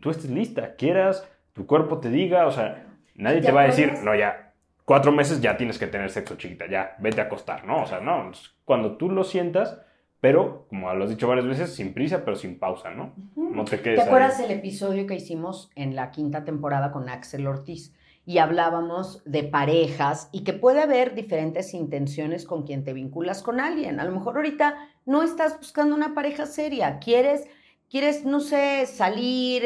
tú 0.00 0.10
estés 0.10 0.30
lista, 0.30 0.76
quieras, 0.76 1.28
tu 1.52 1.66
cuerpo 1.66 1.98
te 1.98 2.08
diga, 2.08 2.46
o 2.46 2.52
sea, 2.52 2.86
nadie 3.16 3.40
te 3.40 3.50
va 3.50 3.62
a 3.62 3.66
decir, 3.66 3.92
no, 4.04 4.14
ya, 4.14 4.47
cuatro 4.88 5.12
meses 5.12 5.42
ya 5.42 5.58
tienes 5.58 5.78
que 5.78 5.86
tener 5.86 6.08
sexo 6.08 6.36
chiquita, 6.36 6.64
ya, 6.66 6.96
vete 6.98 7.20
a 7.20 7.24
acostar, 7.24 7.66
¿no? 7.66 7.82
O 7.82 7.86
sea, 7.86 8.00
no, 8.00 8.32
cuando 8.64 8.96
tú 8.96 9.10
lo 9.10 9.22
sientas, 9.22 9.78
pero, 10.18 10.66
como 10.70 10.92
lo 10.94 11.04
has 11.04 11.10
dicho 11.10 11.28
varias 11.28 11.46
veces, 11.46 11.74
sin 11.74 11.92
prisa, 11.92 12.24
pero 12.24 12.38
sin 12.38 12.58
pausa, 12.58 12.90
¿no? 12.90 13.12
No 13.36 13.66
te 13.66 13.82
quedes. 13.82 14.00
¿Te 14.00 14.06
acuerdas 14.06 14.40
el 14.40 14.50
episodio 14.50 15.06
que 15.06 15.14
hicimos 15.14 15.70
en 15.74 15.94
la 15.94 16.10
quinta 16.10 16.42
temporada 16.44 16.90
con 16.90 17.10
Axel 17.10 17.46
Ortiz? 17.46 17.94
Y 18.24 18.38
hablábamos 18.38 19.22
de 19.26 19.44
parejas 19.44 20.30
y 20.32 20.42
que 20.42 20.54
puede 20.54 20.80
haber 20.80 21.14
diferentes 21.14 21.74
intenciones 21.74 22.46
con 22.46 22.62
quien 22.62 22.82
te 22.82 22.94
vinculas 22.94 23.42
con 23.42 23.60
alguien. 23.60 24.00
A 24.00 24.04
lo 24.04 24.12
mejor 24.12 24.36
ahorita 24.36 24.74
no 25.04 25.22
estás 25.22 25.58
buscando 25.58 25.94
una 25.94 26.14
pareja 26.14 26.46
seria, 26.46 26.98
quieres 26.98 27.46
quieres, 27.90 28.24
no 28.24 28.40
sé, 28.40 28.86
salir, 28.86 29.64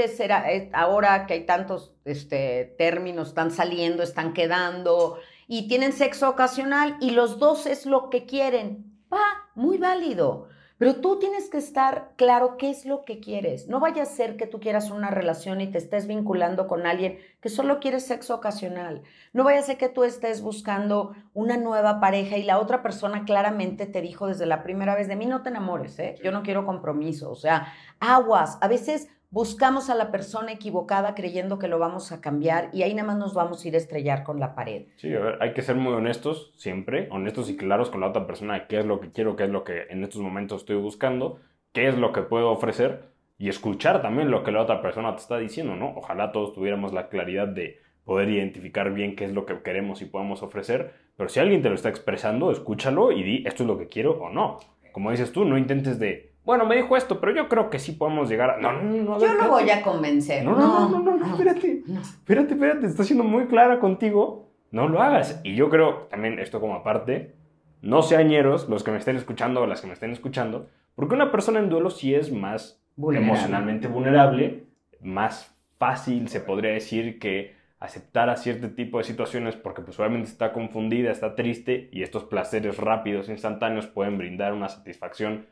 ahora 0.72 1.26
que 1.26 1.34
hay 1.34 1.46
tantos 1.46 1.92
este, 2.04 2.74
términos, 2.78 3.28
están 3.28 3.50
saliendo, 3.50 4.02
están 4.02 4.32
quedando 4.32 5.18
y 5.48 5.68
tienen 5.68 5.92
sexo 5.92 6.28
ocasional 6.28 6.96
y 7.00 7.10
los 7.10 7.38
dos 7.38 7.66
es 7.66 7.86
lo 7.86 8.10
que 8.10 8.24
quieren. 8.24 8.98
Va, 9.12 9.50
muy 9.54 9.78
válido. 9.78 10.48
Pero 10.82 10.96
tú 10.96 11.20
tienes 11.20 11.48
que 11.48 11.58
estar 11.58 12.10
claro 12.16 12.56
qué 12.56 12.68
es 12.68 12.86
lo 12.86 13.04
que 13.04 13.20
quieres. 13.20 13.68
No 13.68 13.78
vaya 13.78 14.02
a 14.02 14.04
ser 14.04 14.36
que 14.36 14.48
tú 14.48 14.58
quieras 14.58 14.90
una 14.90 15.10
relación 15.10 15.60
y 15.60 15.68
te 15.68 15.78
estés 15.78 16.08
vinculando 16.08 16.66
con 16.66 16.86
alguien 16.86 17.20
que 17.40 17.50
solo 17.50 17.78
quiere 17.78 18.00
sexo 18.00 18.34
ocasional. 18.34 19.02
No 19.32 19.44
vaya 19.44 19.60
a 19.60 19.62
ser 19.62 19.78
que 19.78 19.88
tú 19.88 20.02
estés 20.02 20.42
buscando 20.42 21.14
una 21.34 21.56
nueva 21.56 22.00
pareja 22.00 22.36
y 22.36 22.42
la 22.42 22.58
otra 22.58 22.82
persona 22.82 23.24
claramente 23.24 23.86
te 23.86 24.00
dijo 24.00 24.26
desde 24.26 24.44
la 24.44 24.64
primera 24.64 24.96
vez, 24.96 25.06
de 25.06 25.14
mí 25.14 25.26
no 25.26 25.42
te 25.42 25.50
enamores, 25.50 25.96
¿eh? 26.00 26.16
yo 26.20 26.32
no 26.32 26.42
quiero 26.42 26.66
compromiso. 26.66 27.30
O 27.30 27.36
sea, 27.36 27.72
aguas. 28.00 28.58
A 28.60 28.66
veces 28.66 29.06
buscamos 29.32 29.88
a 29.88 29.94
la 29.94 30.12
persona 30.12 30.52
equivocada 30.52 31.14
creyendo 31.14 31.58
que 31.58 31.66
lo 31.66 31.78
vamos 31.78 32.12
a 32.12 32.20
cambiar 32.20 32.68
y 32.72 32.82
ahí 32.82 32.94
nada 32.94 33.08
más 33.08 33.16
nos 33.16 33.32
vamos 33.32 33.64
a 33.64 33.68
ir 33.68 33.74
a 33.74 33.78
estrellar 33.78 34.24
con 34.24 34.38
la 34.38 34.54
pared. 34.54 34.84
Sí, 34.96 35.12
a 35.12 35.20
ver, 35.20 35.38
hay 35.40 35.54
que 35.54 35.62
ser 35.62 35.74
muy 35.74 35.94
honestos 35.94 36.52
siempre, 36.56 37.08
honestos 37.10 37.48
y 37.48 37.56
claros 37.56 37.88
con 37.88 38.02
la 38.02 38.08
otra 38.08 38.26
persona 38.26 38.54
de 38.54 38.66
qué 38.68 38.78
es 38.78 38.84
lo 38.84 39.00
que 39.00 39.10
quiero, 39.10 39.34
qué 39.34 39.44
es 39.44 39.50
lo 39.50 39.64
que 39.64 39.86
en 39.88 40.04
estos 40.04 40.20
momentos 40.20 40.60
estoy 40.60 40.76
buscando, 40.76 41.40
qué 41.72 41.88
es 41.88 41.96
lo 41.96 42.12
que 42.12 42.20
puedo 42.20 42.50
ofrecer 42.50 43.10
y 43.38 43.48
escuchar 43.48 44.02
también 44.02 44.30
lo 44.30 44.44
que 44.44 44.52
la 44.52 44.60
otra 44.60 44.82
persona 44.82 45.16
te 45.16 45.22
está 45.22 45.38
diciendo, 45.38 45.76
¿no? 45.76 45.94
Ojalá 45.96 46.30
todos 46.30 46.52
tuviéramos 46.52 46.92
la 46.92 47.08
claridad 47.08 47.48
de 47.48 47.80
poder 48.04 48.28
identificar 48.28 48.92
bien 48.92 49.16
qué 49.16 49.24
es 49.24 49.32
lo 49.32 49.46
que 49.46 49.62
queremos 49.62 50.02
y 50.02 50.04
podemos 50.04 50.42
ofrecer, 50.42 50.92
pero 51.16 51.30
si 51.30 51.40
alguien 51.40 51.62
te 51.62 51.70
lo 51.70 51.74
está 51.74 51.88
expresando, 51.88 52.50
escúchalo 52.50 53.12
y 53.12 53.22
di 53.22 53.44
esto 53.46 53.62
es 53.62 53.66
lo 53.66 53.78
que 53.78 53.86
quiero 53.86 54.12
o 54.20 54.28
no. 54.28 54.58
Como 54.92 55.10
dices 55.10 55.32
tú, 55.32 55.46
no 55.46 55.56
intentes 55.56 55.98
de 55.98 56.31
bueno, 56.44 56.66
me 56.66 56.76
dijo 56.76 56.96
esto, 56.96 57.20
pero 57.20 57.32
yo 57.32 57.48
creo 57.48 57.70
que 57.70 57.78
sí 57.78 57.92
podemos 57.92 58.28
llegar 58.28 58.50
a... 58.50 58.56
No, 58.56 58.72
no, 58.72 59.02
no. 59.02 59.20
yo 59.20 59.32
lo 59.34 59.48
voy 59.48 59.70
a 59.70 59.80
convencer. 59.82 60.44
No, 60.44 60.56
no, 60.56 60.88
no, 60.88 60.98
no, 60.98 61.16
no, 61.16 61.26
espérate. 61.32 61.82
Espérate, 62.00 62.54
espérate, 62.54 62.86
está 62.86 63.04
siendo 63.04 63.24
muy 63.24 63.46
clara 63.46 63.78
contigo. 63.78 64.50
No 64.72 64.88
lo 64.88 65.02
hagas. 65.02 65.40
Y 65.44 65.54
yo 65.54 65.70
creo, 65.70 66.08
también 66.10 66.38
esto 66.38 66.60
como 66.60 66.74
aparte, 66.74 67.34
no 67.80 68.02
seañeros 68.02 68.68
los 68.68 68.82
que 68.82 68.90
me 68.90 68.98
estén 68.98 69.16
escuchando 69.16 69.60
o 69.60 69.66
las 69.66 69.80
que 69.80 69.86
me 69.86 69.92
estén 69.92 70.10
escuchando, 70.10 70.68
porque 70.94 71.14
una 71.14 71.30
persona 71.30 71.60
en 71.60 71.68
duelo 71.68 71.90
sí 71.90 72.14
es 72.14 72.32
más 72.32 72.82
emocionalmente 72.96 73.88
vulnerable, 73.88 74.64
más 75.00 75.56
fácil 75.78 76.28
se 76.28 76.40
podría 76.40 76.72
decir 76.72 77.18
que 77.18 77.54
aceptar 77.80 78.30
a 78.30 78.36
cierto 78.36 78.70
tipo 78.70 78.98
de 78.98 79.04
situaciones 79.04 79.56
porque 79.56 79.82
pues 79.82 79.98
obviamente 79.98 80.28
está 80.28 80.52
confundida, 80.52 81.10
está 81.10 81.34
triste 81.34 81.88
y 81.92 82.02
estos 82.02 82.24
placeres 82.24 82.76
rápidos, 82.76 83.28
instantáneos 83.28 83.88
pueden 83.88 84.18
brindar 84.18 84.52
una 84.52 84.68
satisfacción 84.68 85.46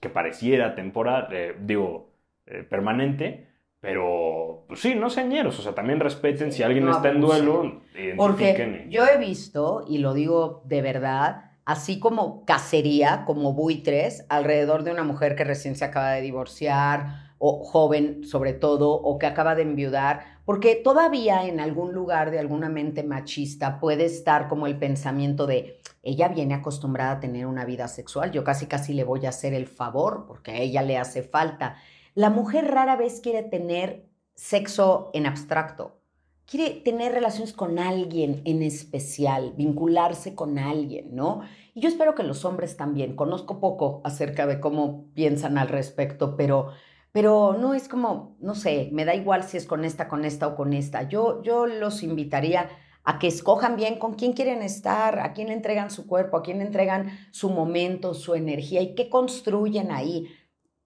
que 0.00 0.08
pareciera 0.08 0.74
temporal, 0.74 1.28
eh, 1.32 1.56
digo, 1.60 2.10
eh, 2.46 2.62
permanente, 2.62 3.48
pero 3.80 4.64
pues 4.66 4.80
sí, 4.80 4.94
no 4.94 5.08
sean 5.10 5.28
ñeros, 5.28 5.58
o 5.58 5.62
sea, 5.62 5.74
también 5.74 6.00
respeten 6.00 6.52
si 6.52 6.62
alguien 6.62 6.88
está 6.88 7.10
en 7.10 7.20
duelo, 7.20 7.82
Porque 8.16 8.86
yo 8.90 9.06
he 9.06 9.18
visto, 9.18 9.84
y 9.88 9.98
lo 9.98 10.14
digo 10.14 10.62
de 10.64 10.82
verdad, 10.82 11.52
así 11.64 12.00
como 12.00 12.44
cacería, 12.44 13.24
como 13.26 13.52
buitres, 13.52 14.26
alrededor 14.30 14.82
de 14.82 14.90
una 14.90 15.04
mujer 15.04 15.36
que 15.36 15.44
recién 15.44 15.76
se 15.76 15.84
acaba 15.84 16.12
de 16.12 16.22
divorciar, 16.22 17.27
o 17.38 17.64
joven 17.64 18.24
sobre 18.24 18.52
todo, 18.52 18.92
o 18.92 19.18
que 19.18 19.26
acaba 19.26 19.54
de 19.54 19.62
enviudar, 19.62 20.40
porque 20.44 20.74
todavía 20.76 21.46
en 21.46 21.60
algún 21.60 21.92
lugar 21.92 22.30
de 22.30 22.38
alguna 22.38 22.68
mente 22.68 23.02
machista 23.02 23.78
puede 23.80 24.04
estar 24.04 24.48
como 24.48 24.66
el 24.66 24.78
pensamiento 24.78 25.46
de, 25.46 25.80
ella 26.02 26.28
viene 26.28 26.54
acostumbrada 26.54 27.12
a 27.12 27.20
tener 27.20 27.46
una 27.46 27.64
vida 27.64 27.86
sexual, 27.88 28.32
yo 28.32 28.44
casi 28.44 28.66
casi 28.66 28.92
le 28.92 29.04
voy 29.04 29.26
a 29.26 29.30
hacer 29.30 29.54
el 29.54 29.66
favor 29.66 30.24
porque 30.26 30.50
a 30.52 30.56
ella 30.58 30.82
le 30.82 30.96
hace 30.96 31.22
falta. 31.22 31.76
La 32.14 32.30
mujer 32.30 32.70
rara 32.70 32.96
vez 32.96 33.20
quiere 33.20 33.42
tener 33.42 34.08
sexo 34.34 35.10
en 35.14 35.26
abstracto, 35.26 36.00
quiere 36.46 36.80
tener 36.80 37.12
relaciones 37.12 37.52
con 37.52 37.78
alguien 37.78 38.42
en 38.44 38.62
especial, 38.62 39.52
vincularse 39.56 40.34
con 40.34 40.58
alguien, 40.58 41.14
¿no? 41.14 41.42
Y 41.74 41.80
yo 41.80 41.88
espero 41.88 42.14
que 42.14 42.22
los 42.22 42.44
hombres 42.44 42.76
también, 42.76 43.14
conozco 43.14 43.60
poco 43.60 44.00
acerca 44.02 44.46
de 44.46 44.58
cómo 44.58 45.04
piensan 45.14 45.58
al 45.58 45.68
respecto, 45.68 46.36
pero 46.36 46.70
pero 47.12 47.56
no 47.58 47.74
es 47.74 47.88
como, 47.88 48.36
no 48.40 48.54
sé, 48.54 48.90
me 48.92 49.04
da 49.04 49.14
igual 49.14 49.44
si 49.44 49.56
es 49.56 49.66
con 49.66 49.84
esta, 49.84 50.08
con 50.08 50.24
esta 50.24 50.46
o 50.48 50.56
con 50.56 50.72
esta. 50.72 51.02
Yo, 51.08 51.42
yo 51.42 51.66
los 51.66 52.02
invitaría 52.02 52.68
a 53.04 53.18
que 53.18 53.26
escojan 53.26 53.76
bien 53.76 53.98
con 53.98 54.14
quién 54.14 54.34
quieren 54.34 54.62
estar, 54.62 55.20
a 55.20 55.32
quién 55.32 55.48
le 55.48 55.54
entregan 55.54 55.90
su 55.90 56.06
cuerpo, 56.06 56.36
a 56.36 56.42
quién 56.42 56.58
le 56.58 56.64
entregan 56.64 57.10
su 57.30 57.48
momento, 57.50 58.12
su 58.12 58.34
energía 58.34 58.82
y 58.82 58.94
qué 58.94 59.08
construyen 59.08 59.90
ahí. 59.90 60.28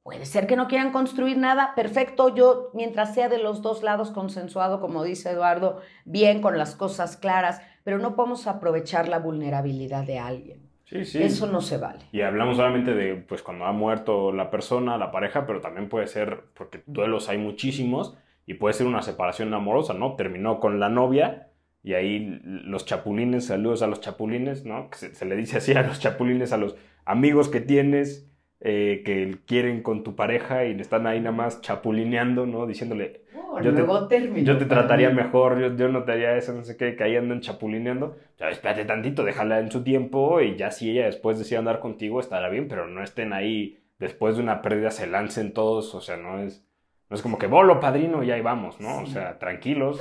Puede 0.04 0.26
ser 0.26 0.46
que 0.46 0.56
no 0.56 0.68
quieran 0.68 0.92
construir 0.92 1.36
nada, 1.36 1.74
perfecto, 1.76 2.34
yo 2.34 2.70
mientras 2.74 3.14
sea 3.14 3.28
de 3.28 3.38
los 3.38 3.62
dos 3.62 3.82
lados 3.82 4.10
consensuado, 4.10 4.80
como 4.80 5.04
dice 5.04 5.30
Eduardo, 5.30 5.80
bien 6.04 6.42
con 6.42 6.58
las 6.58 6.74
cosas 6.74 7.16
claras, 7.16 7.60
pero 7.84 7.98
no 7.98 8.16
podemos 8.16 8.46
aprovechar 8.46 9.08
la 9.08 9.18
vulnerabilidad 9.18 10.04
de 10.04 10.18
alguien. 10.18 10.71
Sí, 10.92 11.04
sí. 11.06 11.22
Eso 11.22 11.46
no 11.46 11.62
se 11.62 11.78
vale. 11.78 12.00
Y 12.12 12.20
hablamos 12.20 12.58
solamente 12.58 12.92
de 12.92 13.14
pues 13.16 13.42
cuando 13.42 13.64
ha 13.64 13.72
muerto 13.72 14.30
la 14.30 14.50
persona, 14.50 14.98
la 14.98 15.10
pareja, 15.10 15.46
pero 15.46 15.62
también 15.62 15.88
puede 15.88 16.06
ser, 16.06 16.44
porque 16.54 16.82
duelos 16.86 17.30
hay 17.30 17.38
muchísimos, 17.38 18.16
y 18.46 18.54
puede 18.54 18.74
ser 18.74 18.86
una 18.86 19.02
separación 19.02 19.54
amorosa, 19.54 19.94
¿no? 19.94 20.16
Terminó 20.16 20.60
con 20.60 20.80
la 20.80 20.88
novia 20.88 21.48
y 21.82 21.94
ahí 21.94 22.40
los 22.44 22.84
chapulines, 22.84 23.46
saludos 23.46 23.82
a 23.82 23.86
los 23.86 24.00
chapulines, 24.00 24.64
¿no? 24.64 24.88
se, 24.92 25.14
se 25.14 25.24
le 25.24 25.36
dice 25.36 25.58
así 25.58 25.72
a 25.72 25.82
los 25.82 25.98
chapulines, 25.98 26.52
a 26.52 26.58
los 26.58 26.76
amigos 27.04 27.48
que 27.48 27.60
tienes, 27.60 28.30
eh, 28.64 29.02
que 29.04 29.38
quieren 29.44 29.82
con 29.82 30.04
tu 30.04 30.14
pareja 30.14 30.64
y 30.64 30.80
están 30.80 31.08
ahí 31.08 31.18
nada 31.18 31.34
más 31.34 31.60
chapulineando, 31.62 32.46
¿no? 32.46 32.64
Diciéndole, 32.64 33.22
oh, 33.36 33.60
yo, 33.60 33.74
te, 33.74 34.44
yo 34.44 34.56
te 34.56 34.66
trataría 34.66 35.10
mejor, 35.10 35.58
yo, 35.58 35.74
yo, 35.74 35.88
no 35.88 36.04
te 36.04 36.12
haría 36.12 36.36
eso, 36.36 36.52
no 36.52 36.62
sé 36.62 36.76
qué, 36.76 36.94
que 36.94 37.02
ahí 37.02 37.16
andan 37.16 37.40
chapulineando. 37.40 38.16
Ya, 38.38 38.50
espérate 38.50 38.84
tantito, 38.84 39.24
déjala 39.24 39.58
en 39.58 39.72
su 39.72 39.82
tiempo 39.82 40.40
y 40.40 40.54
ya 40.54 40.70
si 40.70 40.92
ella 40.92 41.06
después 41.06 41.40
decide 41.40 41.58
andar 41.58 41.80
contigo 41.80 42.20
estará 42.20 42.48
bien, 42.50 42.68
pero 42.68 42.86
no 42.86 43.02
estén 43.02 43.32
ahí 43.32 43.80
después 43.98 44.36
de 44.36 44.44
una 44.44 44.62
pérdida, 44.62 44.92
se 44.92 45.08
lancen 45.08 45.52
todos, 45.52 45.92
o 45.96 46.00
sea, 46.00 46.16
no 46.16 46.38
es, 46.38 46.64
no 47.10 47.16
es 47.16 47.22
como 47.22 47.38
que 47.38 47.48
bolo, 47.48 47.80
padrino, 47.80 48.22
y 48.22 48.30
ahí 48.30 48.42
vamos, 48.42 48.80
¿no? 48.80 49.02
O 49.02 49.06
sea, 49.06 49.40
tranquilos. 49.40 50.00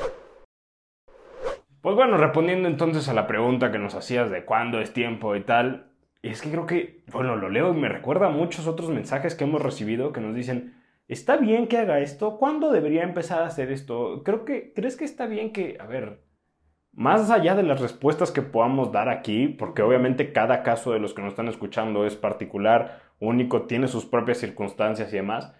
Pues 1.82 1.96
bueno, 1.96 2.18
respondiendo 2.18 2.68
entonces 2.68 3.10
a 3.10 3.16
la 3.16 3.26
pregunta 3.26 3.72
que 3.72 3.80
nos 3.80 3.96
hacías 3.96 4.30
de 4.30 4.46
cuándo 4.46 4.80
es 4.80 4.94
tiempo 4.94 5.36
y 5.36 5.42
tal, 5.42 5.91
es 6.22 6.42
que 6.42 6.52
creo 6.52 6.66
que, 6.66 7.04
bueno, 7.12 7.36
lo 7.36 7.50
leo 7.50 7.74
y 7.74 7.78
me 7.78 7.90
recuerda 7.90 8.28
a 8.28 8.32
muchos 8.32 8.68
otros 8.68 8.90
mensajes 8.90 9.36
que 9.36 9.44
hemos 9.44 9.62
recibido 9.62 10.14
que 10.14 10.22
nos 10.22 10.36
dicen, 10.36 10.76
¿está 11.08 11.38
bien 11.38 11.68
que 11.68 11.78
haga 11.78 12.00
esto? 12.00 12.38
¿Cuándo 12.38 12.72
debería 12.72 13.04
empezar 13.04 13.42
a 13.42 13.48
hacer 13.48 13.72
esto? 13.72 14.22
Creo 14.24 14.46
que, 14.46 14.74
¿crees 14.74 14.98
que 14.98 15.06
está 15.06 15.26
bien 15.26 15.52
que, 15.52 15.78
a 15.80 15.88
ver, 15.88 16.24
más 16.94 17.32
allá 17.32 17.56
de 17.56 17.64
las 17.64 17.82
respuestas 17.82 18.32
que 18.32 18.42
podamos 18.42 18.92
dar 18.92 19.10
aquí, 19.10 19.48
porque 19.48 19.82
obviamente 19.82 20.34
cada 20.34 20.62
caso 20.62 20.92
de 20.92 21.00
los 21.00 21.14
que 21.14 21.22
nos 21.22 21.32
están 21.32 21.48
escuchando 21.48 22.06
es 22.06 22.16
particular, 22.16 23.02
único, 23.20 23.64
tiene 23.64 23.88
sus 23.88 24.06
propias 24.06 24.38
circunstancias 24.38 25.12
y 25.12 25.16
demás, 25.16 25.54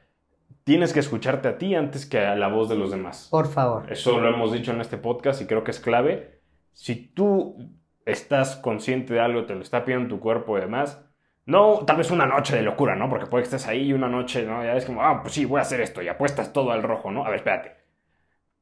tienes 0.64 0.94
que 0.94 1.00
escucharte 1.00 1.48
a 1.48 1.58
ti 1.58 1.74
antes 1.74 2.06
que 2.06 2.20
a 2.20 2.36
la 2.36 2.50
voz 2.50 2.70
de 2.70 2.76
los 2.76 2.92
demás. 2.92 3.28
Por 3.32 3.48
favor. 3.48 3.92
Eso 3.92 4.20
lo 4.20 4.30
hemos 4.30 4.52
dicho 4.52 4.72
en 4.72 4.82
este 4.82 4.98
podcast 4.98 5.42
y 5.42 5.48
creo 5.48 5.64
que 5.64 5.72
es 5.72 5.80
clave. 5.80 6.42
Si 6.74 6.96
tú 6.96 7.58
estás 8.06 8.56
consciente 8.56 9.14
de 9.14 9.20
algo, 9.20 9.46
te 9.46 9.56
lo 9.56 9.62
está 9.62 9.86
pidiendo 9.86 10.10
tu 10.10 10.20
cuerpo 10.20 10.58
y 10.58 10.62
demás, 10.62 11.04
no, 11.46 11.84
tal 11.86 11.98
vez 11.98 12.12
una 12.12 12.26
noche 12.26 12.56
de 12.56 12.62
locura, 12.62 12.96
¿no? 12.96 13.10
Porque 13.10 13.26
puede 13.26 13.44
que 13.44 13.56
estés 13.56 13.68
ahí 13.68 13.90
y 13.90 13.94
una 13.94 14.08
noche, 14.08 14.46
¿no? 14.46 14.64
Ya 14.64 14.76
es 14.76 14.86
como, 14.86 15.04
ah, 15.04 15.22
pues 15.22 15.34
sí, 15.34 15.46
voy 15.46 15.60
a 15.60 15.64
hacer 15.64 15.82
esto 15.82 16.02
y 16.02 16.08
apuestas 16.08 16.54
todo 16.54 16.72
al 16.72 16.84
rojo, 16.84 17.12
¿no? 17.12 17.26
A 17.26 17.30
ver, 17.30 17.38
espérate. 17.38 17.76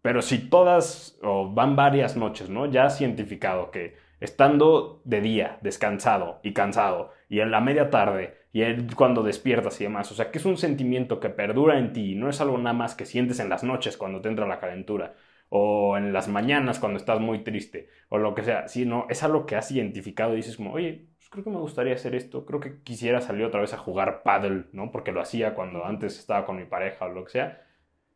Pero 0.01 0.21
si 0.21 0.49
todas, 0.49 1.19
o 1.21 1.51
van 1.53 1.75
varias 1.75 2.15
noches, 2.15 2.49
¿no? 2.49 2.65
Ya 2.67 2.85
has 2.85 3.01
identificado 3.01 3.69
que 3.71 3.97
estando 4.19 5.01
de 5.05 5.21
día, 5.21 5.57
descansado 5.61 6.39
y 6.43 6.53
cansado, 6.53 7.11
y 7.27 7.41
en 7.41 7.51
la 7.51 7.61
media 7.61 7.89
tarde, 7.89 8.37
y 8.51 8.63
cuando 8.95 9.23
despiertas 9.23 9.79
y 9.81 9.83
demás, 9.83 10.11
o 10.11 10.15
sea, 10.15 10.31
que 10.31 10.39
es 10.39 10.45
un 10.45 10.57
sentimiento 10.57 11.19
que 11.19 11.29
perdura 11.29 11.77
en 11.77 11.93
ti, 11.93 12.15
no 12.15 12.29
es 12.29 12.41
algo 12.41 12.57
nada 12.57 12.73
más 12.73 12.95
que 12.95 13.05
sientes 13.05 13.39
en 13.39 13.49
las 13.49 13.63
noches 13.63 13.97
cuando 13.97 14.21
te 14.21 14.29
entra 14.29 14.47
la 14.47 14.59
calentura, 14.59 15.15
o 15.49 15.97
en 15.97 16.13
las 16.13 16.27
mañanas 16.27 16.79
cuando 16.79 16.97
estás 16.97 17.19
muy 17.19 17.43
triste, 17.43 17.89
o 18.09 18.17
lo 18.17 18.35
que 18.35 18.43
sea, 18.43 18.67
sino 18.67 19.07
es 19.09 19.23
algo 19.23 19.45
que 19.45 19.55
has 19.55 19.71
identificado 19.71 20.33
y 20.33 20.37
dices 20.37 20.57
como, 20.57 20.73
oye, 20.73 21.07
pues 21.17 21.29
creo 21.29 21.43
que 21.43 21.49
me 21.49 21.57
gustaría 21.57 21.95
hacer 21.95 22.15
esto, 22.15 22.45
creo 22.45 22.59
que 22.59 22.81
quisiera 22.83 23.19
salir 23.21 23.45
otra 23.45 23.61
vez 23.61 23.73
a 23.73 23.77
jugar 23.77 24.21
paddle, 24.23 24.65
¿no? 24.71 24.91
Porque 24.91 25.11
lo 25.11 25.21
hacía 25.21 25.55
cuando 25.55 25.85
antes 25.85 26.19
estaba 26.19 26.45
con 26.45 26.57
mi 26.57 26.65
pareja 26.65 27.05
o 27.05 27.09
lo 27.09 27.25
que 27.25 27.31
sea. 27.31 27.61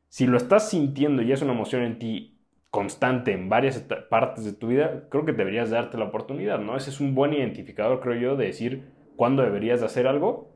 Si 0.09 0.27
lo 0.27 0.37
estás 0.37 0.69
sintiendo 0.69 1.23
y 1.23 1.31
es 1.31 1.41
una 1.41 1.53
emoción 1.53 1.81
en 1.81 1.97
ti 1.97 2.37
constante 2.69 3.33
en 3.33 3.49
varias 3.49 3.79
partes 4.09 4.45
de 4.45 4.53
tu 4.53 4.67
vida, 4.67 5.07
creo 5.09 5.25
que 5.25 5.31
deberías 5.31 5.71
darte 5.71 5.97
la 5.97 6.05
oportunidad, 6.05 6.59
¿no? 6.59 6.77
Ese 6.77 6.91
es 6.91 6.99
un 6.99 7.15
buen 7.15 7.33
identificador, 7.33 7.99
creo 7.99 8.15
yo, 8.15 8.35
de 8.35 8.45
decir 8.45 8.83
cuándo 9.15 9.43
deberías 9.43 9.79
de 9.79 9.87
hacer 9.87 10.07
algo 10.07 10.52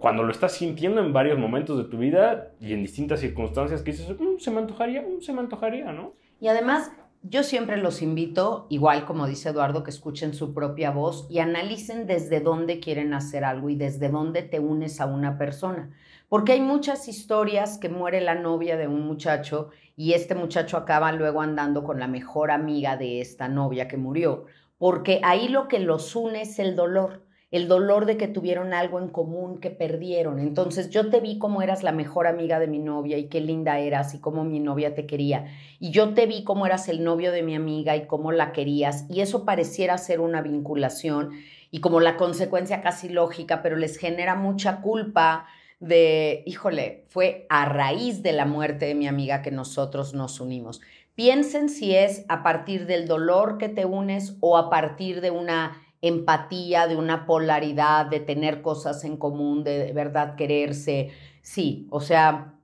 cuando 0.00 0.22
lo 0.22 0.32
estás 0.32 0.52
sintiendo 0.52 1.02
en 1.02 1.12
varios 1.12 1.38
momentos 1.38 1.76
de 1.76 1.84
tu 1.84 1.98
vida 1.98 2.52
y 2.58 2.72
en 2.72 2.82
distintas 2.82 3.20
circunstancias 3.20 3.82
que 3.82 3.92
dices, 3.92 4.08
mm, 4.18 4.38
se 4.38 4.50
me 4.50 4.58
antojaría, 4.58 5.02
mm, 5.02 5.20
se 5.20 5.32
me 5.34 5.40
antojaría, 5.40 5.92
¿no? 5.92 6.14
Y 6.40 6.48
además, 6.48 6.90
yo 7.22 7.42
siempre 7.42 7.76
los 7.76 8.00
invito, 8.00 8.66
igual 8.70 9.04
como 9.04 9.26
dice 9.26 9.50
Eduardo, 9.50 9.84
que 9.84 9.90
escuchen 9.90 10.32
su 10.32 10.54
propia 10.54 10.90
voz 10.90 11.26
y 11.28 11.40
analicen 11.40 12.06
desde 12.06 12.40
dónde 12.40 12.80
quieren 12.80 13.12
hacer 13.12 13.44
algo 13.44 13.68
y 13.68 13.76
desde 13.76 14.08
dónde 14.08 14.40
te 14.40 14.58
unes 14.58 15.02
a 15.02 15.06
una 15.06 15.36
persona. 15.36 15.90
Porque 16.30 16.52
hay 16.52 16.62
muchas 16.62 17.06
historias 17.06 17.76
que 17.76 17.90
muere 17.90 18.22
la 18.22 18.36
novia 18.36 18.78
de 18.78 18.88
un 18.88 19.06
muchacho 19.06 19.68
y 19.96 20.14
este 20.14 20.34
muchacho 20.34 20.78
acaba 20.78 21.12
luego 21.12 21.42
andando 21.42 21.84
con 21.84 22.00
la 22.00 22.08
mejor 22.08 22.50
amiga 22.50 22.96
de 22.96 23.20
esta 23.20 23.48
novia 23.48 23.86
que 23.86 23.98
murió. 23.98 24.46
Porque 24.78 25.20
ahí 25.24 25.48
lo 25.48 25.68
que 25.68 25.78
los 25.78 26.16
une 26.16 26.40
es 26.40 26.58
el 26.58 26.74
dolor 26.74 27.22
el 27.50 27.66
dolor 27.66 28.06
de 28.06 28.16
que 28.16 28.28
tuvieron 28.28 28.72
algo 28.72 29.00
en 29.00 29.08
común 29.08 29.58
que 29.58 29.70
perdieron. 29.70 30.38
Entonces 30.38 30.90
yo 30.90 31.10
te 31.10 31.20
vi 31.20 31.38
como 31.38 31.62
eras 31.62 31.82
la 31.82 31.92
mejor 31.92 32.26
amiga 32.26 32.60
de 32.60 32.68
mi 32.68 32.78
novia 32.78 33.18
y 33.18 33.28
qué 33.28 33.40
linda 33.40 33.78
eras 33.80 34.14
y 34.14 34.18
cómo 34.18 34.44
mi 34.44 34.60
novia 34.60 34.94
te 34.94 35.06
quería. 35.06 35.46
Y 35.80 35.90
yo 35.90 36.14
te 36.14 36.26
vi 36.26 36.44
como 36.44 36.66
eras 36.66 36.88
el 36.88 37.02
novio 37.02 37.32
de 37.32 37.42
mi 37.42 37.56
amiga 37.56 37.96
y 37.96 38.06
cómo 38.06 38.30
la 38.30 38.52
querías. 38.52 39.06
Y 39.10 39.20
eso 39.20 39.44
pareciera 39.44 39.98
ser 39.98 40.20
una 40.20 40.42
vinculación 40.42 41.32
y 41.72 41.80
como 41.80 42.00
la 42.00 42.16
consecuencia 42.16 42.82
casi 42.82 43.08
lógica, 43.08 43.62
pero 43.62 43.76
les 43.76 43.96
genera 43.96 44.36
mucha 44.36 44.80
culpa 44.80 45.46
de, 45.80 46.42
híjole, 46.46 47.04
fue 47.08 47.46
a 47.48 47.64
raíz 47.64 48.22
de 48.22 48.32
la 48.32 48.44
muerte 48.44 48.86
de 48.86 48.94
mi 48.94 49.08
amiga 49.08 49.42
que 49.42 49.50
nosotros 49.50 50.14
nos 50.14 50.40
unimos. 50.40 50.80
Piensen 51.14 51.68
si 51.68 51.94
es 51.94 52.24
a 52.28 52.42
partir 52.42 52.86
del 52.86 53.08
dolor 53.08 53.58
que 53.58 53.68
te 53.68 53.86
unes 53.86 54.36
o 54.40 54.56
a 54.56 54.70
partir 54.70 55.20
de 55.20 55.30
una 55.30 55.80
empatía, 56.02 56.86
de 56.86 56.96
una 56.96 57.26
polaridad, 57.26 58.06
de 58.06 58.20
tener 58.20 58.62
cosas 58.62 59.04
en 59.04 59.16
común, 59.16 59.64
de, 59.64 59.78
de 59.86 59.92
verdad 59.92 60.36
quererse. 60.36 61.10
Sí, 61.42 61.86
o 61.90 62.00
sea, 62.00 62.54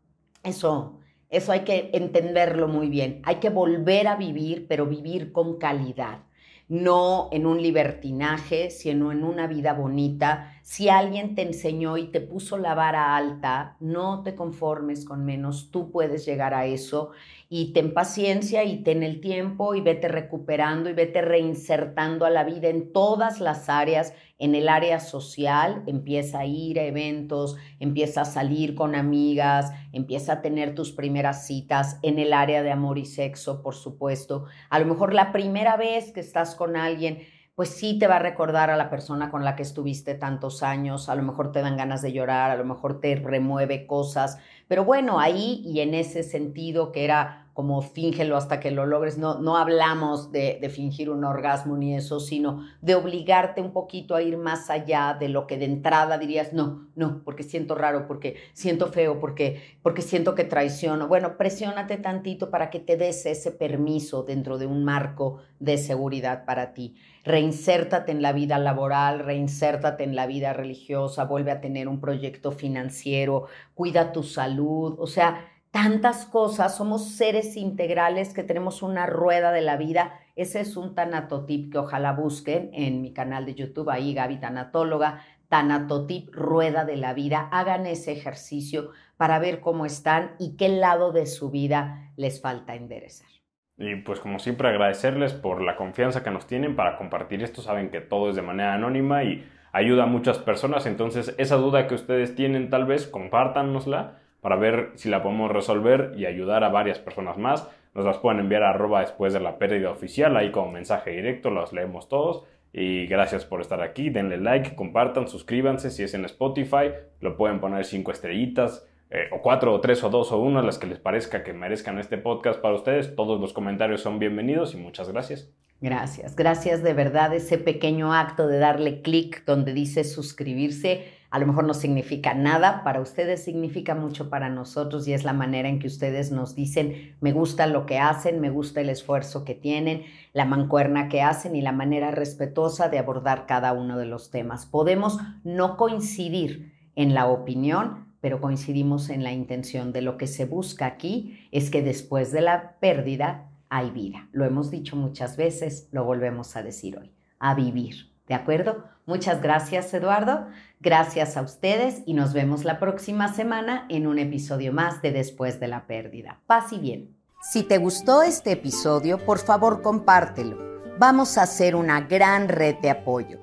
eso, 0.43 0.99
eso 1.31 1.53
hay 1.53 1.61
que 1.61 1.91
entenderlo 1.95 2.69
muy 2.69 2.89
bien. 2.89 3.23
Hay 3.25 3.37
que 3.37 3.51
volver 3.51 4.09
a 4.09 4.17
vivir, 4.17 4.67
pero 4.69 4.87
vivir 4.87 5.33
con 5.33 5.59
calidad 5.59 6.26
no 6.69 7.29
en 7.31 7.47
un 7.47 7.63
libertinaje, 7.63 8.71
sino 8.71 9.13
en 9.13 9.23
una 9.23 9.47
vida 9.47 9.73
bonita. 9.73 10.53
Si 10.63 10.89
alguien 10.89 11.37
te 11.37 11.43
enseñó 11.43 11.97
y 11.97 12.09
te 12.09 12.21
puso 12.21 12.59
la 12.59 12.75
vara 12.75 13.17
alta, 13.17 13.77
no 13.79 14.23
te 14.25 14.35
conformes 14.35 15.05
con 15.05 15.25
menos, 15.25 15.71
tú 15.71 15.93
puedes 15.93 16.27
llegar 16.27 16.55
a 16.55 16.67
eso 16.67 17.13
y 17.49 17.73
ten 17.73 17.95
paciencia 17.95 18.65
y 18.65 18.83
ten 18.83 19.05
el 19.05 19.21
tiempo 19.21 19.77
y 19.77 19.81
vete 19.81 20.09
recuperando 20.09 20.91
y 20.91 20.95
vete 20.95 21.23
reinsertando 21.23 22.25
a 22.25 22.31
la 22.31 22.43
vida 22.43 22.69
en 22.69 22.93
todas 22.93 23.41
las 23.41 23.69
áreas 23.69 24.13
en 24.39 24.55
el 24.55 24.69
área 24.69 25.01
social, 25.01 25.83
empieza 25.87 26.41
a 26.41 26.47
ir 26.47 26.79
a 26.79 26.85
eventos, 26.85 27.57
empieza 27.81 28.23
a 28.23 28.25
salir 28.27 28.75
con 28.75 28.95
amigas, 28.95 29.73
empieza 29.93 30.35
a 30.35 30.43
tener 30.43 30.75
tus 30.75 30.93
primeras 30.93 31.47
citas 31.47 31.99
en 32.03 32.19
el 32.19 32.33
área 32.33 32.63
de 32.63 32.71
amor 32.71 32.99
y 32.99 33.07
sexo, 33.07 33.63
por 33.63 33.75
supuesto. 33.75 34.45
A 34.69 34.79
lo 34.79 34.87
mejor 34.87 35.15
la 35.15 35.33
primera 35.33 35.77
vez 35.77 36.13
que 36.13 36.21
estás 36.21 36.55
con 36.55 36.77
alguien, 36.77 37.21
pues 37.57 37.71
sí 37.71 37.99
te 37.99 38.07
va 38.07 38.17
a 38.17 38.21
recordar 38.21 38.69
a 38.69 38.77
la 38.77 38.91
persona 38.91 39.31
con 39.31 39.43
la 39.43 39.57
que 39.57 39.63
estuviste 39.63 40.15
tantos 40.15 40.63
años, 40.63 41.09
a 41.09 41.15
lo 41.15 41.23
mejor 41.23 41.53
te 41.53 41.63
dan 41.63 41.79
ganas 41.79 42.03
de 42.03 42.13
llorar, 42.13 42.51
a 42.51 42.57
lo 42.57 42.67
mejor 42.67 43.01
te 43.01 43.17
remueve 43.17 43.87
cosas, 43.87 44.39
pero 44.69 44.85
bueno, 44.85 45.19
ahí 45.21 45.63
y 45.65 45.81
en 45.81 45.95
ese 45.95 46.23
sentido 46.23 46.93
que 46.93 47.05
era 47.05 47.47
como 47.57 47.81
fíngelo 47.81 48.37
hasta 48.37 48.61
que 48.61 48.71
lo 48.71 48.85
logres. 48.85 49.17
No, 49.17 49.41
no 49.41 49.57
hablamos 49.57 50.31
de, 50.31 50.59
de, 50.61 50.69
fingir 50.69 51.09
un 51.09 51.25
orgasmo 51.25 51.75
ni 51.79 51.97
eso, 51.97 52.21
sino 52.21 52.67
de 52.83 52.95
obligarte 52.95 53.63
un 53.63 53.73
poquito 53.73 54.15
a 54.15 54.21
ir 54.21 54.37
más 54.37 54.69
allá 54.69 55.17
de 55.19 55.31
lo 55.31 55.47
que 55.47 55.57
de 55.57 55.65
entrada 55.65 56.19
dirías, 56.19 56.53
no, 56.53 56.87
no, 56.97 57.23
porque 57.25 57.45
siento 57.45 57.75
raro, 57.75 58.07
porque 58.07 58.37
siento 58.53 58.89
feo, 58.89 59.21
porque, 59.21 59.79
porque 59.83 60.03
siento 60.03 60.35
que 60.35 60.45
traiciono. 60.45 61.09
Bueno, 61.09 61.39
presiónate 61.39 61.97
tantito 61.97 62.51
para 62.51 62.69
que 62.69 62.79
te 62.79 62.99
des 62.99 63.25
ese 63.25 63.53
permiso 63.53 64.23
dentro 64.23 64.59
de 64.59 64.67
un 64.67 64.85
marco 64.85 65.39
de 65.59 65.79
seguridad 65.79 66.45
para 66.45 66.75
ti. 66.75 66.95
Reinsértate 67.25 68.13
en 68.13 68.23
la 68.23 68.33
vida 68.33 68.59
laboral, 68.59 69.21
reinsértate 69.21 70.05
en 70.05 70.15
la 70.15 70.27
vida 70.27 70.53
religiosa, 70.53 71.25
vuelve 71.25 71.51
a 71.51 71.61
tener 71.61 71.89
un 71.89 72.01
proyecto 72.01 72.53
financiero, 72.53 73.47
cuida 73.75 74.13
tu 74.13 74.23
salud, 74.23 74.56
o 74.59 75.07
sea, 75.07 75.49
tantas 75.71 76.25
cosas, 76.25 76.75
somos 76.75 77.17
seres 77.17 77.57
integrales 77.57 78.33
que 78.33 78.43
tenemos 78.43 78.83
una 78.83 79.07
rueda 79.07 79.53
de 79.53 79.61
la 79.61 79.77
vida. 79.77 80.19
Ese 80.35 80.61
es 80.61 80.77
un 80.77 80.95
tanatotip 80.95 81.71
que 81.71 81.79
ojalá 81.79 82.13
busquen 82.13 82.71
en 82.73 83.03
mi 83.03 83.13
canal 83.13 83.45
de 83.45 83.55
YouTube, 83.55 83.91
ahí 83.91 84.15
Gaby 84.15 84.41
Tanatóloga, 84.41 85.21
tanatotip 85.49 86.35
rueda 86.35 86.85
de 86.85 86.97
la 86.97 87.13
vida. 87.13 87.49
Hagan 87.53 87.87
ese 87.87 88.13
ejercicio 88.13 88.91
para 89.19 89.39
ver 89.39 89.61
cómo 89.61 89.85
están 89.85 90.33
y 90.39 90.57
qué 90.57 90.69
lado 90.69 91.13
de 91.13 91.27
su 91.27 91.51
vida 91.51 92.11
les 92.17 92.41
falta 92.41 92.75
enderezar. 92.75 93.29
Y 93.77 93.97
pues 93.97 94.21
como 94.21 94.39
siempre 94.39 94.69
agradecerles 94.69 95.35
por 95.35 95.61
la 95.61 95.77
confianza 95.77 96.23
que 96.23 96.31
nos 96.31 96.47
tienen 96.47 96.77
para 96.77 96.97
compartir 96.97 97.43
esto. 97.43 97.61
Saben 97.61 97.91
que 97.91 98.01
todo 98.01 98.31
es 98.31 98.37
de 98.37 98.41
manera 98.41 98.73
anónima 98.73 99.25
y 99.25 99.47
ayuda 99.73 100.05
a 100.05 100.07
muchas 100.07 100.39
personas. 100.39 100.87
Entonces 100.87 101.35
esa 101.37 101.57
duda 101.57 101.87
que 101.87 101.95
ustedes 101.95 102.35
tienen 102.35 102.71
tal 102.71 102.87
vez 102.87 103.07
compártanosla 103.07 104.21
para 104.41 104.57
ver 104.57 104.93
si 104.95 105.09
la 105.09 105.23
podemos 105.23 105.51
resolver 105.51 106.13
y 106.17 106.27
ayudar 106.27 106.65
a 106.65 106.69
varias 106.69 106.99
personas 106.99 107.39
más. 107.39 107.69
Nos 107.95 108.05
las 108.05 108.19
pueden 108.19 108.41
enviar 108.41 108.63
a 108.63 108.71
arroba 108.71 109.01
después 109.01 109.33
de 109.33 109.41
la 109.41 109.59
pérdida 109.59 109.91
oficial, 109.91 110.37
ahí 110.37 110.51
como 110.51 110.71
mensaje 110.71 111.11
directo, 111.11 111.51
los 111.51 111.73
leemos 111.73 112.09
todos. 112.09 112.45
Y 112.73 113.07
gracias 113.07 113.47
por 113.47 113.63
estar 113.63 113.81
aquí, 113.81 114.11
denle 114.11 114.37
like, 114.37 114.75
compartan, 114.75 115.29
suscríbanse, 115.29 115.91
si 115.91 116.03
es 116.03 116.13
en 116.13 116.27
Spotify, 116.27 116.93
lo 117.21 117.37
pueden 117.37 117.59
poner 117.59 117.87
cinco 117.87 118.13
estrellitas, 118.13 118.87
eh, 119.09 119.29
o 119.33 119.41
cuatro, 119.41 119.73
o 119.73 119.81
tres, 119.81 120.05
o 120.05 120.11
dos, 120.11 120.33
o 120.33 120.39
uno, 120.39 120.61
las 120.63 120.79
que 120.79 120.87
les 120.87 120.99
parezca 120.99 121.43
que 121.43 121.53
merezcan 121.53 121.99
este 121.99 122.19
podcast 122.19 122.61
para 122.61 122.75
ustedes. 122.75 123.15
Todos 123.15 123.41
los 123.41 123.53
comentarios 123.53 124.03
son 124.03 124.19
bienvenidos 124.19 124.75
y 124.75 124.77
muchas 124.77 125.09
gracias. 125.11 125.51
Gracias, 125.81 126.37
gracias 126.37 126.83
de 126.83 126.95
verdad 126.95 127.35
ese 127.35 127.59
pequeño 127.59 128.15
acto 128.15 128.47
de 128.47 128.59
darle 128.59 129.03
clic 129.03 129.45
donde 129.45 129.75
dice 129.75 130.05
suscribirse 130.05 131.05
a 131.37 131.39
lo 131.39 131.47
mejor 131.47 131.65
no 131.65 131.75
significa 131.75 132.33
nada, 132.33 132.83
para 132.83 133.03
ustedes 133.03 133.45
significa 133.45 133.95
mucho 133.95 134.31
para 134.31 134.49
nosotros 134.49 135.07
y 135.07 135.13
es 135.13 135.23
la 135.23 135.35
manera 135.35 135.69
en 135.69 135.79
que 135.79 135.87
ustedes 135.87 136.33
nos 136.33 136.55
dicen, 136.55 137.15
me 137.21 137.33
gusta 137.33 137.67
lo 137.67 137.85
que 137.85 137.99
hacen, 137.99 138.41
me 138.41 138.49
gusta 138.49 138.81
el 138.81 138.89
esfuerzo 138.89 139.45
que 139.45 139.55
tienen, 139.55 140.05
la 140.33 140.47
mancuerna 140.47 141.11
que 141.11 141.21
hacen 141.21 141.55
y 141.55 141.61
la 141.61 141.73
manera 141.73 142.11
respetuosa 142.11 142.89
de 142.89 142.99
abordar 142.99 143.45
cada 143.45 143.75
uno 143.75 143.99
de 143.99 144.07
los 144.07 144.31
temas. 144.31 144.65
Podemos 144.65 145.19
no 145.45 145.77
coincidir 145.77 146.73
en 146.95 147.13
la 147.13 147.27
opinión, 147.27 148.15
pero 148.23 148.41
coincidimos 148.41 149.11
en 149.11 149.23
la 149.23 149.35
intención 149.35 149.93
de 149.93 150.01
lo 150.01 150.17
que 150.17 150.29
se 150.29 150.47
busca 150.47 150.87
aquí 150.87 151.47
es 151.53 151.69
que 151.69 151.83
después 151.83 152.33
de 152.33 152.41
la 152.41 152.79
pérdida 152.81 153.51
hay 153.69 153.91
vida. 153.91 154.31
Lo 154.33 154.47
hemos 154.47 154.71
dicho 154.71 154.97
muchas 154.97 155.37
veces, 155.37 155.91
lo 155.93 156.03
volvemos 156.03 156.57
a 156.57 156.63
decir 156.63 156.97
hoy, 156.97 157.13
a 157.39 157.55
vivir. 157.55 158.11
¿De 158.27 158.35
acuerdo? 158.35 158.96
Muchas 159.07 159.41
gracias, 159.41 159.95
Eduardo. 159.95 160.49
Gracias 160.81 161.37
a 161.37 161.43
ustedes 161.43 162.03
y 162.07 162.15
nos 162.15 162.33
vemos 162.33 162.65
la 162.65 162.81
próxima 162.81 163.33
semana 163.33 163.87
en 163.89 164.09
un 164.09 164.19
episodio 164.19 164.73
más 164.73 165.01
de 165.01 165.13
Después 165.13 165.61
de 165.61 165.69
la 165.69 165.87
Pérdida. 165.87 166.41
Paz 166.47 166.73
y 166.73 166.79
bien. 166.79 167.17
Si 167.41 167.63
te 167.63 167.79
gustó 167.79 168.23
este 168.23 168.53
episodio, 168.53 169.25
por 169.25 169.39
favor 169.39 169.81
compártelo. 169.81 170.59
Vamos 170.99 171.39
a 171.39 171.43
hacer 171.43 171.77
una 171.77 172.01
gran 172.01 172.49
red 172.49 172.77
de 172.79 172.91
apoyo. 172.91 173.39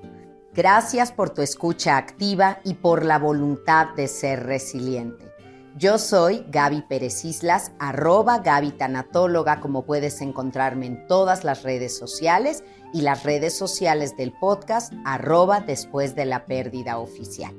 Gracias 0.52 1.10
por 1.10 1.30
tu 1.30 1.40
escucha 1.40 1.96
activa 1.96 2.58
y 2.62 2.74
por 2.74 3.02
la 3.02 3.18
voluntad 3.18 3.94
de 3.96 4.06
ser 4.06 4.44
resiliente. 4.44 5.24
Yo 5.76 5.98
soy 5.98 6.44
Gaby 6.50 6.82
Pérez 6.82 7.24
Islas, 7.24 7.72
arroba 7.78 8.38
Gaby 8.38 8.72
Tanatóloga, 8.72 9.60
como 9.60 9.86
puedes 9.86 10.20
encontrarme 10.20 10.86
en 10.86 11.06
todas 11.08 11.42
las 11.42 11.62
redes 11.62 11.96
sociales 11.96 12.62
y 12.94 13.02
las 13.02 13.24
redes 13.24 13.58
sociales 13.58 14.16
del 14.16 14.32
podcast, 14.32 14.92
arroba 15.04 15.60
después 15.60 16.14
de 16.14 16.24
la 16.24 16.46
pérdida 16.46 16.98
oficial. 16.98 17.52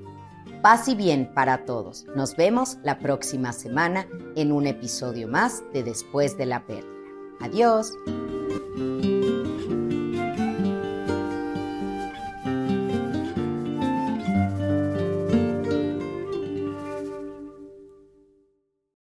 Paz 0.64 0.88
y 0.88 0.96
bien 0.96 1.32
para 1.36 1.66
todos. 1.66 2.06
Nos 2.16 2.36
vemos 2.36 2.78
la 2.84 2.98
próxima 2.98 3.52
semana 3.52 4.08
en 4.36 4.52
un 4.52 4.66
episodio 4.66 5.28
más 5.28 5.62
de 5.74 5.84
Después 5.84 6.38
de 6.38 6.48
la 6.48 6.66
pérdida. 6.66 6.90
Adiós. 7.42 7.92